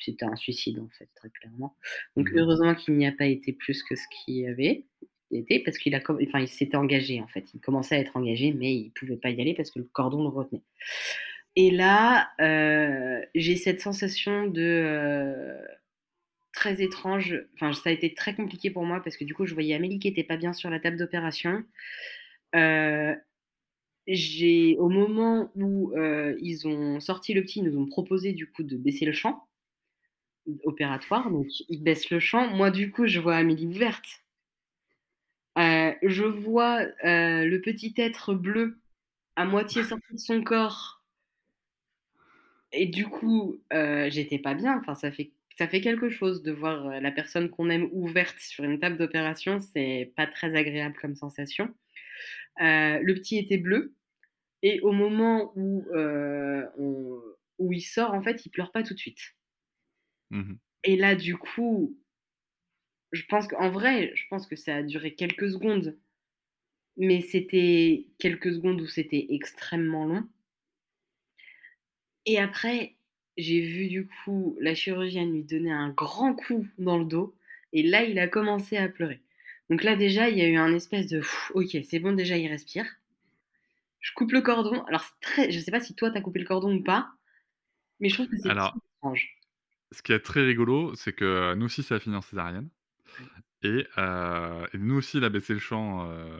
c'était 0.00 0.24
un 0.26 0.36
suicide, 0.36 0.78
en 0.80 0.88
fait, 0.98 1.08
très 1.14 1.30
clairement. 1.30 1.76
Donc 2.16 2.30
Mhm. 2.30 2.38
heureusement 2.38 2.74
qu'il 2.74 2.96
n'y 2.96 3.06
a 3.06 3.12
pas 3.12 3.26
été 3.26 3.52
plus 3.52 3.82
que 3.82 3.96
ce 3.96 4.04
qu'il 4.10 4.36
y 4.36 4.46
avait 4.46 4.86
été, 5.30 5.60
parce 5.60 5.78
qu'il 5.78 5.94
a, 5.94 6.00
enfin, 6.08 6.40
il 6.40 6.48
s'était 6.48 6.76
engagé, 6.76 7.20
en 7.20 7.28
fait. 7.28 7.52
Il 7.54 7.60
commençait 7.60 7.96
à 7.96 7.98
être 8.00 8.16
engagé, 8.16 8.52
mais 8.52 8.74
il 8.74 8.92
pouvait 8.92 9.16
pas 9.16 9.30
y 9.30 9.40
aller 9.40 9.54
parce 9.54 9.70
que 9.70 9.78
le 9.80 9.86
cordon 9.92 10.22
le 10.22 10.28
retenait. 10.28 10.62
Et 11.56 11.70
là, 11.70 12.30
euh, 12.40 13.24
j'ai 13.34 13.56
cette 13.56 13.80
sensation 13.80 14.46
de 14.48 14.62
euh, 14.62 15.58
très 16.52 16.82
étrange. 16.82 17.44
Enfin, 17.54 17.72
ça 17.72 17.90
a 17.90 17.92
été 17.92 18.14
très 18.14 18.34
compliqué 18.34 18.70
pour 18.70 18.84
moi 18.84 19.00
parce 19.02 19.16
que 19.16 19.24
du 19.24 19.34
coup, 19.34 19.46
je 19.46 19.54
voyais 19.54 19.74
Amélie 19.74 19.98
qui 19.98 20.08
était 20.08 20.24
pas 20.24 20.36
bien 20.36 20.52
sur 20.52 20.70
la 20.70 20.80
table 20.80 20.96
d'opération. 20.96 21.64
Euh, 22.54 23.14
j'ai, 24.06 24.76
au 24.78 24.88
moment 24.88 25.50
où 25.56 25.92
euh, 25.96 26.36
ils 26.40 26.66
ont 26.68 27.00
sorti 27.00 27.34
le 27.34 27.42
petit, 27.42 27.60
ils 27.60 27.64
nous 27.64 27.78
ont 27.78 27.86
proposé 27.86 28.32
du 28.32 28.50
coup 28.50 28.62
de 28.62 28.76
baisser 28.76 29.06
le 29.06 29.12
champ 29.12 29.46
opératoire. 30.64 31.30
Donc, 31.30 31.46
ils 31.68 31.82
baissent 31.82 32.10
le 32.10 32.20
champ. 32.20 32.48
Moi, 32.48 32.70
du 32.70 32.90
coup, 32.90 33.06
je 33.06 33.20
vois 33.20 33.36
Amélie 33.36 33.66
ouverte. 33.66 34.22
Euh, 35.58 35.92
je 36.02 36.24
vois 36.24 36.80
euh, 37.04 37.44
le 37.44 37.60
petit 37.60 37.92
être 37.96 38.34
bleu 38.34 38.80
à 39.36 39.44
moitié 39.46 39.84
sorti 39.84 40.14
de 40.14 40.18
son 40.18 40.42
corps. 40.44 41.02
Et 42.72 42.86
du 42.86 43.06
coup, 43.06 43.60
euh, 43.72 44.10
j'étais 44.10 44.38
pas 44.38 44.54
bien. 44.54 44.78
Enfin, 44.78 44.94
ça 44.94 45.12
fait, 45.12 45.32
ça 45.58 45.68
fait 45.68 45.80
quelque 45.80 46.10
chose 46.10 46.42
de 46.42 46.52
voir 46.52 47.00
la 47.00 47.12
personne 47.12 47.48
qu'on 47.50 47.70
aime 47.70 47.88
ouverte 47.92 48.38
sur 48.38 48.64
une 48.64 48.80
table 48.80 48.98
d'opération. 48.98 49.60
C'est 49.60 50.12
pas 50.16 50.26
très 50.26 50.54
agréable 50.56 50.96
comme 51.00 51.14
sensation. 51.14 51.72
Le 52.58 53.14
petit 53.14 53.38
était 53.38 53.58
bleu. 53.58 53.94
Et 54.62 54.80
au 54.82 54.92
moment 54.92 55.52
où, 55.56 55.86
on- 55.94 57.20
où 57.58 57.72
il 57.72 57.82
sort, 57.82 58.14
en 58.14 58.22
fait, 58.22 58.46
il 58.46 58.50
pleure 58.50 58.72
pas 58.72 58.82
tout 58.82 58.94
de 58.94 58.98
suite. 58.98 59.20
Mhm. 60.34 60.58
Et 60.84 60.96
là, 60.96 61.14
du 61.14 61.36
coup, 61.36 61.96
je 63.12 63.22
pense 63.28 63.46
qu'en 63.48 63.70
vrai, 63.70 64.12
je 64.14 64.24
pense 64.28 64.46
que 64.46 64.56
ça 64.56 64.76
a 64.76 64.82
duré 64.82 65.14
quelques 65.14 65.50
secondes. 65.50 65.96
Mais 66.96 67.22
c'était 67.22 68.06
quelques 68.18 68.52
secondes 68.52 68.80
où 68.80 68.86
c'était 68.86 69.26
extrêmement 69.30 70.04
long. 70.04 70.28
Et 72.26 72.38
après, 72.38 72.96
j'ai 73.36 73.60
vu 73.60 73.88
du 73.88 74.06
coup 74.06 74.56
la 74.60 74.74
chirurgienne 74.74 75.32
lui 75.32 75.44
donner 75.44 75.72
un 75.72 75.90
grand 75.90 76.34
coup 76.34 76.66
dans 76.78 76.98
le 76.98 77.04
dos. 77.04 77.34
Et 77.72 77.82
là, 77.82 78.04
il 78.04 78.18
a 78.18 78.28
commencé 78.28 78.76
à 78.76 78.88
pleurer. 78.88 79.20
Donc 79.70 79.82
là, 79.82 79.96
déjà, 79.96 80.28
il 80.28 80.38
y 80.38 80.42
a 80.42 80.48
eu 80.48 80.56
un 80.56 80.74
espèce 80.74 81.06
de 81.08 81.18
Pff, 81.20 81.52
ok, 81.54 81.76
c'est 81.88 81.98
bon, 81.98 82.12
déjà, 82.12 82.36
il 82.36 82.48
respire. 82.48 82.86
Je 84.00 84.12
coupe 84.14 84.32
le 84.32 84.42
cordon. 84.42 84.82
Alors, 84.84 85.04
très... 85.20 85.50
je 85.50 85.58
sais 85.58 85.70
pas 85.70 85.80
si 85.80 85.94
toi, 85.94 86.10
t'as 86.10 86.20
coupé 86.20 86.38
le 86.38 86.46
cordon 86.46 86.76
ou 86.76 86.82
pas, 86.82 87.08
mais 88.00 88.08
je 88.08 88.14
trouve 88.14 88.28
que 88.28 88.36
c'est 88.36 88.50
Alors, 88.50 88.70
très 88.72 88.80
étrange. 88.98 89.43
Ce 89.94 90.02
qui 90.02 90.12
est 90.12 90.20
très 90.20 90.44
rigolo, 90.44 90.94
c'est 90.94 91.12
que 91.14 91.54
nous 91.54 91.66
aussi, 91.66 91.82
ça 91.82 91.96
a 91.96 92.00
fini 92.00 92.16
en 92.16 92.22
césarienne. 92.22 92.70
Et, 93.62 93.86
euh, 93.98 94.66
et 94.74 94.78
nous 94.78 94.96
aussi, 94.96 95.18
il 95.18 95.24
a 95.24 95.30
baissé 95.30 95.54
le 95.54 95.58
champ. 95.60 96.10
euh, 96.10 96.38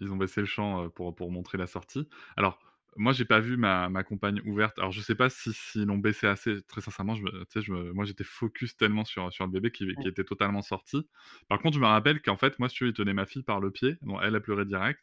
ils 0.00 0.12
ont 0.12 0.16
baissé 0.16 0.40
le 0.40 0.46
champ 0.46 0.84
euh, 0.84 0.88
pour, 0.88 1.14
pour 1.14 1.30
montrer 1.32 1.58
la 1.58 1.66
sortie. 1.66 2.08
Alors, 2.36 2.58
moi, 2.96 3.12
j'ai 3.12 3.24
pas 3.24 3.40
vu 3.40 3.56
ma, 3.56 3.88
ma 3.88 4.04
compagne 4.04 4.42
ouverte. 4.46 4.78
Alors, 4.78 4.92
je 4.92 5.00
sais 5.00 5.14
pas 5.14 5.30
si 5.30 5.52
s'ils 5.54 5.86
l'ont 5.86 5.98
baissé 5.98 6.26
assez. 6.26 6.62
Très 6.68 6.80
sincèrement, 6.82 7.14
je, 7.14 7.22
me- 7.24 7.44
je 7.56 7.72
me- 7.72 7.92
moi, 7.92 8.04
j'étais 8.04 8.24
focus 8.24 8.76
tellement 8.76 9.04
sur, 9.04 9.32
sur 9.32 9.46
le 9.46 9.52
bébé 9.52 9.70
qui, 9.72 9.96
qui 9.98 10.08
était 10.08 10.24
totalement 10.24 10.62
sorti. 10.62 11.08
Par 11.48 11.60
contre, 11.60 11.76
je 11.76 11.80
me 11.80 11.86
rappelle 11.86 12.20
qu'en 12.22 12.36
fait, 12.36 12.58
moi, 12.58 12.68
si 12.68 12.76
tu 12.76 12.84
veux, 12.84 12.90
il 12.90 12.94
tenait 12.94 13.14
ma 13.14 13.26
fille 13.26 13.42
par 13.44 13.60
le 13.60 13.70
pied. 13.70 13.96
Bon, 14.02 14.20
elle 14.20 14.36
a 14.36 14.40
pleuré 14.40 14.66
direct. 14.66 15.00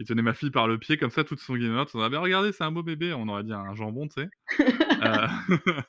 Il 0.00 0.06
tenait 0.06 0.22
ma 0.22 0.32
fille 0.34 0.50
par 0.50 0.66
le 0.66 0.78
pied, 0.78 0.96
comme 0.96 1.10
ça, 1.10 1.22
toute 1.24 1.38
son 1.40 1.54
guillemette. 1.56 1.94
On 1.94 2.00
avait 2.00 2.16
regardé, 2.16 2.50
c'est 2.52 2.64
un 2.64 2.72
beau 2.72 2.82
bébé. 2.82 3.12
On 3.12 3.28
aurait 3.28 3.44
dit 3.44 3.52
un 3.52 3.74
jambon, 3.74 4.08
tu 4.08 4.22
sais. 4.22 4.28
Euh, 5.02 5.26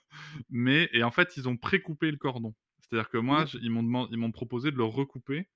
mais 0.50 0.90
et 0.94 1.04
en 1.04 1.12
fait, 1.12 1.36
ils 1.38 1.50
ont 1.50 1.58
précoupé 1.58 2.12
le 2.12 2.18
cordon. 2.18 2.54
C'est-à-dire 2.82 3.10
que 3.10 3.18
moi, 3.18 3.46
je- 3.46 3.58
ils 3.62 3.70
m'ont 3.72 3.84
demandé, 3.84 4.10
ils 4.14 4.18
m'ont 4.18 4.32
proposé 4.32 4.72
de 4.72 4.78
le 4.78 4.84
recouper 4.86 5.48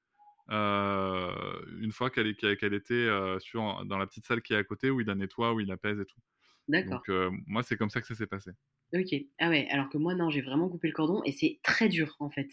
euh, 0.52 1.32
une 1.80 1.92
fois 1.92 2.10
qu'elle 2.10 2.28
est- 2.28 2.36
qu'elle 2.36 2.58
qu'elle 2.58 2.74
était 2.74 2.94
euh, 2.94 3.40
sur 3.40 3.86
dans 3.86 3.98
la 3.98 4.08
petite 4.08 4.26
salle 4.26 4.42
qui 4.42 4.54
est 4.54 4.58
à 4.58 4.64
côté 4.64 4.90
où 4.90 5.00
il 5.02 5.08
la 5.08 5.16
nettoie, 5.16 5.54
où 5.54 5.60
il 5.60 5.68
la 5.68 5.78
pèse 5.78 6.00
et 6.00 6.06
tout. 6.06 6.20
D'accord. 6.68 7.02
Donc 7.08 7.34
moi, 7.48 7.64
c'est 7.64 7.78
comme 7.78 7.90
ça 7.90 8.02
que 8.02 8.08
ça 8.08 8.16
s'est 8.16 8.28
passé. 8.28 8.52
Ok. 8.94 9.14
Ah 9.40 9.50
ouais, 9.50 9.68
alors 9.72 9.90
que 9.90 9.98
moi, 9.98 10.16
non, 10.16 10.30
j'ai 10.30 10.42
vraiment 10.42 10.70
coupé 10.70 10.88
le 10.88 10.94
cordon 10.94 11.22
et 11.26 11.32
c'est 11.32 11.60
très 11.64 11.88
dur 11.90 12.16
en 12.20 12.30
fait. 12.30 12.50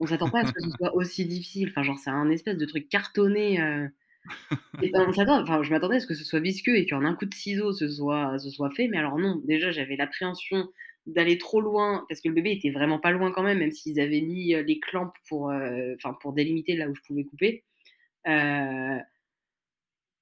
On 0.00 0.06
s'attend 0.06 0.30
pas 0.30 0.40
à 0.40 0.46
ce 0.46 0.52
que 0.52 0.60
ce 0.62 0.70
soit 0.78 0.94
aussi 0.94 1.26
difficile. 1.26 1.68
Enfin, 1.70 1.82
genre, 1.82 1.98
c'est 1.98 2.10
un 2.10 2.30
espèce 2.30 2.56
de 2.58 2.66
truc 2.66 2.88
cartonné. 2.88 3.60
Enfin, 4.94 5.62
je 5.62 5.70
m'attendais 5.70 5.96
à 5.96 6.00
ce 6.00 6.06
que 6.06 6.14
ce 6.14 6.24
soit 6.24 6.40
visqueux 6.40 6.76
et 6.76 6.86
qu'en 6.86 7.04
un 7.04 7.14
coup 7.14 7.26
de 7.26 7.34
ciseau, 7.34 7.72
ce 7.72 7.88
soit, 7.88 8.38
fait. 8.76 8.88
Mais 8.88 8.98
alors, 8.98 9.18
non, 9.18 9.40
déjà, 9.44 9.70
j'avais 9.70 9.96
l'appréhension 9.96 10.68
d'aller 11.06 11.36
trop 11.38 11.60
loin 11.60 12.04
parce 12.08 12.20
que 12.20 12.28
le 12.28 12.34
bébé 12.34 12.52
était 12.52 12.70
vraiment 12.70 13.00
pas 13.00 13.10
loin 13.10 13.32
quand 13.32 13.42
même, 13.42 13.58
même 13.58 13.72
s'ils 13.72 14.00
avaient 14.00 14.20
mis 14.20 14.54
euh, 14.54 14.62
les 14.62 14.78
clampes 14.78 15.16
pour, 15.28 15.50
euh, 15.50 15.94
pour 16.20 16.32
délimiter 16.32 16.76
là 16.76 16.88
où 16.88 16.94
je 16.94 17.00
pouvais 17.02 17.24
couper. 17.24 17.64
Euh, 18.28 18.98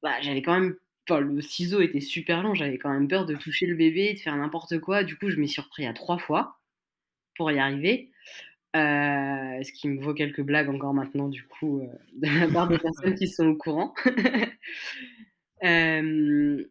bah, 0.02 0.20
j'avais 0.22 0.42
quand 0.42 0.58
même. 0.58 0.76
Le 1.08 1.40
ciseau 1.40 1.80
était 1.80 2.00
super 2.00 2.40
long, 2.40 2.54
j'avais 2.54 2.78
quand 2.78 2.92
même 2.92 3.08
peur 3.08 3.26
de 3.26 3.34
toucher 3.34 3.66
le 3.66 3.74
bébé, 3.74 4.14
de 4.14 4.20
faire 4.20 4.36
n'importe 4.36 4.78
quoi. 4.78 5.02
Du 5.02 5.18
coup, 5.18 5.28
je 5.28 5.36
m'y 5.36 5.48
suis 5.48 5.60
repris 5.60 5.84
à 5.84 5.92
trois 5.92 6.18
fois 6.18 6.60
pour 7.36 7.50
y 7.50 7.58
arriver. 7.58 8.12
Euh, 8.76 9.62
ce 9.64 9.72
qui 9.72 9.88
me 9.88 10.00
vaut 10.00 10.14
quelques 10.14 10.42
blagues 10.42 10.68
encore 10.68 10.94
maintenant, 10.94 11.28
du 11.28 11.44
coup, 11.44 11.80
euh, 11.80 11.86
de 12.14 12.40
la 12.40 12.48
part 12.48 12.68
des 12.68 12.78
personnes 12.78 13.14
qui 13.16 13.28
sont 13.28 13.46
au 13.48 13.56
courant. 13.56 13.94
Euh, 15.62 16.64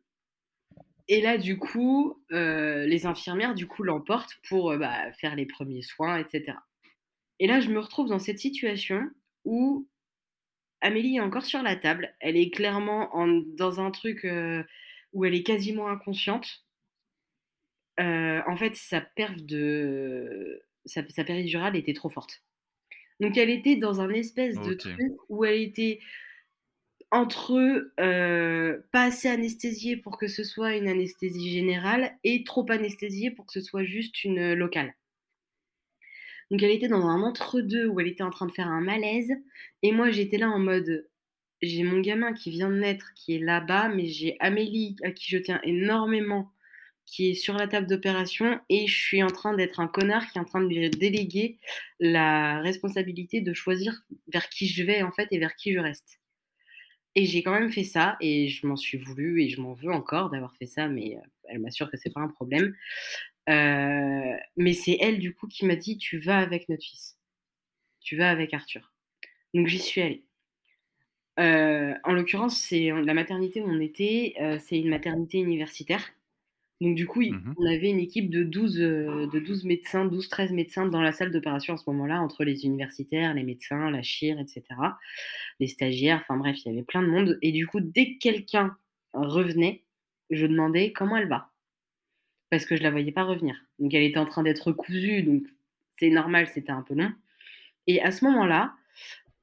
et 1.08 1.22
là, 1.22 1.38
du 1.38 1.58
coup, 1.58 2.22
euh, 2.32 2.86
les 2.86 3.06
infirmières, 3.06 3.56
du 3.56 3.68
coup, 3.68 3.84
l'emportent 3.84 4.38
pour 4.48 4.76
bah, 4.78 5.12
faire 5.14 5.36
les 5.36 5.46
premiers 5.46 5.82
soins, 5.82 6.18
etc. 6.18 6.58
Et 7.40 7.48
là, 7.48 7.60
je 7.62 7.70
me 7.70 7.80
retrouve 7.80 8.10
dans 8.10 8.20
cette 8.20 8.40
situation 8.40 9.10
où 9.46 9.88
Amélie 10.82 11.18
est 11.18 11.22
encore 11.22 11.46
sur 11.46 11.64
la 11.64 11.76
table. 11.76 12.16
Elle 12.20 12.38
est 12.38 12.52
clairement 12.52 13.16
en- 13.16 13.44
dans 13.58 13.80
un 13.82 13.92
truc 13.92 14.28
où 15.14 15.26
elle 15.26 15.36
est 15.36 15.44
quasiment 15.44 15.88
inconsciente. 15.88 16.66
En 17.98 18.56
fait, 18.58 18.76
sa 18.76 19.02
perf 19.02 19.42
de 19.42 20.62
sa, 20.86 21.08
sa 21.10 21.24
péridurale 21.24 21.76
était 21.76 21.94
trop 21.94 22.10
forte. 22.10 22.44
Donc, 23.20 23.38
elle 23.38 23.50
était 23.50 23.76
dans 23.76 24.02
un 24.02 24.10
espèce 24.12 24.60
de 24.62 24.74
truc 24.74 25.00
où 25.28 25.44
elle 25.44 25.62
était 25.62 26.00
entre 27.12 27.92
euh, 28.00 28.78
pas 28.92 29.06
assez 29.06 29.28
anesthésiée 29.28 29.98
pour 29.98 30.18
que 30.18 30.28
ce 30.28 30.44
soit 30.44 30.76
une 30.76 30.88
anesthésie 30.88 31.52
générale 31.52 32.16
et 32.24 32.44
trop 32.44 32.66
anesthésiée 32.70 33.32
pour 33.32 33.48
que 33.48 33.54
ce 33.54 33.62
soit 33.62 33.84
juste 33.84 34.24
une 34.24 34.54
locale. 34.54 34.94
Donc 36.52 36.64
elle 36.64 36.72
était 36.72 36.88
dans 36.88 37.08
un 37.08 37.22
entre-deux 37.22 37.88
où 37.88 38.00
elle 38.00 38.08
était 38.08 38.24
en 38.24 38.30
train 38.30 38.46
de 38.46 38.52
faire 38.52 38.68
un 38.68 38.82
malaise 38.82 39.32
et 39.82 39.92
moi 39.92 40.12
j'étais 40.12 40.38
là 40.38 40.50
en 40.50 40.60
mode 40.60 41.08
j'ai 41.62 41.84
mon 41.84 42.00
gamin 42.00 42.34
qui 42.34 42.52
vient 42.52 42.70
de 42.70 42.80
naître 42.80 43.14
qui 43.16 43.36
est 43.36 43.40
là-bas, 43.40 43.90
mais 43.90 44.08
j'ai 44.08 44.38
Amélie 44.40 44.96
à 45.04 45.12
qui 45.12 45.30
je 45.30 45.38
tiens 45.38 45.60
énormément 45.64 46.52
qui 47.10 47.32
est 47.32 47.34
sur 47.34 47.56
la 47.56 47.68
table 47.68 47.88
d'opération 47.88 48.60
et 48.70 48.86
je 48.86 48.96
suis 48.96 49.24
en 49.24 49.30
train 49.30 49.56
d'être 49.56 49.80
un 49.80 49.88
connard 49.88 50.32
qui 50.32 50.38
est 50.38 50.42
en 50.42 50.46
train 50.46 50.62
de 50.62 50.68
lui 50.68 50.90
déléguer 50.92 51.58
la 52.00 52.60
responsabilité 52.62 53.42
de 53.42 53.52
choisir 53.54 54.04
vers 54.32 54.48
qui 54.50 54.68
je 54.68 54.84
vais 54.84 55.02
en 55.02 55.12
fait 55.12 55.28
et 55.32 55.40
vers 55.40 55.56
qui 55.56 55.74
je 55.74 55.80
reste. 55.80 56.20
Et 57.16 57.26
j'ai 57.26 57.42
quand 57.42 57.52
même 57.52 57.72
fait 57.72 57.84
ça 57.84 58.16
et 58.22 58.48
je 58.48 58.68
m'en 58.68 58.76
suis 58.76 59.00
voulu 59.00 59.42
et 59.42 59.50
je 59.50 59.60
m'en 59.60 59.74
veux 59.74 59.92
encore 59.92 60.30
d'avoir 60.30 60.56
fait 60.56 60.68
ça, 60.68 60.88
mais 60.88 61.18
euh, 61.18 61.22
elle 61.46 61.60
m'assure 61.60 61.90
que 61.90 61.98
c'est 61.98 62.14
pas 62.14 62.22
un 62.22 62.28
problème. 62.28 62.76
Euh, 63.50 64.38
mais 64.56 64.74
c'est 64.74 64.98
elle 65.02 65.18
du 65.18 65.34
coup 65.34 65.48
qui 65.48 65.66
m'a 65.66 65.76
dit 65.76 65.98
tu 65.98 66.20
vas 66.20 66.38
avec 66.38 66.70
notre 66.70 66.84
fils, 66.84 67.18
tu 68.02 68.18
vas 68.18 68.30
avec 68.30 68.54
Arthur. 68.54 68.94
Donc 69.56 69.66
j'y 69.66 69.80
suis 69.80 70.02
allée. 70.02 70.24
Euh, 71.40 71.96
en 72.04 72.14
l'occurrence, 72.14 72.58
c'est 72.62 72.92
la 72.92 73.14
maternité 73.16 73.62
où 73.62 73.66
on 73.68 73.80
était, 73.80 74.36
c'est 74.60 74.78
une 74.78 74.90
maternité 74.90 75.40
universitaire. 75.40 76.14
Donc 76.82 76.96
du 76.96 77.08
coup, 77.08 77.22
Mmh 77.22 77.56
on 77.58 77.66
avait 77.66 77.90
une 77.90 78.00
équipe 78.00 78.30
de 78.30 78.44
12, 78.44 78.80
euh, 78.80 79.28
de 79.28 79.40
12 79.40 79.66
médecins, 79.66 80.06
12-13 80.06 80.54
médecins 80.54 80.86
dans 80.86 81.02
la 81.02 81.12
salle 81.12 81.32
d'opération 81.32 81.74
à 81.74 81.78
ce 81.78 81.90
moment-là, 81.90 82.22
entre 82.22 82.44
les 82.44 82.66
universitaires, 82.66 83.34
les 83.34 83.44
médecins, 83.44 83.92
la 83.92 84.02
chire, 84.02 84.40
etc. 84.40 84.64
Les 85.60 85.68
stagiaires, 85.68 86.22
enfin 86.22 86.38
bref, 86.38 86.58
il 86.64 86.70
y 86.70 86.72
avait 86.72 86.84
plein 86.84 87.02
de 87.02 87.08
monde. 87.08 87.38
Et 87.42 87.52
du 87.52 87.68
coup, 87.68 87.82
dès 87.82 88.14
que 88.14 88.20
quelqu'un 88.20 88.78
revenait, 89.14 89.84
je 90.30 90.46
demandais 90.46 90.94
comment 90.94 91.18
elle 91.18 91.28
va. 91.28 91.52
Parce 92.50 92.66
que 92.66 92.76
je 92.76 92.84
la 92.84 92.92
voyais 92.92 93.12
pas 93.12 93.24
revenir. 93.24 93.56
Donc 93.80 93.94
elle 93.94 94.04
était 94.04 94.20
en 94.20 94.26
train 94.26 94.44
d'être 94.44 94.72
cousue, 94.72 95.24
donc 95.24 95.44
c'est 96.00 96.10
normal, 96.10 96.48
c'était 96.48 96.72
un 96.72 96.82
peu 96.82 96.96
long. 96.96 97.12
Et 97.88 98.02
à 98.02 98.12
ce 98.12 98.24
moment-là, 98.26 98.74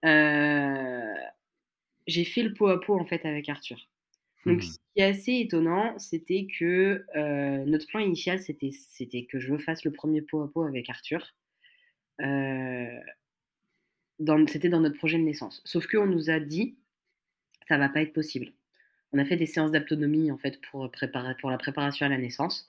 euh, 0.05 1.15
j'ai 2.07 2.25
fait 2.25 2.43
le 2.43 2.55
pot 2.55 2.69
à 2.69 2.81
pot 2.81 2.99
en 2.99 3.05
fait 3.05 3.25
avec 3.27 3.49
Arthur. 3.49 3.79
Donc, 4.47 4.63
Mmh 4.63 4.63
ce 4.63 4.79
qui 4.95 5.03
est 5.03 5.05
assez 5.05 5.35
étonnant, 5.41 5.99
c'était 5.99 6.47
que 6.59 7.05
euh, 7.17 7.65
notre 7.67 7.87
plan 7.89 8.01
initial, 8.01 8.41
c'était, 8.41 8.71
que 9.27 9.41
je 9.41 9.57
fasse 9.59 9.85
le 9.85 9.93
premier 9.93 10.23
pot 10.23 10.43
à 10.43 10.51
pot 10.51 10.65
avec 10.65 10.89
Arthur. 10.89 11.35
Euh, 12.23 13.01
c'était 14.49 14.69
dans 14.69 14.81
notre 14.81 14.97
projet 14.97 15.19
de 15.19 15.23
naissance. 15.25 15.63
Sauf 15.65 15.87
qu'on 15.87 16.07
nous 16.07 16.31
a 16.31 16.41
dit, 16.41 16.79
ça 17.69 17.79
va 17.79 17.89
pas 17.89 18.03
être 18.03 18.13
possible. 18.15 18.53
On 19.13 19.19
a 19.19 19.25
fait 19.25 19.37
des 19.37 19.47
séances 19.47 19.73
d'autonomie 19.73 20.31
en 20.33 20.39
fait 20.39 20.61
pour 20.71 20.91
préparer 20.91 21.35
pour 21.41 21.51
la 21.51 21.59
préparation 21.59 22.07
à 22.07 22.09
la 22.09 22.19
naissance. 22.19 22.67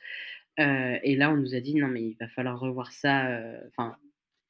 Euh, 0.60 0.98
et 1.04 1.16
là, 1.16 1.32
on 1.32 1.38
nous 1.38 1.56
a 1.56 1.60
dit 1.62 1.76
non 1.76 1.88
mais 1.88 2.04
il 2.04 2.18
va 2.20 2.28
falloir 2.28 2.60
revoir 2.60 2.92
ça. 2.92 3.30
Enfin, 3.68 3.98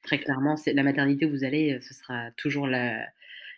très 0.04 0.20
clairement, 0.20 0.56
la 0.68 0.84
maternité 0.84 1.26
où 1.26 1.32
vous 1.32 1.44
allez, 1.44 1.80
ce 1.82 1.94
sera 1.94 2.32
toujours 2.32 2.68
la, 2.68 3.08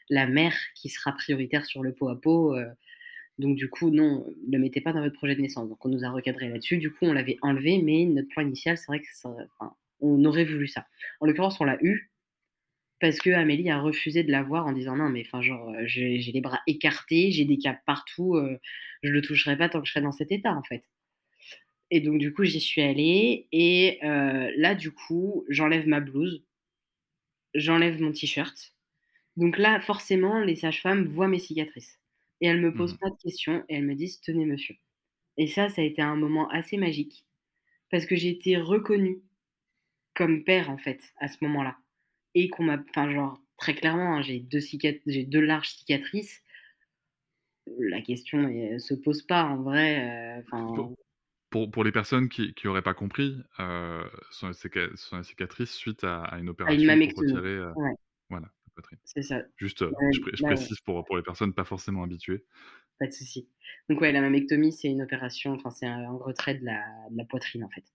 la 0.09 0.27
mère 0.27 0.55
qui 0.75 0.89
sera 0.89 1.13
prioritaire 1.13 1.65
sur 1.65 1.83
le 1.83 1.93
pot 1.93 2.09
à 2.09 2.19
pot. 2.19 2.55
euh, 2.55 2.65
donc 3.39 3.55
du 3.55 3.69
coup, 3.69 3.89
non, 3.89 4.27
ne 4.47 4.57
le 4.57 4.59
mettez 4.59 4.81
pas 4.81 4.91
dans 4.93 5.01
votre 5.01 5.15
projet 5.15 5.35
de 5.35 5.41
naissance. 5.41 5.69
Donc 5.69 5.83
on 5.85 5.89
nous 5.89 6.03
a 6.03 6.11
recadré 6.11 6.49
là-dessus. 6.49 6.77
Du 6.77 6.91
coup, 6.91 7.05
on 7.05 7.13
l'avait 7.13 7.37
enlevé, 7.41 7.81
mais 7.81 8.05
notre 8.05 8.27
plan 8.27 8.43
initial, 8.43 8.77
c'est 8.77 8.87
vrai 8.87 8.99
que 8.99 9.07
on 10.01 10.25
aurait 10.25 10.45
voulu 10.45 10.67
ça. 10.67 10.85
En 11.21 11.25
l'occurrence, 11.25 11.59
on 11.61 11.63
l'a 11.63 11.77
eu 11.81 12.11
parce 12.99 13.19
que 13.19 13.29
Amélie 13.29 13.69
a 13.69 13.79
refusé 13.79 14.23
de 14.23 14.31
l'avoir 14.31 14.67
en 14.67 14.73
disant 14.73 14.97
non, 14.97 15.09
mais 15.09 15.23
enfin 15.25 15.41
genre, 15.41 15.69
euh, 15.69 15.83
j'ai 15.85 16.19
j'ai 16.19 16.31
les 16.33 16.41
bras 16.41 16.59
écartés, 16.67 17.31
j'ai 17.31 17.45
des 17.45 17.57
capes 17.57 17.81
partout, 17.85 18.35
euh, 18.35 18.59
je 19.03 19.11
le 19.11 19.21
toucherai 19.21 19.57
pas 19.57 19.69
tant 19.69 19.79
que 19.81 19.87
je 19.87 19.93
serai 19.93 20.01
dans 20.01 20.11
cet 20.11 20.31
état 20.33 20.53
en 20.53 20.63
fait. 20.63 20.83
Et 21.91 22.01
donc 22.01 22.19
du 22.19 22.33
coup, 22.33 22.43
j'y 22.43 22.59
suis 22.59 22.81
allée 22.81 23.47
et 23.51 23.99
euh, 24.03 24.51
là, 24.57 24.75
du 24.75 24.91
coup, 24.91 25.45
j'enlève 25.49 25.87
ma 25.87 26.01
blouse, 26.01 26.43
j'enlève 27.53 28.01
mon 28.01 28.11
t-shirt. 28.11 28.73
Donc 29.37 29.57
là, 29.57 29.79
forcément, 29.79 30.41
les 30.41 30.55
sages-femmes 30.55 31.05
voient 31.07 31.27
mes 31.29 31.39
cicatrices. 31.39 31.98
Et 32.41 32.47
elles 32.47 32.61
me 32.61 32.73
posent 32.75 32.93
Mhm. 32.93 32.99
pas 32.99 33.09
de 33.09 33.17
questions 33.23 33.63
et 33.69 33.75
elles 33.75 33.85
me 33.85 33.95
disent 33.95 34.21
tenez 34.21 34.45
monsieur. 34.45 34.75
Et 35.37 35.47
ça, 35.47 35.69
ça 35.69 35.81
a 35.81 35.85
été 35.85 36.01
un 36.01 36.15
moment 36.17 36.49
assez 36.49 36.77
magique 36.77 37.25
parce 37.91 38.05
que 38.07 38.15
j'ai 38.17 38.29
été 38.29 38.57
reconnue 38.57 39.21
comme 40.15 40.43
père 40.43 40.69
en 40.69 40.77
fait 40.77 41.01
à 41.19 41.27
ce 41.27 41.37
moment-là 41.41 41.77
et 42.35 42.49
qu'on 42.49 42.63
m'a, 42.63 42.77
enfin 42.89 43.11
genre 43.11 43.41
très 43.57 43.75
clairement, 43.75 44.15
hein, 44.17 44.21
j'ai 44.21 44.39
deux 44.39 44.59
cicat- 44.61 45.01
j'ai 45.07 45.25
deux 45.25 45.41
larges 45.41 45.69
cicatrices. 45.69 46.43
La 47.79 48.01
question 48.01 48.39
ne 48.39 48.77
se 48.79 48.93
pose 48.93 49.21
pas 49.21 49.45
en 49.45 49.61
vrai. 49.63 50.37
euh, 50.39 50.41
Pour, 50.73 50.93
pour, 51.49 51.71
pour 51.71 51.83
les 51.83 51.91
personnes 51.91 52.29
qui 52.29 52.55
n'auraient 52.65 52.81
pas 52.83 52.93
compris, 52.95 53.37
euh, 53.59 54.09
sont, 54.31 54.49
les 54.49 55.23
cicatrices 55.23 55.73
suite 55.73 56.03
à, 56.05 56.23
à 56.23 56.39
une 56.39 56.49
à 56.63 56.73
une 56.73 56.85
opération 56.85 56.97
pour 56.97 57.13
retirer 57.15 57.49
euh, 57.57 57.73
Ouais, 57.75 57.93
voilà, 58.29 58.51
poitrine. 58.81 58.99
c'est 59.05 59.21
ça. 59.21 59.41
Juste, 59.57 59.81
euh, 59.81 59.91
je, 60.13 60.19
pré- 60.21 60.31
je 60.33 60.41
là, 60.43 60.49
ouais. 60.49 60.55
précise 60.55 60.79
pour, 60.81 61.03
pour 61.05 61.17
les 61.17 61.23
personnes 61.23 61.53
pas 61.53 61.65
forcément 61.65 62.03
habituées. 62.03 62.45
Pas 62.99 63.07
de 63.07 63.11
souci. 63.13 63.47
Donc 63.87 64.01
ouais, 64.01 64.11
la 64.11 64.21
mammectomie, 64.21 64.73
c'est 64.73 64.89
une 64.89 65.01
opération, 65.01 65.53
enfin 65.53 65.69
c'est 65.69 65.85
un, 65.85 65.99
un 66.09 66.17
retrait 66.17 66.55
de 66.55 66.65
la, 66.65 66.83
de 67.11 67.17
la 67.17 67.25
poitrine 67.25 67.63
en 67.63 67.69
fait. 67.69 67.85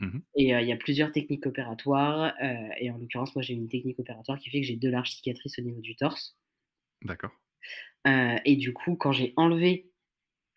Mhm. 0.00 0.22
Et 0.36 0.54
euh, 0.54 0.60
il 0.60 0.68
y 0.68 0.72
a 0.72 0.76
plusieurs 0.76 1.12
techniques 1.12 1.46
opératoires. 1.46 2.34
euh, 2.42 2.68
et 2.78 2.90
en 2.90 2.98
l'occurrence, 2.98 3.34
moi 3.34 3.42
j'ai 3.42 3.54
une 3.54 3.68
technique 3.68 3.98
opératoire 3.98 4.38
qui 4.38 4.50
fait 4.50 4.60
que 4.60 4.66
j'ai 4.66 4.76
deux 4.76 4.90
larges 4.90 5.10
cicatrices 5.10 5.58
au 5.58 5.62
niveau 5.62 5.80
du 5.80 5.96
torse. 5.96 6.36
D'accord. 7.02 7.32
Et 8.44 8.56
du 8.56 8.72
coup, 8.72 8.96
quand 8.96 9.12
j'ai 9.12 9.32
enlevé 9.36 9.90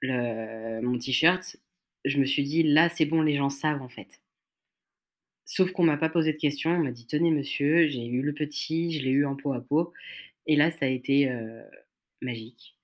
le, 0.02 0.82
mon 0.82 0.98
t-shirt, 0.98 1.58
je 2.04 2.20
me 2.20 2.26
suis 2.26 2.44
dit 2.44 2.64
là 2.64 2.90
c'est 2.90 3.06
bon, 3.06 3.22
les 3.22 3.36
gens 3.36 3.50
savent 3.50 3.82
en 3.82 3.90
fait. 3.90 4.22
Sauf 5.46 5.72
qu'on 5.72 5.84
m'a 5.84 5.98
pas 5.98 6.10
posé 6.10 6.34
de 6.34 6.38
questions. 6.38 6.72
On 6.72 6.84
m'a 6.84 6.92
dit 6.92 7.06
tenez 7.08 7.32
monsieur, 7.32 7.88
j'ai 7.88 8.06
eu 8.06 8.22
le 8.22 8.34
petit, 8.34 8.92
je 8.92 9.04
l'ai 9.04 9.12
eu 9.12 9.26
en 9.26 9.36
peau 9.36 9.54
à 9.54 9.62
peau. 9.62 9.94
Et 10.48 10.56
là, 10.56 10.72
ça 10.72 10.86
a 10.86 10.90
été 10.90 11.30
euh, 11.30 11.64
magique. 12.22 12.76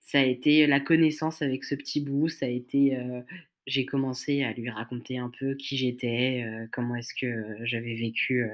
Ça 0.00 0.18
a 0.18 0.24
été 0.24 0.66
la 0.66 0.80
connaissance 0.80 1.40
avec 1.40 1.62
ce 1.62 1.76
petit 1.76 2.00
bout, 2.00 2.28
ça 2.28 2.46
a 2.46 2.48
été, 2.48 2.96
heu, 2.96 3.22
j'ai 3.68 3.86
commencé 3.86 4.42
à 4.42 4.52
lui 4.52 4.68
raconter 4.68 5.18
un 5.18 5.30
peu 5.30 5.54
qui 5.54 5.76
j'étais, 5.76 6.42
heu, 6.44 6.68
comment 6.72 6.96
est-ce 6.96 7.14
que, 7.14 7.64
j'avais 7.64 7.94
vécu, 7.94 8.44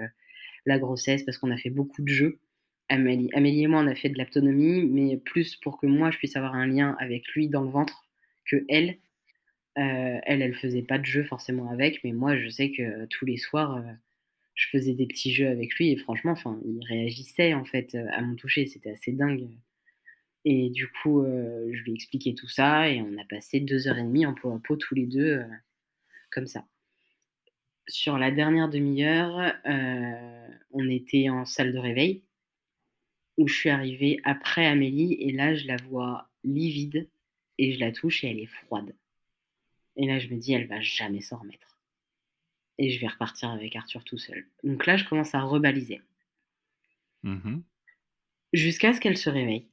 la 0.67 0.79
grossesse 0.79 1.23
parce 1.23 1.39
qu'on 1.39 1.51
a 1.51 1.57
fait 1.57 1.71
beaucoup 1.71 2.03
de 2.03 2.09
jeux. 2.09 2.39
Amélie 2.89 3.31
Amélie 3.33 3.65
et 3.65 3.67
moi, 3.69 3.81
on 3.81 3.87
a 3.87 3.95
fait 3.95 4.11
de 4.11 4.19
l'autonomie, 4.19 4.85
mais 4.85 5.17
plus 5.17 5.57
pour 5.57 5.79
que 5.79 5.87
moi 5.87 6.11
je 6.11 6.19
puisse 6.19 6.37
avoir 6.37 6.55
un 6.55 6.67
lien 6.67 6.95
avec 7.01 7.27
lui 7.29 7.49
dans 7.49 7.63
le 7.63 7.71
ventre 7.71 8.05
qu'elle. 8.49 8.99
Heu, 9.79 10.21
elle, 10.25 10.43
elle 10.43 10.55
faisait 10.55 10.83
pas 10.83 10.99
de 10.99 11.05
jeux 11.07 11.25
forcément 11.25 11.71
avec, 11.71 12.03
mais 12.05 12.13
moi 12.13 12.37
je 12.39 12.49
sais 12.49 12.71
que 12.73 13.07
tous 13.07 13.25
les 13.27 13.37
soirs, 13.39 13.79
heu, 13.79 13.83
je 14.55 14.69
faisais 14.71 14.95
des 14.95 15.07
petits 15.07 15.33
jeux 15.35 15.49
avec 15.49 15.75
lui 15.77 15.93
et 15.93 15.97
franchement, 15.99 16.33
enfin, 16.33 16.61
il 16.67 16.85
réagissait 16.87 17.55
en 17.55 17.65
fait, 17.65 17.97
à 18.13 18.23
mon 18.23 18.37
toucher, 18.37 18.67
c'était 18.67 18.91
assez 18.93 19.13
dingue. 19.13 19.49
Et 20.47 20.71
du 20.71 20.89
coup, 20.89 21.25
je 21.25 21.83
lui 21.83 21.93
ai 21.93 21.95
expliqué 21.95 22.35
tout 22.35 22.49
ça 22.49 22.89
et 22.91 23.03
on 23.03 23.19
a 23.19 23.25
passé 23.27 23.61
2 23.61 23.89
heures 23.89 23.99
et 23.99 24.03
demie 24.05 24.27
en 24.27 24.35
peau 24.35 24.53
à 24.53 24.61
peau 24.63 24.77
tous 24.77 24.95
les 24.95 25.07
2, 25.07 25.37
heu, 25.41 25.45
comme 26.33 26.47
ça. 26.47 26.65
Sur 27.89 28.17
la 28.17 28.31
dernière 28.31 28.69
demi-heure, 28.69 29.53
heu, 29.67 30.57
on 30.71 30.89
était 30.89 31.31
en 31.31 31.45
salle 31.45 31.73
de 31.73 31.79
réveil 31.79 32.23
où 33.39 33.49
je 33.49 33.55
suis 33.55 33.71
arrivée 33.71 34.21
après 34.25 34.67
Amélie 34.67 35.15
et 35.15 35.33
là, 35.33 35.55
je 35.55 35.67
la 35.67 35.77
vois 35.89 36.29
livide 36.45 37.09
et 37.57 37.73
je 37.73 37.81
la 37.81 37.91
touche 37.91 38.23
et 38.25 38.29
elle 38.31 38.41
est 38.41 38.45
froide. 38.47 38.95
Et 39.97 40.07
là, 40.07 40.19
je 40.19 40.29
me 40.29 40.37
dis: 40.39 40.53
«Elle 40.53 40.67
va 40.69 40.81
jamais 40.81 41.21
s'en 41.21 41.39
remettre» 41.39 41.79
et 42.79 42.89
je 42.91 43.01
vais 43.01 43.07
repartir 43.09 43.51
avec 43.51 43.77
Arthur 43.77 44.03
tout 44.05 44.17
seul. 44.19 44.47
Donc 44.65 44.87
là, 44.87 44.97
je 44.97 45.05
commence 45.05 45.35
à 45.35 45.41
rebaliser. 45.43 46.01
Mhm. 47.23 47.63
Jusqu'à 48.53 48.93
ce 48.93 49.01
qu'elle 49.01 49.17
se 49.19 49.31
réveille. 49.31 49.69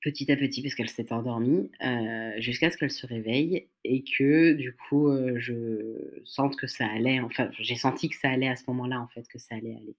Petit 0.00 0.30
à 0.30 0.36
petit, 0.36 0.62
parce 0.62 0.76
qu'elle 0.76 0.88
s'était 0.88 1.12
endormie, 1.12 1.70
heu, 1.84 2.40
jusqu'à 2.40 2.70
ce 2.70 2.76
qu'elle 2.76 2.90
se 2.92 3.04
réveille 3.04 3.66
et 3.82 4.04
que 4.04 4.52
du 4.52 4.72
coup, 4.72 5.08
heu, 5.08 5.38
je 5.40 6.20
sente 6.24 6.54
que 6.56 6.68
ça 6.68 6.86
allait, 6.86 7.18
enfin, 7.18 7.50
j'ai 7.58 7.74
senti 7.74 8.08
que 8.08 8.14
ça 8.16 8.30
allait 8.30 8.46
à 8.48 8.54
ce 8.54 8.62
moment-là, 8.68 9.00
en 9.00 9.08
fait, 9.08 9.26
que 9.26 9.40
ça 9.40 9.56
allait 9.56 9.74
aller. 9.74 9.96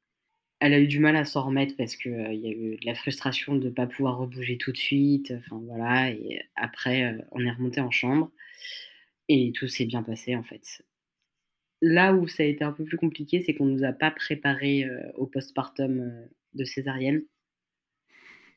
Elle 0.59 0.73
a 0.73 0.79
eu 0.79 0.87
du 0.87 0.99
mal 0.99 1.15
à 1.17 1.25
s'en 1.25 1.43
remettre 1.45 1.75
parce 1.77 1.95
que, 1.97 2.09
heu, 2.09 2.33
il 2.33 2.41
y 2.41 2.47
a 2.47 2.51
eu 2.51 2.77
de 2.77 2.85
la 2.85 2.95
frustration 2.95 3.55
de 3.55 3.69
pas 3.69 3.87
pouvoir 3.87 4.17
rebouger 4.19 4.57
tout 4.57 4.71
de 4.71 4.77
suite, 4.77 5.33
enfin 5.37 5.61
voilà 5.65 6.11
et 6.11 6.41
après, 6.55 7.13
heu, 7.13 7.21
on 7.31 7.45
est 7.45 7.51
remonté 7.51 7.81
en 7.81 7.91
chambre 7.91 8.31
et 9.29 9.53
tout 9.53 9.67
s'est 9.69 9.85
bien 9.85 10.03
passé, 10.03 10.35
en 10.35 10.43
fait. 10.43 10.83
Là 11.81 12.13
où 12.13 12.25
ça 12.29 12.43
a 12.43 12.45
été 12.45 12.63
un 12.63 12.71
peu 12.71 12.85
plus 12.85 12.95
compliqué, 12.97 13.41
c'est 13.41 13.53
qu'on 13.53 13.65
nous 13.65 13.83
a 13.83 13.91
pas 13.91 14.11
préparés, 14.11 14.85
heu, 14.85 15.11
au 15.15 15.27
postpartum, 15.27 15.99
heu, 15.99 16.29
de 16.53 16.63
césarienne. 16.63 17.23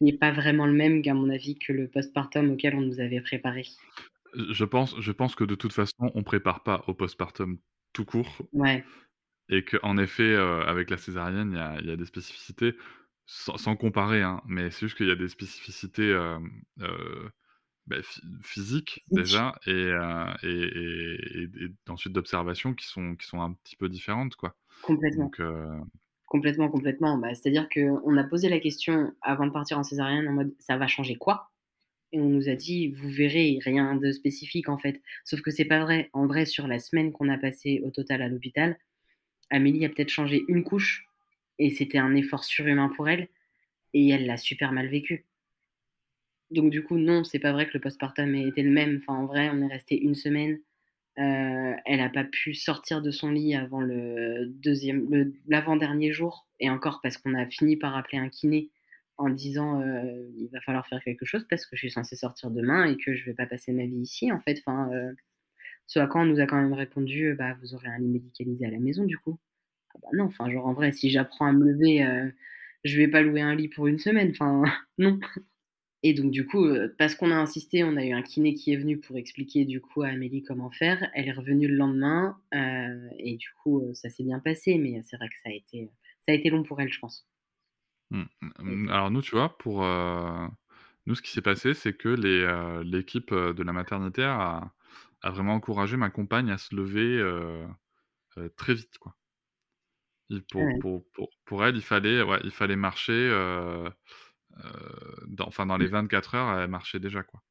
Il 0.03 0.05
n'est 0.05 0.19
pas 0.19 0.33
vraiment 0.33 0.67
le 0.67 0.75
même 0.75 1.01
qu'à 1.01 1.15
mon 1.15 1.31
avis 1.31 1.59
que 1.59 1.73
le 1.73 1.89
postpartum 1.89 2.51
auquel 2.51 2.75
on 2.75 2.83
nous 2.83 3.01
avait 3.01 3.23
préparés. 3.23 3.69
Je 4.51 4.65
pense, 4.65 4.95
je 5.01 5.11
pense 5.13 5.35
que 5.35 5.45
de 5.45 5.55
toute 5.55 5.73
façon, 5.73 6.11
on 6.15 6.23
prépare 6.23 6.63
pas 6.63 6.85
au 6.87 6.95
postpartum 6.95 7.59
tout 7.95 8.05
court 8.05 8.43
Ouais, 8.53 8.85
et 9.49 9.65
qu'en 9.65 9.99
effet, 9.99 10.23
euh, 10.23 10.63
avec 10.65 10.91
la 10.91 10.97
césarienne, 10.97 11.53
il 11.53 11.57
y 11.57 11.61
a, 11.61 11.77
il 11.81 11.87
y 11.87 11.91
a 11.91 11.97
des 11.97 12.07
spécificités, 12.07 12.75
sans, 13.27 13.57
sans 13.59 13.77
comparer, 13.77 14.23
hein, 14.23 14.41
mais 14.47 14.71
c'est 14.71 14.87
juste 14.87 14.97
qu'il 14.97 15.09
y 15.09 15.11
a 15.11 15.15
des 15.17 15.29
spécificités 15.29 16.11
euh, 16.13 16.39
euh, 16.81 17.29
bah, 17.87 17.97
physique 18.43 19.05
déjà 19.11 19.55
et, 19.67 19.71
euh, 19.73 20.33
et, 20.43 20.49
et, 20.49 21.43
et- 21.43 21.65
et 21.67 21.91
ensuite 21.91 22.13
d'observation 22.13 22.75
qui 22.75 22.87
sont, 22.87 23.17
qui 23.17 23.27
sont 23.27 23.41
un 23.41 23.53
petit 23.55 23.77
peu 23.77 23.89
différentes, 23.89 24.37
quoi. 24.37 24.57
Complètement. 24.83 25.35
Donc, 25.35 25.41
euh, 25.41 25.81
Complètement, 26.27 26.71
complètement. 26.71 27.19
Bah, 27.19 27.35
c'est-à-dire 27.35 27.69
qu'on 27.69 28.17
a 28.17 28.25
posé 28.25 28.49
la 28.49 28.61
question 28.61 29.13
avant 29.23 29.47
de 29.47 29.53
partir 29.53 29.79
en 29.79 29.83
césarienne 29.85 30.29
en 30.29 30.33
mode 30.33 30.55
ça 30.59 30.77
va 30.77 30.87
changer 30.87 31.17
quoi? 31.17 31.51
Et 32.13 32.21
on 32.21 32.29
nous 32.29 32.49
a 32.49 32.57
dit 32.57 32.91
vous 32.91 33.11
verrez 33.11 33.59
rien 33.63 33.97
de 33.97 34.13
spécifique 34.13 34.69
en 34.69 34.79
fait. 34.79 35.03
Sauf 35.25 35.43
que 35.43 35.51
c'est 35.53 35.67
pas 35.67 35.81
vrai. 35.81 36.11
En 36.15 36.27
vrai, 36.27 36.47
sur 36.47 36.69
la 36.69 36.79
semaine 36.81 37.13
qu'on 37.13 37.29
a 37.31 37.39
passée 37.39 37.83
au 37.85 37.91
total 37.91 38.23
à 38.23 38.29
l'hôpital, 38.29 38.79
Amélie 39.51 39.85
a 39.87 39.91
peut-être 39.91 40.11
changé 40.11 40.45
une 40.49 40.65
couche 40.65 41.07
et 41.59 41.71
c'était 41.71 41.99
un 41.99 42.15
effort 42.17 42.45
surhumain 42.45 42.91
pour 42.91 43.09
elle 43.09 43.29
et 43.95 44.09
elle 44.11 44.27
l'a 44.27 44.37
super 44.39 44.73
mal 44.73 44.89
vécu. 44.89 45.27
Donc 46.53 46.71
du 46.71 46.83
coup, 46.85 46.99
non, 46.99 47.25
c'est 47.25 47.39
pas 47.39 47.53
vrai 47.53 47.67
que 47.67 47.73
le 47.75 47.81
postpartum 47.81 48.35
ait 48.35 48.49
été 48.49 48.63
le 48.63 48.71
même. 48.71 49.01
Enfin, 49.03 49.19
en 49.19 49.27
vrai, 49.27 49.51
on 49.53 49.61
est 49.63 49.73
resté 49.73 50.01
une 50.01 50.15
semaine. 50.15 50.59
Euh, 51.19 51.75
elle 51.87 51.99
n'a 51.99 52.11
pas 52.11 52.25
pu 52.25 52.55
sortir 52.55 53.03
de 53.03 53.11
son 53.11 53.31
lit 53.31 53.55
avant 53.55 53.81
le 53.81 54.47
deuxième, 54.47 55.33
l'avant-dernier 55.49 56.13
jour, 56.13 56.47
et 56.61 56.71
encore 56.71 57.01
parce 57.03 57.19
qu'on 57.19 57.35
a 57.35 57.47
fini 57.47 57.77
par 57.77 57.97
appeler 57.97 58.19
un 58.19 58.29
kiné 58.31 58.71
en 59.19 59.29
disant 59.31 59.81
euh, 59.83 60.31
il 60.39 60.49
va 60.53 60.61
falloir 60.63 60.87
faire 60.87 61.03
quelque 61.05 61.27
chose 61.27 61.47
parce 61.51 61.67
que 61.67 61.77
je 61.77 61.81
suis 61.81 61.91
censée 61.91 62.17
sortir 62.17 62.51
demain 62.51 62.87
et 62.87 62.97
que 62.97 63.15
je 63.15 63.25
vais 63.27 63.35
pas 63.35 63.47
passer 63.47 63.73
ma 63.73 63.85
vie 63.87 64.01
ici 64.01 64.33
en 64.33 64.41
fait. 64.41 64.61
Enfin, 64.67 64.91
euh, 64.93 65.13
ce 65.87 65.99
à 66.01 66.07
quoi 66.09 66.23
on 66.23 66.27
nous 66.27 66.41
a 66.41 66.47
quand 66.47 66.61
même 66.61 66.73
répondu 66.75 67.35
bah 67.39 67.57
vous 67.63 67.75
aurez 67.75 67.89
un 67.89 67.99
lit 67.99 68.09
médicalisé 68.09 68.67
à 68.67 68.71
la 68.71 68.79
maison 68.81 69.05
du 69.05 69.19
coup. 69.19 69.39
Ah 69.95 69.99
bah 70.03 70.09
non, 70.15 70.25
enfin 70.27 70.51
genre 70.51 70.67
en 70.67 70.75
vrai 70.75 70.93
si 70.93 71.11
j'apprends 71.11 71.47
à 71.47 71.53
me 71.53 71.65
lever, 71.73 72.05
euh, 72.07 72.31
je 72.85 72.99
vais 72.99 73.09
pas 73.09 73.23
louer 73.23 73.43
un 73.43 73.55
lit 73.57 73.69
pour 73.69 73.87
une 73.89 73.99
semaine. 73.99 74.31
Enfin 74.33 74.65
non. 74.99 75.21
Et 76.05 76.15
donc 76.15 76.31
du 76.33 76.47
coup, 76.47 76.65
euh, 76.65 76.95
parce 76.99 77.15
qu'on 77.15 77.31
a 77.31 77.37
insisté, 77.37 77.85
on 77.85 77.97
a 77.97 78.05
eu 78.05 78.13
un 78.13 78.23
kiné 78.23 78.55
qui 78.55 78.73
est 78.73 78.77
venu 78.77 78.99
pour 78.99 79.17
expliquer 79.17 79.65
du 79.65 79.81
coup 79.81 80.03
à 80.03 80.09
Amélie 80.09 80.43
comment 80.43 80.71
faire. 80.71 81.09
Elle 81.15 81.29
est 81.29 81.33
revenue 81.33 81.69
le 81.69 81.77
lendemain 81.77 82.41
euh, 82.55 83.09
et 83.19 83.37
du 83.37 83.49
coup 83.63 83.81
euh, 83.83 83.95
ça 83.95 84.09
s'est 84.11 84.25
bien 84.25 84.41
passé, 84.41 84.79
mais 84.79 85.01
c'est 85.05 85.17
vrai 85.17 85.29
que 85.29 85.37
ça 85.45 85.51
a 85.51 85.53
été 85.53 85.91
ça 86.27 86.33
a 86.33 86.37
été 86.37 86.51
long 86.51 86.63
pour 86.65 86.81
elle, 86.81 86.93
je 86.93 86.99
pense. 86.99 87.29
mm, 88.11 88.25
mm, 88.61 88.89
alors 88.91 89.11
nous, 89.11 89.23
tu 89.23 89.33
vois, 89.33 89.57
pour 89.59 89.85
euh, 89.85 90.47
nous, 91.07 91.15
ce 91.15 91.23
qui 91.23 91.31
s'est 91.31 91.43
passé, 91.43 91.75
c'est 91.75 91.95
que 91.97 92.09
l'équipe 92.83 93.33
euh, 93.33 93.53
de 93.55 93.63
la 93.63 93.73
maternité 93.73 94.23
a, 94.25 94.73
a 95.23 95.31
vraiment 95.31 95.55
encouragé 95.55 95.97
ma 95.97 96.11
compagne 96.11 96.51
à 96.51 96.59
se 96.59 96.75
lever 96.75 97.23
très 98.57 98.75
vite, 98.75 98.99
quoi. 98.99 99.17
Pour, 100.51 100.67
ouais. 100.67 100.79
pour, 100.79 101.05
pour, 101.13 101.29
pour 101.45 101.63
elle, 101.65 101.77
il 101.77 101.83
fallait, 101.83 102.23
ouais, 102.23 102.41
il 102.45 102.51
fallait 102.53 102.77
marcher, 102.77 103.13
dans, 105.27 105.47
enfin 105.49 105.67
dans 105.67 105.77
les 105.79 105.89
24 105.89 106.35
heures, 106.35 106.59
elle 106.59 106.69
marchait 106.71 107.01
déjà, 107.01 107.23
quoi. 107.23 107.43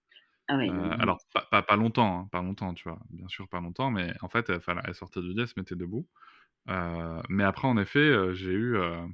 Ah 0.47 0.58
ouais. 0.58 0.72
Euh, 0.72 0.95
alors, 0.99 1.20
pas, 1.34 1.47
pas, 1.52 1.64
pas 1.64 1.76
longtemps, 1.78 2.22
hein, 2.22 2.30
pas 2.32 2.41
longtemps, 2.41 2.74
tu 2.76 2.89
vois, 2.89 2.99
bien 3.12 3.28
sûr, 3.30 3.49
pas 3.49 3.62
longtemps, 3.62 3.91
mais 3.91 4.14
en 4.22 4.30
fait, 4.30 4.49
elle, 4.49 4.62
elle 4.86 4.95
sortait 4.95 5.22
du 5.22 5.30
lit, 5.34 5.41
elle 5.41 5.47
se 5.49 5.56
mettait 5.58 5.76
debout. 5.76 6.08
Euh, 6.70 7.22
mais 7.30 7.43
après, 7.45 7.68
en 7.68 7.78
effet, 7.78 7.99
euh, 7.99 8.34
j'ai 8.34 8.52
eu. 8.54 8.78
euh, 8.78 9.08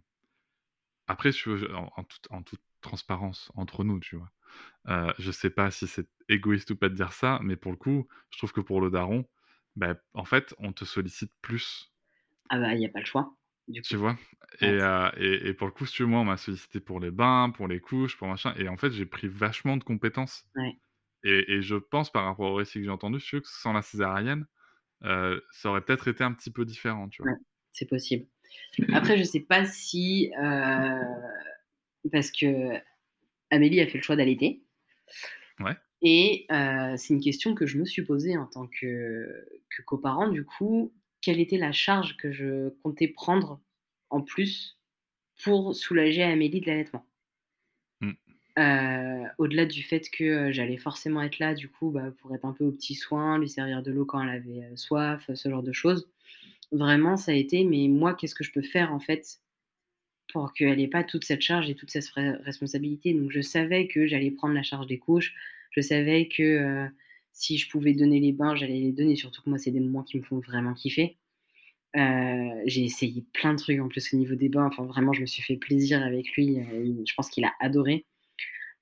Après, 1.07 1.31
je, 1.31 1.71
en, 1.73 1.91
en 1.95 2.03
toute, 2.03 2.27
en 2.31 2.43
toute 2.43 2.61
transparence 2.81 3.51
entre 3.55 3.83
nous, 3.83 3.99
tu 3.99 4.15
vois. 4.17 4.31
Euh, 4.89 5.13
je 5.19 5.31
sais 5.31 5.49
pas 5.51 5.71
si 5.71 5.87
c'est 5.87 6.09
égoïste 6.29 6.71
ou 6.71 6.77
pas 6.77 6.89
de 6.89 6.95
dire 6.95 7.13
ça, 7.13 7.39
mais 7.43 7.55
pour 7.57 7.71
le 7.71 7.77
coup, 7.77 8.07
je 8.31 8.37
trouve 8.39 8.53
que 8.53 8.61
pour 8.61 8.81
le 8.81 8.91
daron, 8.91 9.27
bah, 9.77 9.95
en 10.13 10.25
fait, 10.25 10.55
on 10.59 10.73
te 10.73 10.85
sollicite 10.85 11.33
plus, 11.41 11.93
Ah 12.49 12.59
bah 12.59 12.73
il 12.75 12.81
y 12.81 12.85
a 12.85 12.89
pas 12.89 12.99
le 12.99 13.05
choix. 13.05 13.33
Tu 13.83 13.95
vois? 13.95 14.17
Et, 14.61 14.65
Ouais. 14.65 14.77
euh, 14.81 15.09
et, 15.17 15.49
et 15.49 15.53
pour 15.53 15.67
le 15.67 15.73
coup, 15.73 15.85
si 15.85 15.93
tu 15.93 16.03
veux, 16.03 16.07
moi, 16.09 16.21
on 16.21 16.25
m'a 16.25 16.37
sollicité 16.37 16.79
pour 16.79 16.99
les 16.99 17.11
bains, 17.11 17.51
pour 17.51 17.67
les 17.67 17.79
couches, 17.79 18.17
pour 18.17 18.27
machin. 18.27 18.53
Et 18.57 18.67
en 18.69 18.77
fait, 18.77 18.91
j'ai 18.91 19.05
pris 19.05 19.27
vachement 19.27 19.77
de 19.77 19.83
compétences. 19.83 20.45
Ouais. 20.55 20.77
Et, 21.23 21.53
et 21.53 21.61
je 21.63 21.75
pense, 21.75 22.11
par 22.11 22.25
rapport 22.25 22.51
au 22.51 22.55
récit 22.55 22.79
que 22.79 22.85
j'ai 22.85 22.91
entendu, 22.91 23.19
si 23.19 23.29
tu 23.29 23.35
veux, 23.37 23.41
que 23.41 23.47
sans 23.49 23.73
la 23.73 23.81
césarienne, 23.83 24.47
euh, 25.03 25.41
ça 25.51 25.69
aurait 25.71 25.81
peut-être 25.81 26.07
été 26.09 26.23
un 26.23 26.33
petit 26.33 26.51
peu 26.51 26.65
différent, 26.65 27.09
tu 27.09 27.23
vois? 27.23 27.31
Ouais, 27.31 27.37
c'est 27.71 27.85
possible. 27.87 28.27
Après, 28.93 29.17
je 29.17 29.23
sais 29.23 29.41
pas 29.41 29.65
si 29.65 30.31
euh, 30.41 31.01
parce 32.11 32.31
que 32.31 32.79
Amélie 33.51 33.81
a 33.81 33.87
fait 33.87 33.97
le 33.99 34.03
choix 34.03 34.15
d'allaiter. 34.17 34.63
Ouais. 35.59 35.77
Et 36.01 36.45
euh, 36.51 36.95
c'est 36.97 37.13
une 37.13 37.21
question 37.21 37.55
que 37.55 37.65
je 37.65 37.77
me 37.79 37.85
suis 37.85 38.03
posée 38.03 38.37
en 38.37 38.45
tant 38.45 38.67
que, 38.67 39.45
que 39.75 39.81
coparent, 39.83 40.29
du 40.29 40.45
coup, 40.45 40.93
quelle 41.21 41.39
était 41.39 41.57
la 41.57 41.71
charge 41.71 42.17
que 42.17 42.31
je 42.31 42.69
comptais 42.83 43.07
prendre 43.07 43.59
en 44.09 44.21
plus 44.21 44.77
pour 45.43 45.75
soulager 45.75 46.23
Amélie 46.23 46.61
de 46.61 46.67
l'allaitement 46.67 47.05
Mm. 48.01 48.11
Euh, 48.59 49.23
Au-delà 49.37 49.65
du 49.65 49.83
fait 49.83 50.09
que 50.09 50.23
euh, 50.23 50.51
j'allais 50.51 50.77
forcément 50.77 51.21
être 51.21 51.39
là, 51.39 51.53
du 51.53 51.69
coup, 51.69 51.91
bah, 51.91 52.11
pour 52.19 52.33
être 52.35 52.45
un 52.45 52.53
peu 52.53 52.65
aux 52.65 52.71
petits 52.71 52.95
soins, 52.95 53.37
lui 53.39 53.49
servir 53.49 53.83
de 53.83 53.91
l'eau 53.91 54.05
quand 54.05 54.21
elle 54.21 54.29
avait 54.29 54.63
euh, 54.63 54.75
soif, 54.75 55.29
ce 55.33 55.49
genre 55.49 55.63
de 55.63 55.73
choses. 55.73 56.09
Vraiment, 56.71 57.17
ça 57.17 57.31
a 57.31 57.35
été, 57.35 57.63
mais 57.63 57.87
moi, 57.87 58.13
qu'est-ce 58.13 58.35
que 58.35 58.43
je 58.43 58.51
peux 58.51 58.61
faire 58.61 58.93
en 58.93 58.99
fait 58.99 59.39
pour 60.33 60.53
qu'elle 60.53 60.77
n'ait 60.77 60.87
pas 60.87 61.03
toute 61.03 61.23
cette 61.23 61.41
charge 61.41 61.69
et 61.69 61.75
toute 61.75 61.91
cette 61.91 62.05
re- 62.05 62.41
responsabilité? 62.43 63.13
Donc 63.13 63.31
je 63.31 63.41
savais 63.41 63.87
que 63.87 64.07
j'allais 64.07 64.31
prendre 64.31 64.53
la 64.55 64.63
charge 64.63 64.87
des 64.87 64.99
couches, 64.99 65.33
je 65.71 65.81
savais 65.81 66.27
que 66.27 66.43
euh, 66.43 66.87
si 67.37 67.57
je 67.57 67.69
pouvais 67.69 67.93
donner 67.93 68.19
les 68.19 68.33
bains, 68.33 68.55
j'allais 68.55 68.79
les 68.79 68.91
donner, 68.91 69.15
surtout 69.15 69.43
que 69.43 69.49
moi 69.49 69.59
c'est 69.59 69.69
des 69.71 69.79
moments 69.79 70.03
qui 70.03 70.17
me 70.17 70.23
font 70.23 70.39
vraiment 70.39 70.73
kiffer. 70.73 71.17
Euh, 71.95 72.61
j'ai 72.65 72.83
essayé 72.83 73.25
plein 73.33 73.53
de 73.53 73.59
trucs 73.59 73.79
en 73.79 73.87
plus 73.89 74.13
au 74.13 74.17
niveau 74.17 74.35
des 74.35 74.49
bains, 74.49 74.65
enfin 74.65 74.85
vraiment 74.85 75.13
je 75.13 75.21
me 75.21 75.27
suis 75.27 75.43
fait 75.43 75.55
plaisir 75.55 76.01
avec 76.03 76.31
lui, 76.31 76.59
euh, 76.59 77.03
je 77.05 77.13
pense 77.15 77.29
qu'il 77.29 77.45
a 77.45 77.53
adoré. 77.59 78.05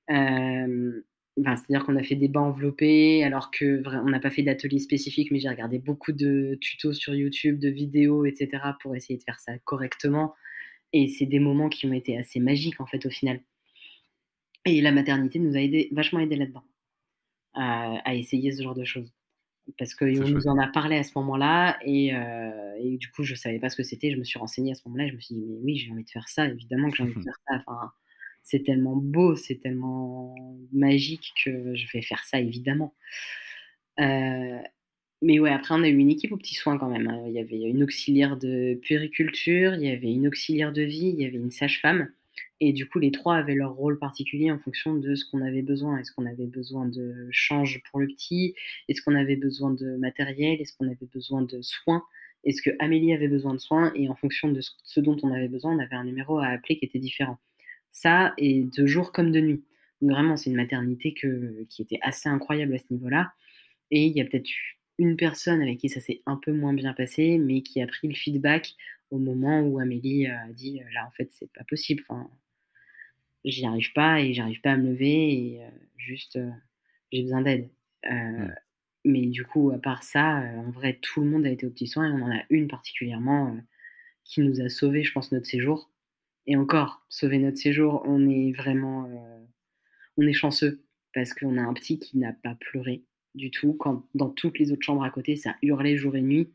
Euh, 0.10 1.02
ben, 1.38 1.56
C'est-à-dire 1.58 1.86
qu'on 1.86 1.98
a 1.98 2.04
fait 2.04 2.16
des 2.16 2.30
bains 2.30 2.42
enveloppés, 2.44 3.26
alors 3.26 3.52
que 3.52 3.84
on 4.06 4.10
n'a 4.10 4.22
pas 4.22 4.32
fait 4.32 4.44
d'atelier 4.44 4.80
spécifique, 4.80 5.32
mais 5.32 5.40
j'ai 5.40 5.50
regardé 5.50 5.80
beaucoup 5.80 6.14
de 6.14 6.58
tutos 6.62 6.94
sur 6.94 7.14
YouTube, 7.14 7.60
de 7.60 7.70
vidéos, 7.70 8.26
etc. 8.26 8.64
pour 8.82 8.96
essayer 8.96 9.18
de 9.18 9.24
faire 9.24 9.40
ça 9.40 9.58
correctement. 9.66 10.34
Et 10.94 11.10
c'est 11.10 11.26
des 11.26 11.40
moments 11.40 11.70
qui 11.70 11.88
ont 11.88 11.94
été 11.94 12.18
assez 12.18 12.40
magiques 12.40 12.80
en 12.82 12.86
fait 12.86 13.06
au 13.06 13.10
final. 13.10 13.42
Et 14.66 14.82
la 14.82 14.92
maternité 14.94 15.40
nous 15.40 15.56
a 15.56 15.60
aidé, 15.60 15.90
vachement 15.92 16.20
aidé 16.20 16.36
là-dedans, 16.38 16.64
à, 17.56 17.98
à 18.10 18.16
essayer 18.16 18.52
ce 18.52 18.64
genre 18.64 18.76
de 18.76 18.86
choses. 18.86 19.12
Parce 19.80 19.96
qu'on 19.96 20.06
nous 20.06 20.42
chouette. 20.42 20.48
en 20.48 20.60
a 20.60 20.68
parlé 20.68 20.98
à 20.98 21.04
ce 21.04 21.12
moment-là, 21.16 21.78
et, 21.84 22.14
euh, 22.16 22.76
et 22.80 22.98
du 22.98 23.10
coup 23.10 23.24
je 23.24 23.34
savais 23.36 23.60
pas 23.60 23.70
ce 23.70 23.76
que 23.76 23.84
c'était, 23.84 24.12
je 24.12 24.18
me 24.18 24.24
suis 24.24 24.38
renseignée 24.40 24.72
à 24.74 24.76
ce 24.76 24.84
moment-là, 24.88 25.06
et 25.06 25.10
je 25.10 25.16
me 25.16 25.20
suis 25.20 25.36
dit, 25.36 25.42
mais 25.48 25.58
oui, 25.64 25.76
j'ai 25.78 25.92
envie 25.92 26.04
de 26.04 26.10
faire 26.10 26.30
ça, 26.30 26.48
évidemment 26.48 26.90
que 26.92 26.98
j'ai 26.98 27.04
envie 27.04 27.16
de 27.16 27.22
faire 27.24 27.38
ça. 27.48 27.56
Enfin, 27.68 27.92
c'est 28.44 28.64
tellement 28.64 28.96
beau, 28.96 29.36
c'est 29.36 29.56
tellement 29.56 30.36
magique 30.72 31.34
que 31.44 31.76
je 31.76 31.88
vais 31.94 32.04
faire 32.04 32.24
ça, 32.26 32.40
évidemment. 32.40 32.94
Euh, 34.00 34.60
mais 35.22 35.40
ouais, 35.40 35.52
après, 35.52 35.74
on 35.76 35.84
a 35.84 35.90
eu 35.90 35.98
une 35.98 36.12
équipe 36.12 36.32
aux 36.32 36.38
petits 36.38 36.56
soins 36.56 36.78
quand 36.78 36.90
même. 36.90 37.08
hein. 37.08 37.24
Il 37.28 37.34
y 37.34 37.40
avait 37.40 37.60
une 37.62 37.84
auxiliaire 37.84 38.38
de 38.38 38.76
puériculture, 38.84 39.74
il 39.76 39.82
y 39.84 39.90
avait 39.90 40.12
une 40.12 40.28
auxiliaire 40.28 40.74
de 40.74 40.82
vie, 40.84 41.08
il 41.18 41.22
y 41.22 41.26
avait 41.26 41.38
une 41.38 41.52
sage-femme. 41.52 42.10
Et 42.62 42.72
du 42.74 42.88
coup, 42.88 43.00
les 43.00 43.12
trois 43.12 43.36
avaient 43.36 43.56
leur 43.56 43.74
rôle 43.74 44.00
particulier 44.00 44.50
en 44.52 44.60
fonction 44.60 44.96
de 44.96 45.16
ce 45.16 45.26
qu'on 45.30 45.42
avait 45.42 45.62
besoin. 45.62 45.98
Est-ce 45.98 46.12
qu'on 46.14 46.26
avait 46.26 46.48
besoin 46.48 46.86
de 46.88 47.28
change 47.32 47.82
pour 47.90 48.00
le 48.00 48.08
petit? 48.08 48.56
Est-ce 48.88 49.02
qu'on 49.02 49.16
avait 49.16 49.36
besoin 49.36 49.72
de 49.72 49.98
matériel? 49.98 50.62
Est-ce 50.62 50.74
qu'on 50.78 50.88
avait 50.88 51.08
besoin 51.14 51.42
de 51.42 51.62
soins? 51.62 52.04
Est-ce 52.46 52.62
que 52.62 52.70
Amélie 52.80 53.14
avait 53.14 53.28
besoin 53.28 53.54
de 53.54 53.60
soins? 53.60 53.92
Et 53.96 54.08
en 54.10 54.16
fonction 54.16 54.50
de 54.52 54.62
ce- 54.62 55.00
dont 55.02 55.18
on 55.24 55.34
avait 55.34 55.50
besoin, 55.50 55.76
on 55.76 55.80
avait 55.80 55.96
un 55.96 56.06
numéro 56.06 56.40
à 56.40 56.48
appeler 56.48 56.78
qui 56.80 56.86
était 56.86 57.00
différent. 57.00 57.38
Ça, 57.92 58.34
et 58.38 58.64
de 58.64 58.86
jour 58.86 59.12
comme 59.12 59.32
de 59.32 59.40
nuit. 59.42 59.66
Donc 60.02 60.12
vraiment, 60.12 60.38
c'est 60.38 60.50
une 60.50 60.56
maternité 60.58 61.14
qui 61.14 61.82
était 61.82 62.00
assez 62.02 62.30
incroyable 62.30 62.74
à 62.76 62.78
ce 62.78 62.86
niveau-là. 62.92 63.34
Et 63.92 64.06
il 64.06 64.14
y 64.16 64.22
a 64.22 64.26
peut-être 64.26 64.50
eu 64.50 64.78
une 64.98 65.18
personne 65.18 65.62
avec 65.62 65.80
qui 65.80 65.90
ça 65.90 66.00
s'est 66.00 66.22
un 66.26 66.38
peu 66.38 66.52
moins 66.54 66.74
bien 66.74 66.94
passé, 66.94 67.38
mais 67.38 67.62
qui 67.62 67.82
a 67.82 67.88
pris 67.88 68.08
le 68.08 68.16
feedback 68.16 68.76
au 69.12 69.18
moment 69.20 69.62
où 69.62 69.80
Amélie 69.80 70.28
a 70.28 70.48
dit 70.54 70.82
là 70.94 71.06
en 71.08 71.12
fait 71.12 71.30
c'est 71.32 71.52
pas 71.54 71.64
possible, 71.66 72.04
j'y 73.46 73.66
arrive 73.66 73.94
pas 73.94 74.22
et 74.22 74.34
j'arrive 74.34 74.62
pas 74.62 74.74
à 74.74 74.78
me 74.78 74.92
lever 74.92 75.34
et 75.34 75.64
euh, 75.64 75.70
juste 75.98 76.36
euh, 76.36 76.52
j'ai 77.12 77.24
besoin 77.24 77.42
d'aide. 77.42 77.70
Euh. 78.12 78.48
Mais 79.06 79.28
du 79.28 79.46
coup, 79.46 79.72
à 79.72 79.78
part 79.78 80.04
ça, 80.04 80.44
en 80.58 80.72
vrai, 80.72 80.98
tout 81.00 81.22
le 81.22 81.30
monde 81.30 81.46
a 81.46 81.50
été 81.50 81.66
aux 81.68 81.70
petits 81.70 81.88
soins 81.88 82.10
et 82.10 82.12
on 82.12 82.26
en 82.26 82.36
a 82.36 82.42
une 82.50 82.68
particulièrement 82.68 83.56
qui 84.24 84.42
nous 84.42 84.60
a 84.60 84.68
sauvé, 84.68 85.04
je 85.04 85.14
pense, 85.14 85.32
notre 85.32 85.46
séjour. 85.46 85.92
Et 86.48 86.56
encore, 86.58 87.06
sauver 87.10 87.40
notre 87.40 87.58
séjour, 87.58 88.04
on 88.06 88.30
est 88.30 88.52
vraiment, 88.52 89.06
euh, 89.06 89.46
on 90.18 90.28
est 90.28 90.34
chanceux 90.34 90.84
parce 91.14 91.34
qu'on 91.34 91.58
a 91.58 91.62
un 91.62 91.74
petit 91.74 91.98
qui 91.98 92.18
n'a 92.18 92.34
pas 92.34 92.56
pleuré 92.56 93.04
du 93.34 93.52
tout. 93.52 93.74
Quand 93.74 94.06
dans 94.14 94.30
toutes 94.30 94.60
les 94.60 94.72
autres 94.72 94.84
chambres 94.84 95.04
à 95.04 95.10
côté, 95.10 95.36
ça 95.36 95.56
hurlait 95.62 95.98
jour 95.98 96.16
et 96.16 96.22
nuit. 96.22 96.52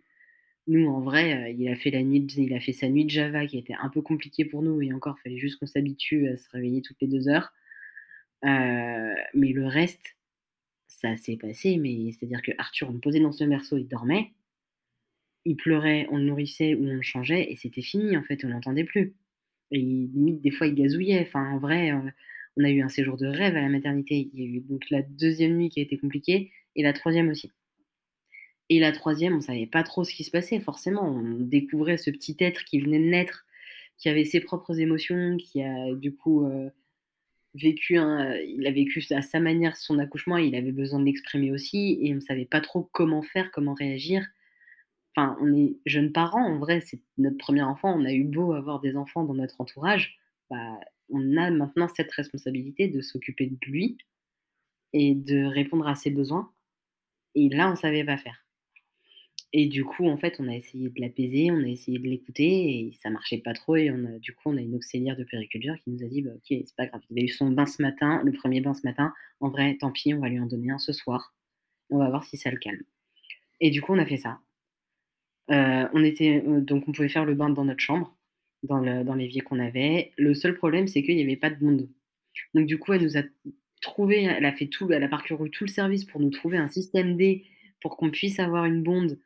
Nous, 0.71 0.87
en 0.89 1.01
vrai, 1.01 1.35
euh, 1.35 1.49
il 1.51 1.69
a 1.69 1.75
fait 1.77 1.91
la 1.91 2.03
nuit, 2.03 2.25
il 2.39 2.55
a 2.55 2.61
fait 2.61 2.73
sa 2.73 2.89
nuit 2.89 3.05
de 3.05 3.11
Java 3.11 3.47
qui 3.47 3.59
était 3.59 3.75
un 3.75 3.89
peu 3.91 4.03
compliquée 4.03 4.45
pour 4.45 4.63
nous 4.63 4.81
et 4.81 4.93
encore, 4.93 5.19
fallait 5.21 5.37
juste 5.37 5.59
qu'on 5.59 5.67
s'habitue 5.67 6.29
à 6.29 6.37
se 6.37 6.49
réveiller 6.51 6.81
toutes 6.81 7.01
les 7.01 7.09
deux 7.09 7.29
heures. 7.29 7.53
Euh, 8.45 9.15
mais 9.35 9.53
le 9.53 9.67
reste, 9.67 10.17
ça 10.89 11.17
s'est 11.17 11.37
passé. 11.37 11.77
Mais 11.79 12.13
c'est-à-dire 12.13 12.43
que 12.43 12.53
Arthur, 12.59 12.91
on 12.91 12.95
le 12.95 13.01
posait 13.01 13.21
dans 13.21 13.33
ce 13.33 13.45
berceau, 13.45 13.79
il 13.79 13.89
dormait, 13.89 14.33
il 15.45 15.57
pleurait, 15.57 16.07
on 16.11 16.19
le 16.19 16.25
nourrissait 16.25 16.75
ou 16.75 16.85
on 16.87 16.95
le 16.95 17.03
changeait 17.03 17.51
et 17.53 17.57
c'était 17.57 17.83
fini 17.83 18.17
en 18.17 18.23
fait, 18.23 18.45
on 18.45 18.49
l'entendait 18.49 18.85
plus. 18.85 19.15
Et 19.73 19.79
limite, 19.79 20.43
des 20.43 20.51
fois, 20.53 20.67
il 20.69 20.75
gazouillait. 20.75 21.23
Enfin, 21.23 21.51
en 21.53 21.59
vrai, 21.59 21.93
euh, 21.93 22.11
On 22.59 22.65
a 22.65 22.71
eu 22.71 22.83
un 22.83 22.89
séjour 22.91 23.17
de 23.19 23.27
rêve 23.29 23.57
à 23.57 23.63
la 23.63 23.69
maternité. 23.71 24.31
Il 24.35 24.41
y 24.41 24.45
a 24.45 24.47
eu 24.47 24.61
donc 24.61 24.91
la 24.91 25.03
deuxième 25.03 25.57
nuit 25.59 25.71
qui 25.71 25.81
a 25.81 25.85
été 25.85 25.99
compliquée 25.99 26.53
et 26.77 26.83
la 26.85 26.93
troisième 26.95 27.31
aussi. 27.31 27.53
Et 28.71 28.79
la 28.79 28.93
troisième, 28.93 29.37
on 29.37 29.41
savait 29.41 29.67
pas 29.67 29.83
trop 29.83 30.05
ce 30.05 30.15
qui 30.15 30.25
se 30.25 30.31
passait, 30.31 30.61
forcément. 30.61 31.03
On 31.03 31.41
découvrait 31.41 31.99
ce 31.99 32.11
petit 32.11 32.37
être 32.39 32.65
qui 32.65 32.81
venait 32.81 33.01
de 33.01 33.11
naître, 33.11 33.45
qui 33.99 34.09
avait 34.09 34.25
ses 34.25 34.41
propres 34.41 34.79
émotions, 34.79 35.37
qui 35.39 35.63
a 35.63 35.93
du 35.95 36.15
coup 36.15 36.47
euh, 36.47 36.71
vécu, 37.55 37.97
il 37.97 38.65
a 38.67 38.71
vécu 38.71 39.05
à 39.11 39.23
sa 39.23 39.41
manière 39.41 39.77
son 39.77 39.99
accouchement, 39.99 40.39
et 40.39 40.47
il 40.47 40.55
avait 40.55 40.73
besoin 40.73 41.01
de 41.01 41.05
l'exprimer 41.05 41.51
aussi, 41.51 41.99
et 42.01 42.13
on 42.13 42.17
ne 42.17 42.21
savait 42.21 42.45
pas 42.45 42.61
trop 42.61 42.89
comment 42.93 43.23
faire, 43.23 43.51
comment 43.51 43.75
réagir. 43.75 44.25
Enfin, 45.17 45.37
on 45.41 45.53
est 45.53 45.77
jeunes 45.85 46.13
parents, 46.13 46.47
en 46.47 46.59
vrai, 46.59 46.81
c'est 46.81 47.01
notre 47.19 47.39
premier 47.39 47.63
enfant. 47.63 47.93
On 47.99 48.05
a 48.05 48.13
eu 48.13 48.25
beau 48.25 48.53
avoir 48.53 48.81
des 48.81 48.97
enfants 48.97 49.25
dans 49.25 49.35
notre 49.35 49.61
entourage, 49.61 50.19
bah, 50.49 50.79
on 51.09 51.37
a 51.37 51.51
maintenant 51.51 51.89
cette 51.89 52.13
responsabilité 52.13 52.87
de 52.89 53.01
s'occuper 53.01 53.47
de 53.47 53.59
lui 53.67 53.99
et 54.93 55.15
de 55.17 55.45
répondre 55.45 55.89
à 55.89 55.97
ses 55.97 56.11
besoins. 56.11 56.53
Et 57.35 57.49
là, 57.49 57.71
on 57.73 57.77
savait 57.77 58.05
pas 58.05 58.17
faire. 58.17 58.45
Et 59.53 59.67
du 59.67 59.85
coup, 59.85 60.07
en 60.07 60.17
fait, 60.17 60.37
on 60.39 60.49
a 60.49 60.55
essayé 60.55 60.89
de 60.89 61.01
l'apaiser, 61.01 61.51
on 61.51 61.59
a 61.59 61.67
essayé 61.67 61.99
de 61.99 62.07
l'écouter 62.07 62.45
et 62.45 62.93
ça 63.03 63.11
marchait 63.11 63.39
pas 63.39 63.53
trop. 63.53 63.75
Et 63.75 63.91
on 63.91 64.05
a, 64.05 64.19
du 64.19 64.33
coup, 64.33 64.43
on 64.47 64.57
a 64.57 64.61
une 64.61 64.77
auxiliaire 64.77 65.17
de 65.17 65.25
périculture 65.25 65.75
qui 65.83 65.91
nous 65.91 66.05
a 66.05 66.09
dit 66.09 66.23
bah, 66.23 66.31
Ok, 66.35 66.45
c'est 66.49 66.77
pas 66.77 66.87
grave. 66.87 67.03
Il 67.11 67.21
a 67.21 67.25
eu 67.25 67.29
son 67.29 67.51
bain 67.51 67.67
ce 67.67 67.83
matin, 67.83 68.23
le 68.25 68.31
premier 68.31 68.61
bain 68.61 68.75
ce 68.75 68.83
matin. 68.85 69.13
En 69.41 69.49
vrai, 69.49 69.77
tant 69.81 69.91
pis, 69.91 70.15
on 70.15 70.21
va 70.21 70.29
lui 70.29 70.39
en 70.39 70.47
donner 70.47 70.71
un 70.71 70.79
ce 70.79 70.93
soir. 70.93 71.35
On 71.91 71.99
va 71.99 72.09
voir 72.09 72.25
si 72.25 72.37
ça 72.37 72.51
le 72.51 72.59
calme. 72.59 72.83
Et 73.61 73.71
du 73.71 73.83
coup, 73.83 73.93
on 73.93 73.99
a 73.99 74.07
fait 74.07 74.19
ça. 74.19 74.39
Euh, 75.51 75.89
on 75.93 76.05
était, 76.05 76.45
euh, 76.47 76.61
donc, 76.61 76.85
on 76.87 76.93
pouvait 76.93 77.09
faire 77.09 77.25
le 77.25 77.35
bain 77.35 77.51
dans 77.51 77.65
notre 77.65 77.81
chambre, 77.81 78.17
dans, 78.63 78.79
le, 78.79 79.03
dans 79.03 79.15
l'évier 79.15 79.41
qu'on 79.41 79.59
avait. 79.59 80.13
Le 80.17 80.33
seul 80.35 80.55
problème, 80.55 80.87
c'est 80.87 81.03
qu'il 81.03 81.17
n'y 81.17 81.23
avait 81.23 81.37
pas 81.37 81.51
de 81.51 81.63
monde. 81.65 81.89
Donc, 82.55 82.67
du 82.67 82.79
coup, 82.79 82.93
elle 82.93 83.03
nous 83.03 83.19
a 83.19 83.23
trouvé, 83.81 84.23
elle 84.23 84.45
a 84.45 84.53
fait 84.53 84.69
tout, 84.69 84.93
elle 84.93 85.03
a 85.03 85.09
parcouru 85.09 85.51
tout 85.51 85.65
le 85.65 85.71
service 85.71 86.05
pour 86.05 86.21
nous 86.21 86.31
trouver 86.31 86.57
un 86.57 86.69
système 86.69 87.17
D 87.17 87.47
pour 87.83 87.97
qu'on 87.97 88.11
puisse 88.11 88.39
avoir 88.39 88.67
une 88.67 88.85
bonde 88.85 89.19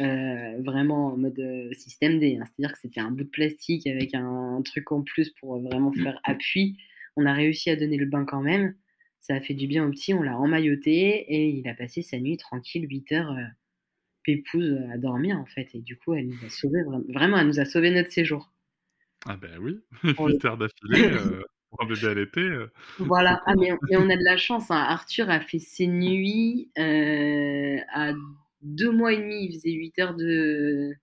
euh, 0.00 0.62
vraiment 0.62 1.08
en 1.08 1.16
mode 1.16 1.38
euh, 1.38 1.72
système 1.74 2.18
D. 2.18 2.38
Hein. 2.40 2.44
C'est-à-dire 2.46 2.72
que 2.72 2.80
c'était 2.80 3.00
un 3.00 3.10
bout 3.10 3.24
de 3.24 3.28
plastique 3.28 3.86
avec 3.86 4.14
un, 4.14 4.62
truc 4.64 4.92
en 4.92 5.02
plus 5.02 5.30
pour 5.30 5.56
euh, 5.56 5.60
vraiment 5.60 5.92
faire 5.92 6.18
appui. 6.24 6.78
On 7.16 7.26
a 7.26 7.34
réussi 7.34 7.70
à 7.70 7.76
donner 7.76 7.98
le 7.98 8.06
bain 8.06 8.24
quand 8.24 8.40
même. 8.40 8.74
Ça 9.20 9.34
a 9.34 9.40
fait 9.40 9.52
du 9.52 9.66
bien 9.66 9.86
au 9.86 9.90
petit. 9.90 10.14
On 10.14 10.22
l'a 10.22 10.38
emmailloté 10.38 11.26
et 11.28 11.48
il 11.48 11.68
a 11.68 11.74
passé 11.74 12.00
sa 12.00 12.18
nuit 12.18 12.38
tranquille, 12.38 12.86
8 12.88 13.12
heures, 13.12 13.36
pépouze 14.22 14.78
à 14.90 14.96
dormir 14.96 15.38
en 15.38 15.44
fait. 15.44 15.68
Et 15.74 15.80
du 15.80 15.98
coup, 15.98 16.14
elle 16.14 16.28
nous 16.28 16.46
a 16.46 16.48
sauvé 16.48 16.78
vraiment, 17.08 17.36
elle 17.36 17.48
nous 17.48 17.60
a 17.60 17.66
sauvé 17.66 17.90
notre 17.90 18.10
séjour. 18.10 18.50
Ah 19.26 19.36
ben 19.36 19.58
oui, 19.60 19.78
8 20.18 20.44
heures 20.46 20.56
d'affilée. 20.56 21.10
Pour 21.68 21.82
un 21.82 21.86
bébé 21.86 22.06
à 22.06 22.14
l'été. 22.14 22.48
voilà, 22.98 23.42
ah, 23.46 23.54
mais, 23.54 23.72
on, 23.72 24.08
a 24.08 24.16
de 24.16 24.24
la 24.24 24.38
chance. 24.38 24.70
Hein. 24.70 24.82
Arthur 24.88 25.28
a 25.28 25.40
fait 25.40 25.58
ses 25.58 25.86
nuits 25.86 26.70
à 26.76 28.14
deux 28.62 28.90
mois 28.90 29.12
et 29.12 29.18
demi, 29.18 29.46
il 29.46 29.54
faisait 29.54 29.72
8 29.72 29.98
heures 29.98 30.14
de, 30.14 30.94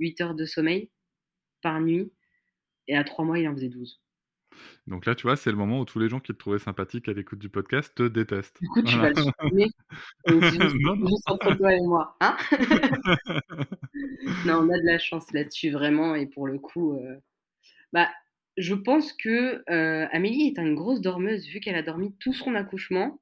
8 0.00 0.20
heures 0.20 0.34
de 0.34 0.44
sommeil 0.44 0.90
par 1.62 1.80
nuit. 1.80 2.12
Et 2.88 2.96
à 2.96 3.04
trois 3.04 3.24
mois, 3.24 3.38
il 3.38 3.48
en 3.48 3.54
faisait 3.54 3.68
12. 3.68 4.00
Donc 4.86 5.06
là, 5.06 5.14
tu 5.14 5.22
vois, 5.22 5.36
c'est 5.36 5.50
le 5.50 5.56
moment 5.56 5.80
où 5.80 5.84
tous 5.84 5.98
les 5.98 6.08
gens 6.08 6.20
qui 6.20 6.32
te 6.32 6.38
trouvaient 6.38 6.58
sympathique 6.58 7.08
à 7.08 7.12
l'écoute 7.12 7.38
du 7.38 7.48
podcast 7.48 7.92
te 7.94 8.02
détestent. 8.02 8.60
Du 8.60 8.68
coup, 8.68 8.82
tu 8.82 8.96
vas 8.96 9.10
le 9.10 9.16
supprimer. 9.16 9.68
juste, 10.28 11.30
entre 11.30 11.56
toi 11.56 11.74
et 11.74 11.80
moi. 11.80 12.16
Hein 12.20 12.36
non, 14.46 14.58
on 14.58 14.68
a 14.68 14.78
de 14.78 14.86
la 14.86 14.98
chance 14.98 15.32
là-dessus, 15.32 15.70
vraiment. 15.70 16.14
Et 16.14 16.26
pour 16.26 16.46
le 16.46 16.58
coup, 16.58 16.94
euh, 16.96 17.16
bah, 17.92 18.08
je 18.56 18.74
pense 18.74 19.12
que 19.12 19.62
euh, 19.70 20.06
Amélie 20.12 20.48
est 20.48 20.58
une 20.58 20.74
grosse 20.74 21.00
dormeuse, 21.00 21.46
vu 21.46 21.60
qu'elle 21.60 21.76
a 21.76 21.82
dormi 21.82 22.14
tout 22.18 22.34
son 22.34 22.54
accouchement. 22.54 23.20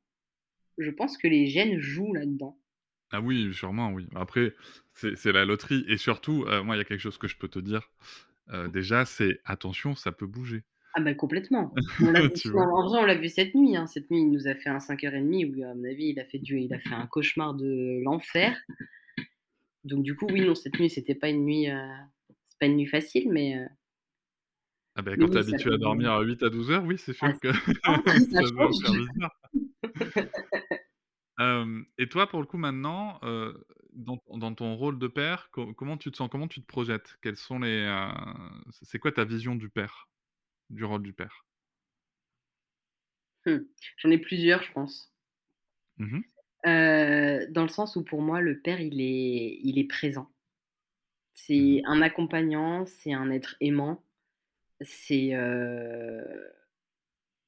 Je 0.78 0.90
pense 0.90 1.18
que 1.18 1.28
les 1.28 1.46
gènes 1.46 1.78
jouent 1.78 2.14
là-dedans. 2.14 2.58
Ah 3.12 3.20
oui, 3.20 3.52
sûrement, 3.52 3.92
oui. 3.92 4.06
Après, 4.14 4.54
c'est 4.94 5.32
la 5.32 5.44
loterie. 5.44 5.84
Et 5.88 5.96
surtout, 5.96 6.44
euh, 6.46 6.62
moi, 6.62 6.76
il 6.76 6.78
y 6.78 6.82
a 6.82 6.84
quelque 6.84 7.00
chose 7.00 7.18
que 7.18 7.28
je 7.28 7.36
peux 7.36 7.48
te 7.48 7.58
dire. 7.58 7.90
Euh, 8.52 8.68
déjà, 8.68 9.04
c'est 9.04 9.40
attention, 9.44 9.94
ça 9.94 10.12
peut 10.12 10.26
bouger. 10.26 10.62
Ah 10.94 11.00
bah 11.00 11.14
complètement. 11.14 11.72
en 12.00 12.88
vrai, 12.88 13.00
on 13.00 13.04
l'a 13.04 13.14
vu 13.14 13.28
cette 13.28 13.54
nuit. 13.54 13.76
Hein. 13.76 13.86
Cette 13.86 14.11
nuit, 14.11 14.20
il 14.20 14.30
nous 14.30 14.48
a 14.48 14.54
fait 14.54 14.70
un 14.70 14.78
5h30 14.78 15.54
où, 15.54 15.64
à 15.64 15.74
mon 15.74 15.84
avis, 15.84 16.08
il 16.08 16.20
a 16.20 16.24
fait, 16.24 16.38
du, 16.38 16.58
il 16.61 16.72
a 16.74 16.80
fait 16.80 16.94
un 16.94 17.06
cauchemar 17.06 17.54
de 17.54 18.00
l'enfer. 18.02 18.56
Donc 19.84 20.02
du 20.02 20.14
coup, 20.14 20.26
oui, 20.30 20.42
non, 20.42 20.54
cette 20.54 20.78
nuit, 20.78 20.90
c'était 20.90 21.14
pas 21.14 21.28
une 21.28 21.44
nuit, 21.44 21.70
euh, 21.70 21.86
c'est 22.48 22.58
pas 22.58 22.66
une 22.66 22.76
nuit 22.76 22.86
facile, 22.86 23.30
mais... 23.30 23.56
Ah 24.96 25.02
bah, 25.02 25.12
quand 25.16 25.28
tu 25.28 25.36
es 25.36 25.40
habitué 25.40 25.72
à 25.72 25.78
dormir 25.78 26.12
à 26.12 26.22
8 26.22 26.42
à 26.42 26.50
12 26.50 26.70
heures, 26.72 26.84
oui, 26.84 26.98
c'est 26.98 27.12
sûr 27.12 27.28
ah, 27.28 27.32
que 27.40 27.52
ça, 27.54 27.62
ça 27.62 28.42
va 28.42 28.68
faire 28.68 28.92
bizarre 28.92 29.40
et 31.99 32.09
toi, 32.09 32.28
pour 32.28 32.41
le 32.41 32.47
coup, 32.47 32.59
maintenant, 32.59 33.20
dans, 33.93 34.55
ton 34.55 34.74
rôle 34.76 34.99
de 34.99 35.09
père, 35.09 35.51
comment 35.51 35.97
tu 35.97 36.11
te 36.11 36.16
sens 36.16 36.28
Comment 36.30 36.49
tu 36.49 36.61
te 36.61 36.66
projettes? 36.66 37.16
Quels 37.22 37.36
sont 37.36 37.59
les, 37.59 37.86
c'est 38.82 38.99
quoi 38.99 39.12
ta 39.12 39.24
vision 39.24 39.55
du 39.55 39.68
père, 39.68 40.09
du 40.68 40.84
rôle 40.84 41.03
du 41.03 41.12
père? 41.12 41.45
Mmh. 43.47 43.59
J'en 43.97 44.11
ai 44.11 44.18
plusieurs, 44.18 44.62
je 44.62 44.72
pense. 44.72 45.12
Mmh 45.99 46.20
dans 46.62 47.62
le 47.62 47.68
sens 47.68 47.97
où 47.97 48.05
pour 48.05 48.20
moi, 48.20 48.43
le 48.43 48.61
père, 48.61 48.82
il 48.82 49.01
est, 49.01 49.61
il 49.62 49.78
est 49.78 49.88
présent. 49.88 50.24
Mmh 50.24 50.30
c'est 51.32 51.82
un 51.86 52.03
accompagnant, 52.03 52.84
c'est 52.84 53.14
un 53.14 53.30
être 53.30 53.57
aimant, 53.61 54.05
c'est, 54.82 55.30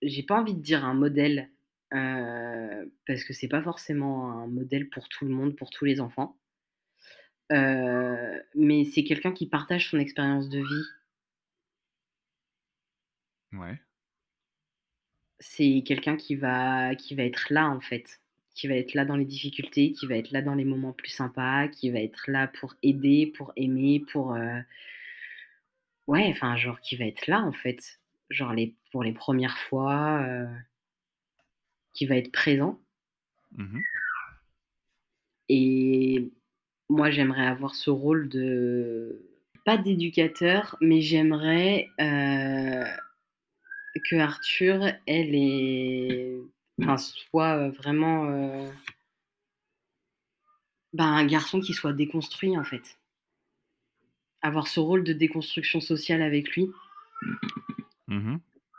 j'ai 0.00 0.22
pas 0.22 0.40
envie 0.40 0.54
de 0.54 0.62
dire 0.62 0.84
un 0.84 0.94
modèle, 0.94 1.50
euh, 1.92 2.86
parce 3.06 3.24
que 3.24 3.32
c'est 3.32 3.48
pas 3.48 3.62
forcément 3.62 4.32
un 4.32 4.46
modèle 4.46 4.88
pour 4.88 5.08
tout 5.08 5.24
le 5.26 5.32
monde, 5.32 5.56
pour 5.56 5.70
tous 5.70 5.84
les 5.84 6.00
enfants. 6.00 6.38
Euh, 7.52 8.40
mais 8.54 8.84
c'est 8.84 9.04
quelqu'un 9.04 9.32
qui 9.32 9.46
partage 9.46 9.90
son 9.90 9.98
expérience 9.98 10.48
de 10.48 10.60
vie. 10.60 10.84
Ouais. 13.52 13.78
C'est 15.38 15.82
quelqu'un 15.86 16.16
qui 16.16 16.34
va, 16.34 16.94
qui 16.94 17.14
va 17.14 17.24
être 17.24 17.52
là 17.52 17.68
en 17.68 17.80
fait, 17.80 18.20
qui 18.54 18.68
va 18.68 18.74
être 18.74 18.94
là 18.94 19.04
dans 19.04 19.16
les 19.16 19.24
difficultés, 19.26 19.92
qui 19.92 20.06
va 20.06 20.16
être 20.16 20.30
là 20.30 20.40
dans 20.40 20.54
les 20.54 20.64
moments 20.64 20.92
plus 20.92 21.10
sympas, 21.10 21.68
qui 21.68 21.90
va 21.90 22.00
être 22.00 22.30
là 22.30 22.48
pour 22.48 22.74
aider, 22.82 23.26
pour 23.36 23.52
aimer, 23.56 24.02
pour 24.12 24.34
euh, 24.34 24.60
ouais, 26.06 26.28
enfin 26.30 26.56
genre 26.56 26.80
qui 26.80 26.96
va 26.96 27.04
être 27.04 27.26
là 27.26 27.40
en 27.40 27.52
fait, 27.52 28.00
genre 28.30 28.52
les 28.54 28.74
pour 28.92 29.02
les 29.04 29.12
premières 29.12 29.58
fois 29.58 30.24
qui 31.92 32.06
va 32.06 32.16
être 32.16 32.32
présent. 32.32 32.80
Mmh 33.52 33.80
Et 35.48 36.30
moi, 36.88 37.10
j'aimerais 37.10 37.46
avoir 37.46 37.74
ce 37.74 37.90
rôle 37.90 38.28
de, 38.28 39.32
pas 39.64 39.76
d'éducateur, 39.76 40.76
mais 40.80 41.00
j'aimerais 41.00 41.88
euh, 42.00 42.84
que 44.08 44.16
Arthur, 44.16 44.92
elle 45.06 45.34
est, 45.34 46.36
enfin, 46.80 46.96
soit 46.96 47.68
vraiment 47.70 48.26
euh, 48.26 48.70
ben, 50.92 51.04
un 51.04 51.26
garçon 51.26 51.60
qui 51.60 51.72
soit 51.72 51.92
déconstruit 51.92 52.56
en 52.56 52.64
fait. 52.64 52.98
Avoir 54.40 54.66
ce 54.66 54.80
rôle 54.80 55.04
de 55.04 55.12
déconstruction 55.12 55.80
sociale 55.80 56.22
avec 56.22 56.50
lui. 56.56 56.70
Mmh 58.08 58.36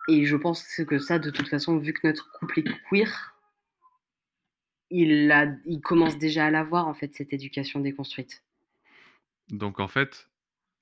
et 0.08 0.26
je 0.26 0.36
pense 0.36 0.66
que 0.88 1.00
ça, 1.00 1.20
de 1.20 1.30
toute 1.30 1.48
façon, 1.48 1.78
vu 1.78 1.94
que 1.94 2.08
notre 2.08 2.32
couple 2.34 2.60
est 2.60 2.90
queer, 2.90 3.36
il, 4.90 5.62
il 5.66 5.82
commence 5.82 6.18
déjà 6.18 6.46
à 6.46 6.52
l'avoir, 6.52 6.88
en 6.88 6.94
fait, 6.94 7.14
cette 7.14 7.34
éducation 7.34 7.80
déconstruite. 7.80 8.44
Donc, 9.50 9.80
en 9.80 9.88
fait, 9.88 10.30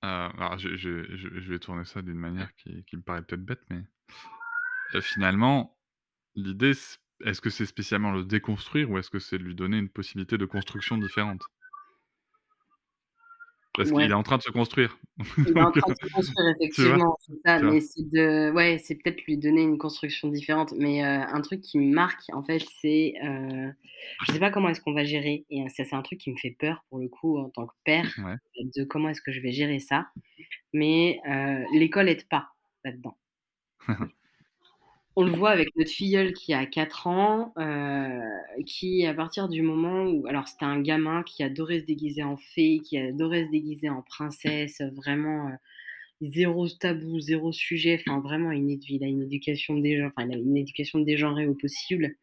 euh, 0.03 0.29
je, 0.57 1.49
vais 1.49 1.59
tourner 1.59 1.85
ça 1.85 2.01
d'une 2.01 2.17
manière 2.17 2.53
qui, 2.55 2.83
me 2.93 3.01
paraît 3.01 3.21
peut-être 3.21 3.45
bête, 3.45 3.61
mais 3.69 3.83
euh, 4.95 5.01
finalement, 5.01 5.77
l'idée, 6.35 6.73
est-ce 7.23 7.41
que 7.41 7.49
c'est 7.49 7.65
spécialement 7.65 8.11
le 8.11 8.25
déconstruire 8.25 8.89
ou 8.89 8.97
est-ce 8.97 9.09
que 9.09 9.19
c'est 9.19 9.37
lui 9.37 9.55
donner 9.55 9.77
une 9.77 9.89
possibilité 9.89 10.37
de 10.37 10.45
construction 10.45 10.97
différente? 10.97 11.41
Parce 13.75 13.91
qu'il 13.91 14.01
est 14.01 14.13
en 14.13 14.23
train 14.23 14.37
de 14.37 14.41
se 14.41 14.51
construire. 14.51 14.97
Il 15.37 15.57
est 15.57 15.61
en 15.61 15.71
train 15.71 15.93
de 15.93 16.09
se 16.09 16.13
construire, 16.13 16.55
effectivement, 16.59 17.17
c'est 17.21 17.39
ça. 17.45 17.59
Mais 17.59 17.79
c'est 17.79 18.09
de, 18.09 18.51
ouais, 18.51 18.77
c'est 18.83 18.95
peut-être 18.95 19.21
lui 19.23 19.37
donner 19.37 19.61
une 19.61 19.77
construction 19.77 20.29
différente. 20.29 20.73
Mais 20.77 21.03
euh, 21.03 21.25
un 21.25 21.41
truc 21.41 21.61
qui 21.61 21.79
me 21.79 21.93
marque, 21.93 22.23
en 22.33 22.43
fait, 22.43 22.63
c'est, 22.81 23.13
euh, 23.23 23.69
je 24.25 24.33
sais 24.33 24.39
pas 24.39 24.51
comment 24.51 24.69
est-ce 24.69 24.81
qu'on 24.81 24.93
va 24.93 25.03
gérer. 25.03 25.45
Et 25.49 25.67
ça, 25.69 25.85
c'est 25.85 25.95
un 25.95 26.01
truc 26.01 26.19
qui 26.19 26.31
me 26.31 26.37
fait 26.37 26.55
peur 26.57 26.83
pour 26.89 26.99
le 26.99 27.07
coup 27.07 27.37
en 27.37 27.49
tant 27.49 27.65
que 27.65 27.73
père, 27.85 28.07
de 28.57 28.83
comment 28.83 29.09
est-ce 29.09 29.21
que 29.21 29.31
je 29.31 29.39
vais 29.41 29.51
gérer 29.51 29.79
ça. 29.79 30.07
Mais 30.73 31.19
euh, 31.29 31.63
l'école 31.73 32.09
aide 32.09 32.27
pas 32.27 32.49
là-dedans. 32.83 33.17
on 35.15 35.23
le 35.23 35.31
voit 35.31 35.49
avec 35.49 35.75
notre 35.75 35.91
filleule 35.91 36.33
qui 36.33 36.53
a 36.53 36.65
4 36.65 37.07
ans, 37.07 37.53
euh, 37.57 38.19
qui 38.65 39.05
à 39.05 39.13
partir 39.13 39.49
du 39.49 39.61
moment 39.61 40.03
où, 40.05 40.25
alors 40.27 40.47
c'était 40.47 40.65
un 40.65 40.79
gamin 40.81 41.23
qui 41.23 41.43
adorait 41.43 41.81
se 41.81 41.85
déguiser 41.85 42.23
en 42.23 42.37
fée, 42.37 42.79
qui 42.83 42.97
adorait 42.97 43.45
se 43.45 43.51
déguiser 43.51 43.89
en 43.89 44.01
princesse, 44.01 44.81
vraiment, 44.95 45.49
euh, 45.49 45.51
zéro 46.21 46.69
tabou, 46.69 47.19
zéro 47.21 47.51
sujet, 47.51 48.01
enfin 48.01 48.21
vraiment 48.21 48.51
une, 48.51 48.69
il 48.89 49.03
a 49.03 49.07
une 49.07 49.23
éducation 49.23 49.77
déjà, 49.77 50.07
enfin 50.07 50.27
il 50.29 50.35
a 50.35 50.39
une 50.39 50.57
éducation 50.57 50.99
dégenrée 50.99 51.47
au 51.47 51.55
possible. 51.55 52.15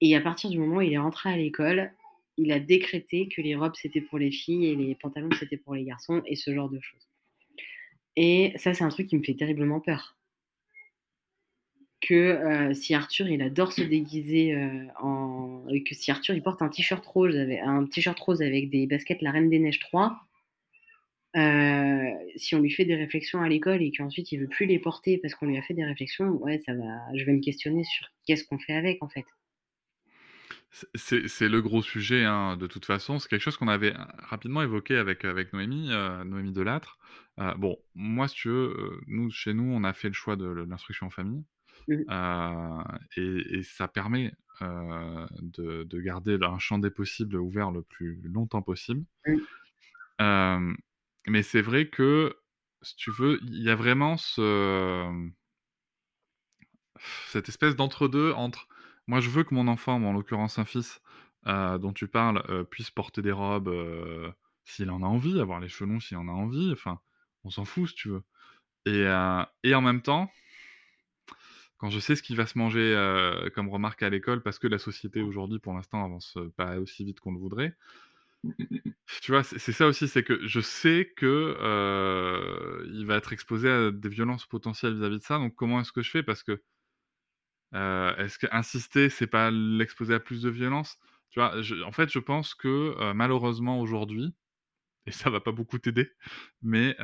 Et 0.00 0.14
à 0.14 0.20
partir 0.20 0.50
du 0.50 0.58
moment 0.58 0.76
où 0.76 0.80
il 0.82 0.92
est 0.92 0.98
rentré 0.98 1.30
à 1.30 1.36
l'école, 1.36 1.92
il 2.36 2.52
a 2.52 2.60
décrété 2.60 3.26
que 3.28 3.40
les 3.40 3.56
robes 3.56 3.74
c'était 3.74 4.00
pour 4.00 4.18
les 4.18 4.30
filles 4.30 4.66
et 4.66 4.76
les 4.76 4.94
pantalons 4.94 5.30
c'était 5.38 5.56
pour 5.56 5.74
les 5.74 5.82
garçons 5.84 6.22
et 6.26 6.36
ce 6.36 6.54
genre 6.54 6.70
de 6.70 6.78
choses. 6.80 7.08
Et 8.16 8.52
ça 8.56 8.74
c'est 8.74 8.82
un 8.82 8.88
truc 8.88 9.06
qui 9.06 9.16
me 9.16 9.22
fait 9.22 9.34
terriblement 9.34 9.80
peur. 9.80 10.16
Que 12.06 12.14
euh, 12.14 12.74
si 12.74 12.94
Arthur 12.94 13.28
il 13.28 13.40
adore 13.40 13.72
se 13.72 13.80
déguiser 13.80 14.54
euh, 14.54 15.80
que 15.86 15.94
si 15.94 16.10
Arthur 16.10 16.34
il 16.34 16.42
porte 16.42 16.60
un 16.60 16.68
t-shirt 16.68 17.04
rose 17.06 17.34
avec 18.42 18.68
des 18.68 18.86
baskets 18.86 19.22
La 19.22 19.30
Reine 19.30 19.48
des 19.48 19.58
Neiges 19.58 19.78
3 19.78 20.20
euh, 21.36 22.10
si 22.36 22.54
on 22.54 22.60
lui 22.60 22.70
fait 22.70 22.84
des 22.84 22.94
réflexions 22.94 23.40
à 23.40 23.48
l'école 23.48 23.82
et 23.82 23.90
qu'ensuite 23.90 24.30
il 24.32 24.38
veut 24.38 24.48
plus 24.48 24.66
les 24.66 24.78
porter 24.78 25.18
parce 25.18 25.34
qu'on 25.34 25.46
lui 25.46 25.56
a 25.56 25.62
fait 25.62 25.74
des 25.74 25.84
réflexions, 25.84 26.30
ouais, 26.42 26.62
ça 26.64 26.74
va. 26.74 26.84
Je 27.14 27.24
vais 27.24 27.32
me 27.32 27.40
questionner 27.40 27.82
sur 27.84 28.06
qu'est-ce 28.26 28.44
qu'on 28.44 28.58
fait 28.58 28.74
avec 28.74 29.02
en 29.02 29.08
fait. 29.08 29.24
C'est- 30.94 31.48
le 31.48 31.62
gros 31.62 31.82
sujet, 31.82 32.24
hein, 32.24 32.56
de 32.56 32.66
toute 32.66 32.84
façon. 32.84 33.18
C'est 33.18 33.28
quelque 33.28 33.40
chose 33.40 33.56
qu'on 33.56 33.68
avait 33.68 33.94
euh, 33.94 34.04
rapidement 34.18 34.62
évoqué 34.62 34.96
avec, 34.96 35.24
Noémie, 35.52 35.88
Noémie 36.24 36.52
Delattre. 36.52 36.98
Bon, 37.58 37.76
moi, 37.94 38.28
si 38.28 38.36
tu 38.36 38.48
veux, 38.48 39.00
nous, 39.06 39.30
chez 39.30 39.54
nous, 39.54 39.64
on 39.64 39.84
a 39.84 39.92
fait 39.92 40.08
le 40.08 40.14
choix 40.14 40.36
de 40.36 40.46
l'instruction 40.46 41.06
en 41.06 41.10
famille. 41.10 41.44
Euh, 41.90 42.82
et, 43.16 43.58
et 43.58 43.62
ça 43.62 43.88
permet 43.88 44.32
euh, 44.62 45.26
de, 45.40 45.84
de 45.84 46.00
garder 46.00 46.38
un 46.42 46.58
champ 46.58 46.78
des 46.78 46.90
possibles 46.90 47.36
ouvert 47.36 47.70
le 47.70 47.82
plus 47.82 48.20
longtemps 48.24 48.62
possible. 48.62 49.04
Euh, 50.20 50.74
mais 51.26 51.42
c'est 51.42 51.62
vrai 51.62 51.88
que, 51.88 52.36
si 52.82 52.96
tu 52.96 53.10
veux, 53.10 53.38
il 53.42 53.62
y 53.62 53.70
a 53.70 53.74
vraiment 53.74 54.16
ce, 54.16 55.30
cette 57.28 57.48
espèce 57.48 57.76
d'entre-deux 57.76 58.32
entre 58.32 58.68
moi 59.06 59.20
je 59.20 59.28
veux 59.28 59.44
que 59.44 59.54
mon 59.54 59.68
enfant, 59.68 60.02
en 60.02 60.12
l'occurrence 60.12 60.58
un 60.58 60.64
fils 60.64 61.00
euh, 61.46 61.76
dont 61.78 61.92
tu 61.92 62.08
parles, 62.08 62.42
euh, 62.48 62.64
puisse 62.64 62.90
porter 62.90 63.20
des 63.20 63.32
robes 63.32 63.68
euh, 63.68 64.32
s'il 64.64 64.90
en 64.90 65.02
a 65.02 65.06
envie, 65.06 65.40
avoir 65.40 65.60
les 65.60 65.68
cheveux 65.68 65.90
longs 65.90 66.00
s'il 66.00 66.16
en 66.16 66.28
a 66.28 66.32
envie, 66.32 66.70
enfin, 66.72 67.00
on 67.42 67.50
s'en 67.50 67.64
fout 67.64 67.88
si 67.88 67.94
tu 67.94 68.08
veux. 68.08 68.22
Et, 68.86 69.04
et 69.62 69.74
en 69.74 69.80
même 69.80 70.02
temps, 70.02 70.30
quand 71.84 71.90
je 71.90 72.00
sais 72.00 72.16
ce 72.16 72.22
qui 72.22 72.34
va 72.34 72.46
se 72.46 72.58
manger 72.58 72.94
euh, 72.96 73.50
comme 73.50 73.68
remarque 73.68 74.02
à 74.02 74.10
l'école, 74.10 74.42
parce 74.42 74.58
que 74.58 74.66
la 74.68 74.78
société 74.78 75.20
aujourd'hui 75.22 75.58
pour 75.58 75.74
l'instant 75.74 76.04
avance 76.04 76.38
pas 76.56 76.78
aussi 76.80 77.04
vite 77.04 77.20
qu'on 77.20 77.32
le 77.32 77.38
voudrait, 77.40 77.76
tu 79.22 79.32
vois, 79.32 79.44
c'est 79.44 79.72
ça 79.72 79.86
aussi, 79.86 80.08
c'est 80.08 80.22
que 80.22 80.46
je 80.46 80.60
sais 80.60 81.12
que 81.16 81.56
euh, 81.60 82.86
il 82.92 83.06
va 83.06 83.16
être 83.16 83.32
exposé 83.32 83.70
à 83.70 83.90
des 83.90 84.08
violences 84.08 84.46
potentielles 84.46 84.94
vis-à-vis 84.96 85.18
de 85.18 85.22
ça. 85.24 85.38
Donc 85.38 85.54
comment 85.54 85.80
est-ce 85.80 85.92
que 85.92 86.02
je 86.02 86.10
fais? 86.10 86.22
Parce 86.22 86.42
que 86.42 86.62
euh, 87.74 88.16
est-ce 88.16 88.38
que 88.38 88.46
insister, 88.52 89.08
c'est 89.10 89.26
pas 89.26 89.50
l'exposer 89.50 90.14
à 90.14 90.20
plus 90.20 90.42
de 90.42 90.50
violence? 90.50 90.98
Tu 91.30 91.40
vois, 91.40 91.60
je- 91.62 91.82
en 91.82 91.92
fait, 91.92 92.10
je 92.10 92.18
pense 92.20 92.54
que 92.54 93.12
malheureusement 93.12 93.80
aujourd'hui, 93.80 94.34
et 95.06 95.12
ça 95.12 95.30
va 95.30 95.40
pas 95.40 95.52
beaucoup 95.52 95.78
t'aider, 95.78 96.10
mais 96.62 96.96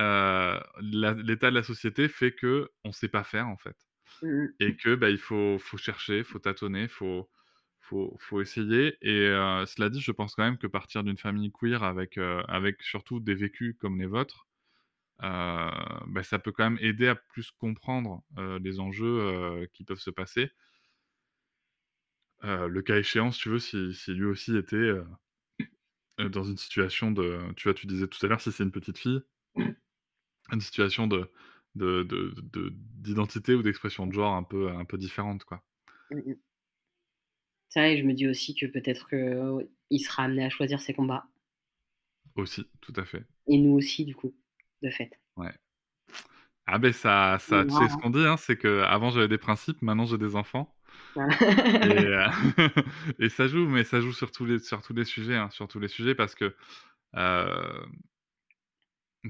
l'état 0.83 1.51
de 1.51 1.55
la 1.57 1.63
société 1.63 2.09
fait 2.09 2.33
que 2.33 2.71
on 2.85 2.93
sait 2.93 3.09
pas 3.09 3.25
faire 3.25 3.49
en 3.49 3.57
fait, 3.59 3.77
Mhm. 4.23 4.55
et 4.61 4.77
que 4.77 4.95
bah, 4.95 5.11
il 5.11 5.19
faut, 5.19 5.59
faut 5.59 5.77
chercher, 5.79 6.23
faut 6.25 6.39
tâtonner, 6.39 6.89
faut 6.89 7.29
faut, 7.81 8.17
faut 8.21 8.41
essayer. 8.41 8.97
Et 9.03 9.27
cela 9.67 9.89
dit, 9.91 10.01
je 10.01 10.13
pense 10.13 10.35
quand 10.35 10.45
même 10.45 10.59
que 10.59 10.67
partir 10.69 11.03
d'une 11.05 11.19
famille 11.19 11.51
queer 11.53 11.83
avec, 11.83 12.19
avec 12.19 12.83
surtout 12.83 13.21
des 13.21 13.35
vécus 13.35 13.77
comme 13.81 13.99
les 13.99 14.07
vôtres, 14.07 14.49
bah, 15.21 16.23
ça 16.23 16.39
peut 16.39 16.53
quand 16.53 16.65
même 16.71 16.79
aider 16.83 17.09
à 17.09 17.15
plus 17.17 17.51
comprendre 17.53 18.23
les 18.63 18.81
enjeux 18.81 19.69
qui 19.75 19.85
peuvent 19.85 19.99
se 20.01 20.11
passer. 20.11 20.51
Le 22.43 22.81
cas 22.83 22.99
échéant, 22.99 23.33
si 23.33 23.41
tu 23.41 23.49
veux, 23.49 23.59
si, 23.59 23.95
si 23.95 24.13
lui 24.13 24.27
aussi 24.27 24.55
était 24.57 24.93
dans 26.19 26.45
une 26.45 26.57
situation 26.57 27.11
de... 27.11 27.41
Tu 27.57 27.65
vois, 27.65 27.75
tu 27.75 27.87
disais 27.89 28.07
tout 28.07 28.25
à 28.25 28.29
l'heure, 28.29 28.41
si 28.41 28.53
c'est 28.53 28.63
une 28.63 28.71
petite 28.71 28.99
fille, 28.99 29.21
une 30.53 30.61
situation 30.61 31.07
de 31.07 31.31
de- 31.75 32.03
de- 32.05 32.35
de- 32.53 32.73
d'identité 32.75 33.55
ou 33.55 33.63
d'expression 33.63 34.07
de 34.07 34.13
genre 34.13 34.35
un 34.35 34.43
peu, 34.43 34.71
un 34.71 34.85
peu 34.85 34.99
différente, 34.99 35.45
quoi. 35.45 35.63
Mhm. 36.11 36.41
C'est 37.71 37.81
vrai, 37.81 37.97
je 37.97 38.05
me 38.05 38.13
dis 38.13 38.29
aussi 38.29 38.55
que 38.55 38.67
peut-être 38.67 39.09
qu'il 39.09 40.01
sera 40.01 40.25
amené 40.25 40.45
à 40.45 40.51
choisir 40.51 40.79
ses 40.83 40.93
combats. 40.93 41.25
Aussi, 42.35 42.69
tout 42.81 42.93
à 42.97 43.05
fait. 43.05 43.25
Et 43.49 43.59
nous 43.59 43.73
aussi, 43.75 44.07
du 44.07 44.15
coup, 44.15 44.35
de 44.83 44.89
fait. 44.89 45.11
Ouais. 45.37 45.53
Ah 46.67 46.79
ben 46.79 46.93
ça, 46.93 47.39
ça 47.41 47.65
C'est 47.65 47.67
tu 47.67 47.75
sais 47.75 47.89
ce 47.89 47.97
qu'on 47.97 48.11
dit, 48.11 48.25
hein, 48.25 48.37
c'est 48.37 48.57
que 48.57 48.83
avant 48.83 49.11
j'avais 49.11 49.29
des 49.29 49.39
principes, 49.39 49.83
maintenant 49.83 50.07
j'ai 50.07 50.19
des 50.19 50.37
enfants. 50.37 50.75
Voilà. 51.15 51.37
Et, 51.83 51.87
euh, 51.89 52.29
et 53.19 53.29
ça 53.29 53.49
joue, 53.49 53.67
mais 53.69 53.85
ça 53.85 54.01
joue 54.01 54.13
sur 54.13 54.31
tous 54.33 54.45
les, 54.47 54.59
sur 54.59 54.83
tous 54.83 54.95
les 54.95 55.05
sujets, 55.05 55.37
hein, 55.37 55.51
sur 55.51 55.69
tous 55.69 55.81
les 55.81 55.89
sujets, 55.89 56.15
parce 56.15 56.35
que 56.35 56.55
euh, 57.17 57.87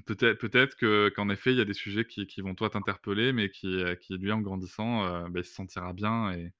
peut-être, 0.07 0.39
peut-être 0.39 0.77
que, 0.77 1.09
qu'en 1.15 1.29
effet 1.29 1.53
il 1.53 1.59
y 1.59 1.61
a 1.61 1.65
des 1.65 1.75
sujets 1.75 2.05
qui, 2.05 2.27
qui 2.27 2.41
vont 2.41 2.55
toi 2.55 2.71
t'interpeller, 2.71 3.33
mais 3.33 3.51
qui, 3.51 3.83
euh, 3.83 3.95
qui 3.95 4.17
lui 4.17 4.33
en 4.33 4.41
grandissant, 4.41 5.05
euh, 5.05 5.29
il 5.35 5.45
se 5.45 5.55
sentira 5.55 5.93
bien 5.93 6.33
et 6.33 6.53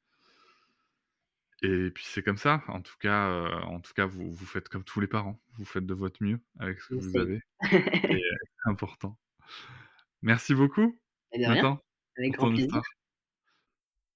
et 1.63 1.91
puis 1.91 2.05
c'est 2.07 2.23
comme 2.23 2.37
ça. 2.37 2.63
En 2.69 2.81
tout 2.81 2.97
cas, 2.99 3.29
euh, 3.29 3.61
en 3.63 3.81
tout 3.81 3.93
cas 3.93 4.07
vous, 4.07 4.33
vous 4.33 4.47
faites 4.47 4.69
comme 4.69 4.85
tous 4.85 5.01
les 5.01 5.07
parents, 5.07 5.39
vous 5.59 5.65
faites 5.65 5.87
de 5.87 5.95
votre 5.95 6.23
mieux 6.23 6.41
avec 6.59 6.81
ce 6.81 6.89
que 6.89 6.95
vous 6.95 7.19
avez, 7.19 7.43
et 7.73 8.15
euh, 8.15 8.37
c'est 8.65 8.71
important. 8.71 9.19
Merci 10.23 10.55
beaucoup, 10.55 10.99
Nathan, 11.37 11.83
avec 12.17 12.33
grand 12.33 12.51
plaisir. 12.51 12.81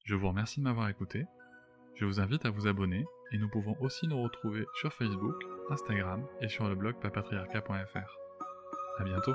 Je 0.04 0.14
vous 0.14 0.28
remercie 0.28 0.60
de 0.60 0.64
m'avoir 0.64 0.88
écouté. 0.88 1.24
Je 1.96 2.04
vous 2.04 2.20
invite 2.20 2.44
à 2.44 2.50
vous 2.50 2.66
abonner 2.66 3.04
et 3.32 3.38
nous 3.38 3.48
pouvons 3.48 3.76
aussi 3.80 4.06
nous 4.06 4.22
retrouver 4.22 4.66
sur 4.74 4.92
Facebook, 4.92 5.36
Instagram 5.70 6.26
et 6.40 6.48
sur 6.48 6.68
le 6.68 6.74
blog 6.74 7.00
papatriarca.fr. 7.00 8.23
À 8.98 9.04
bientôt. 9.04 9.34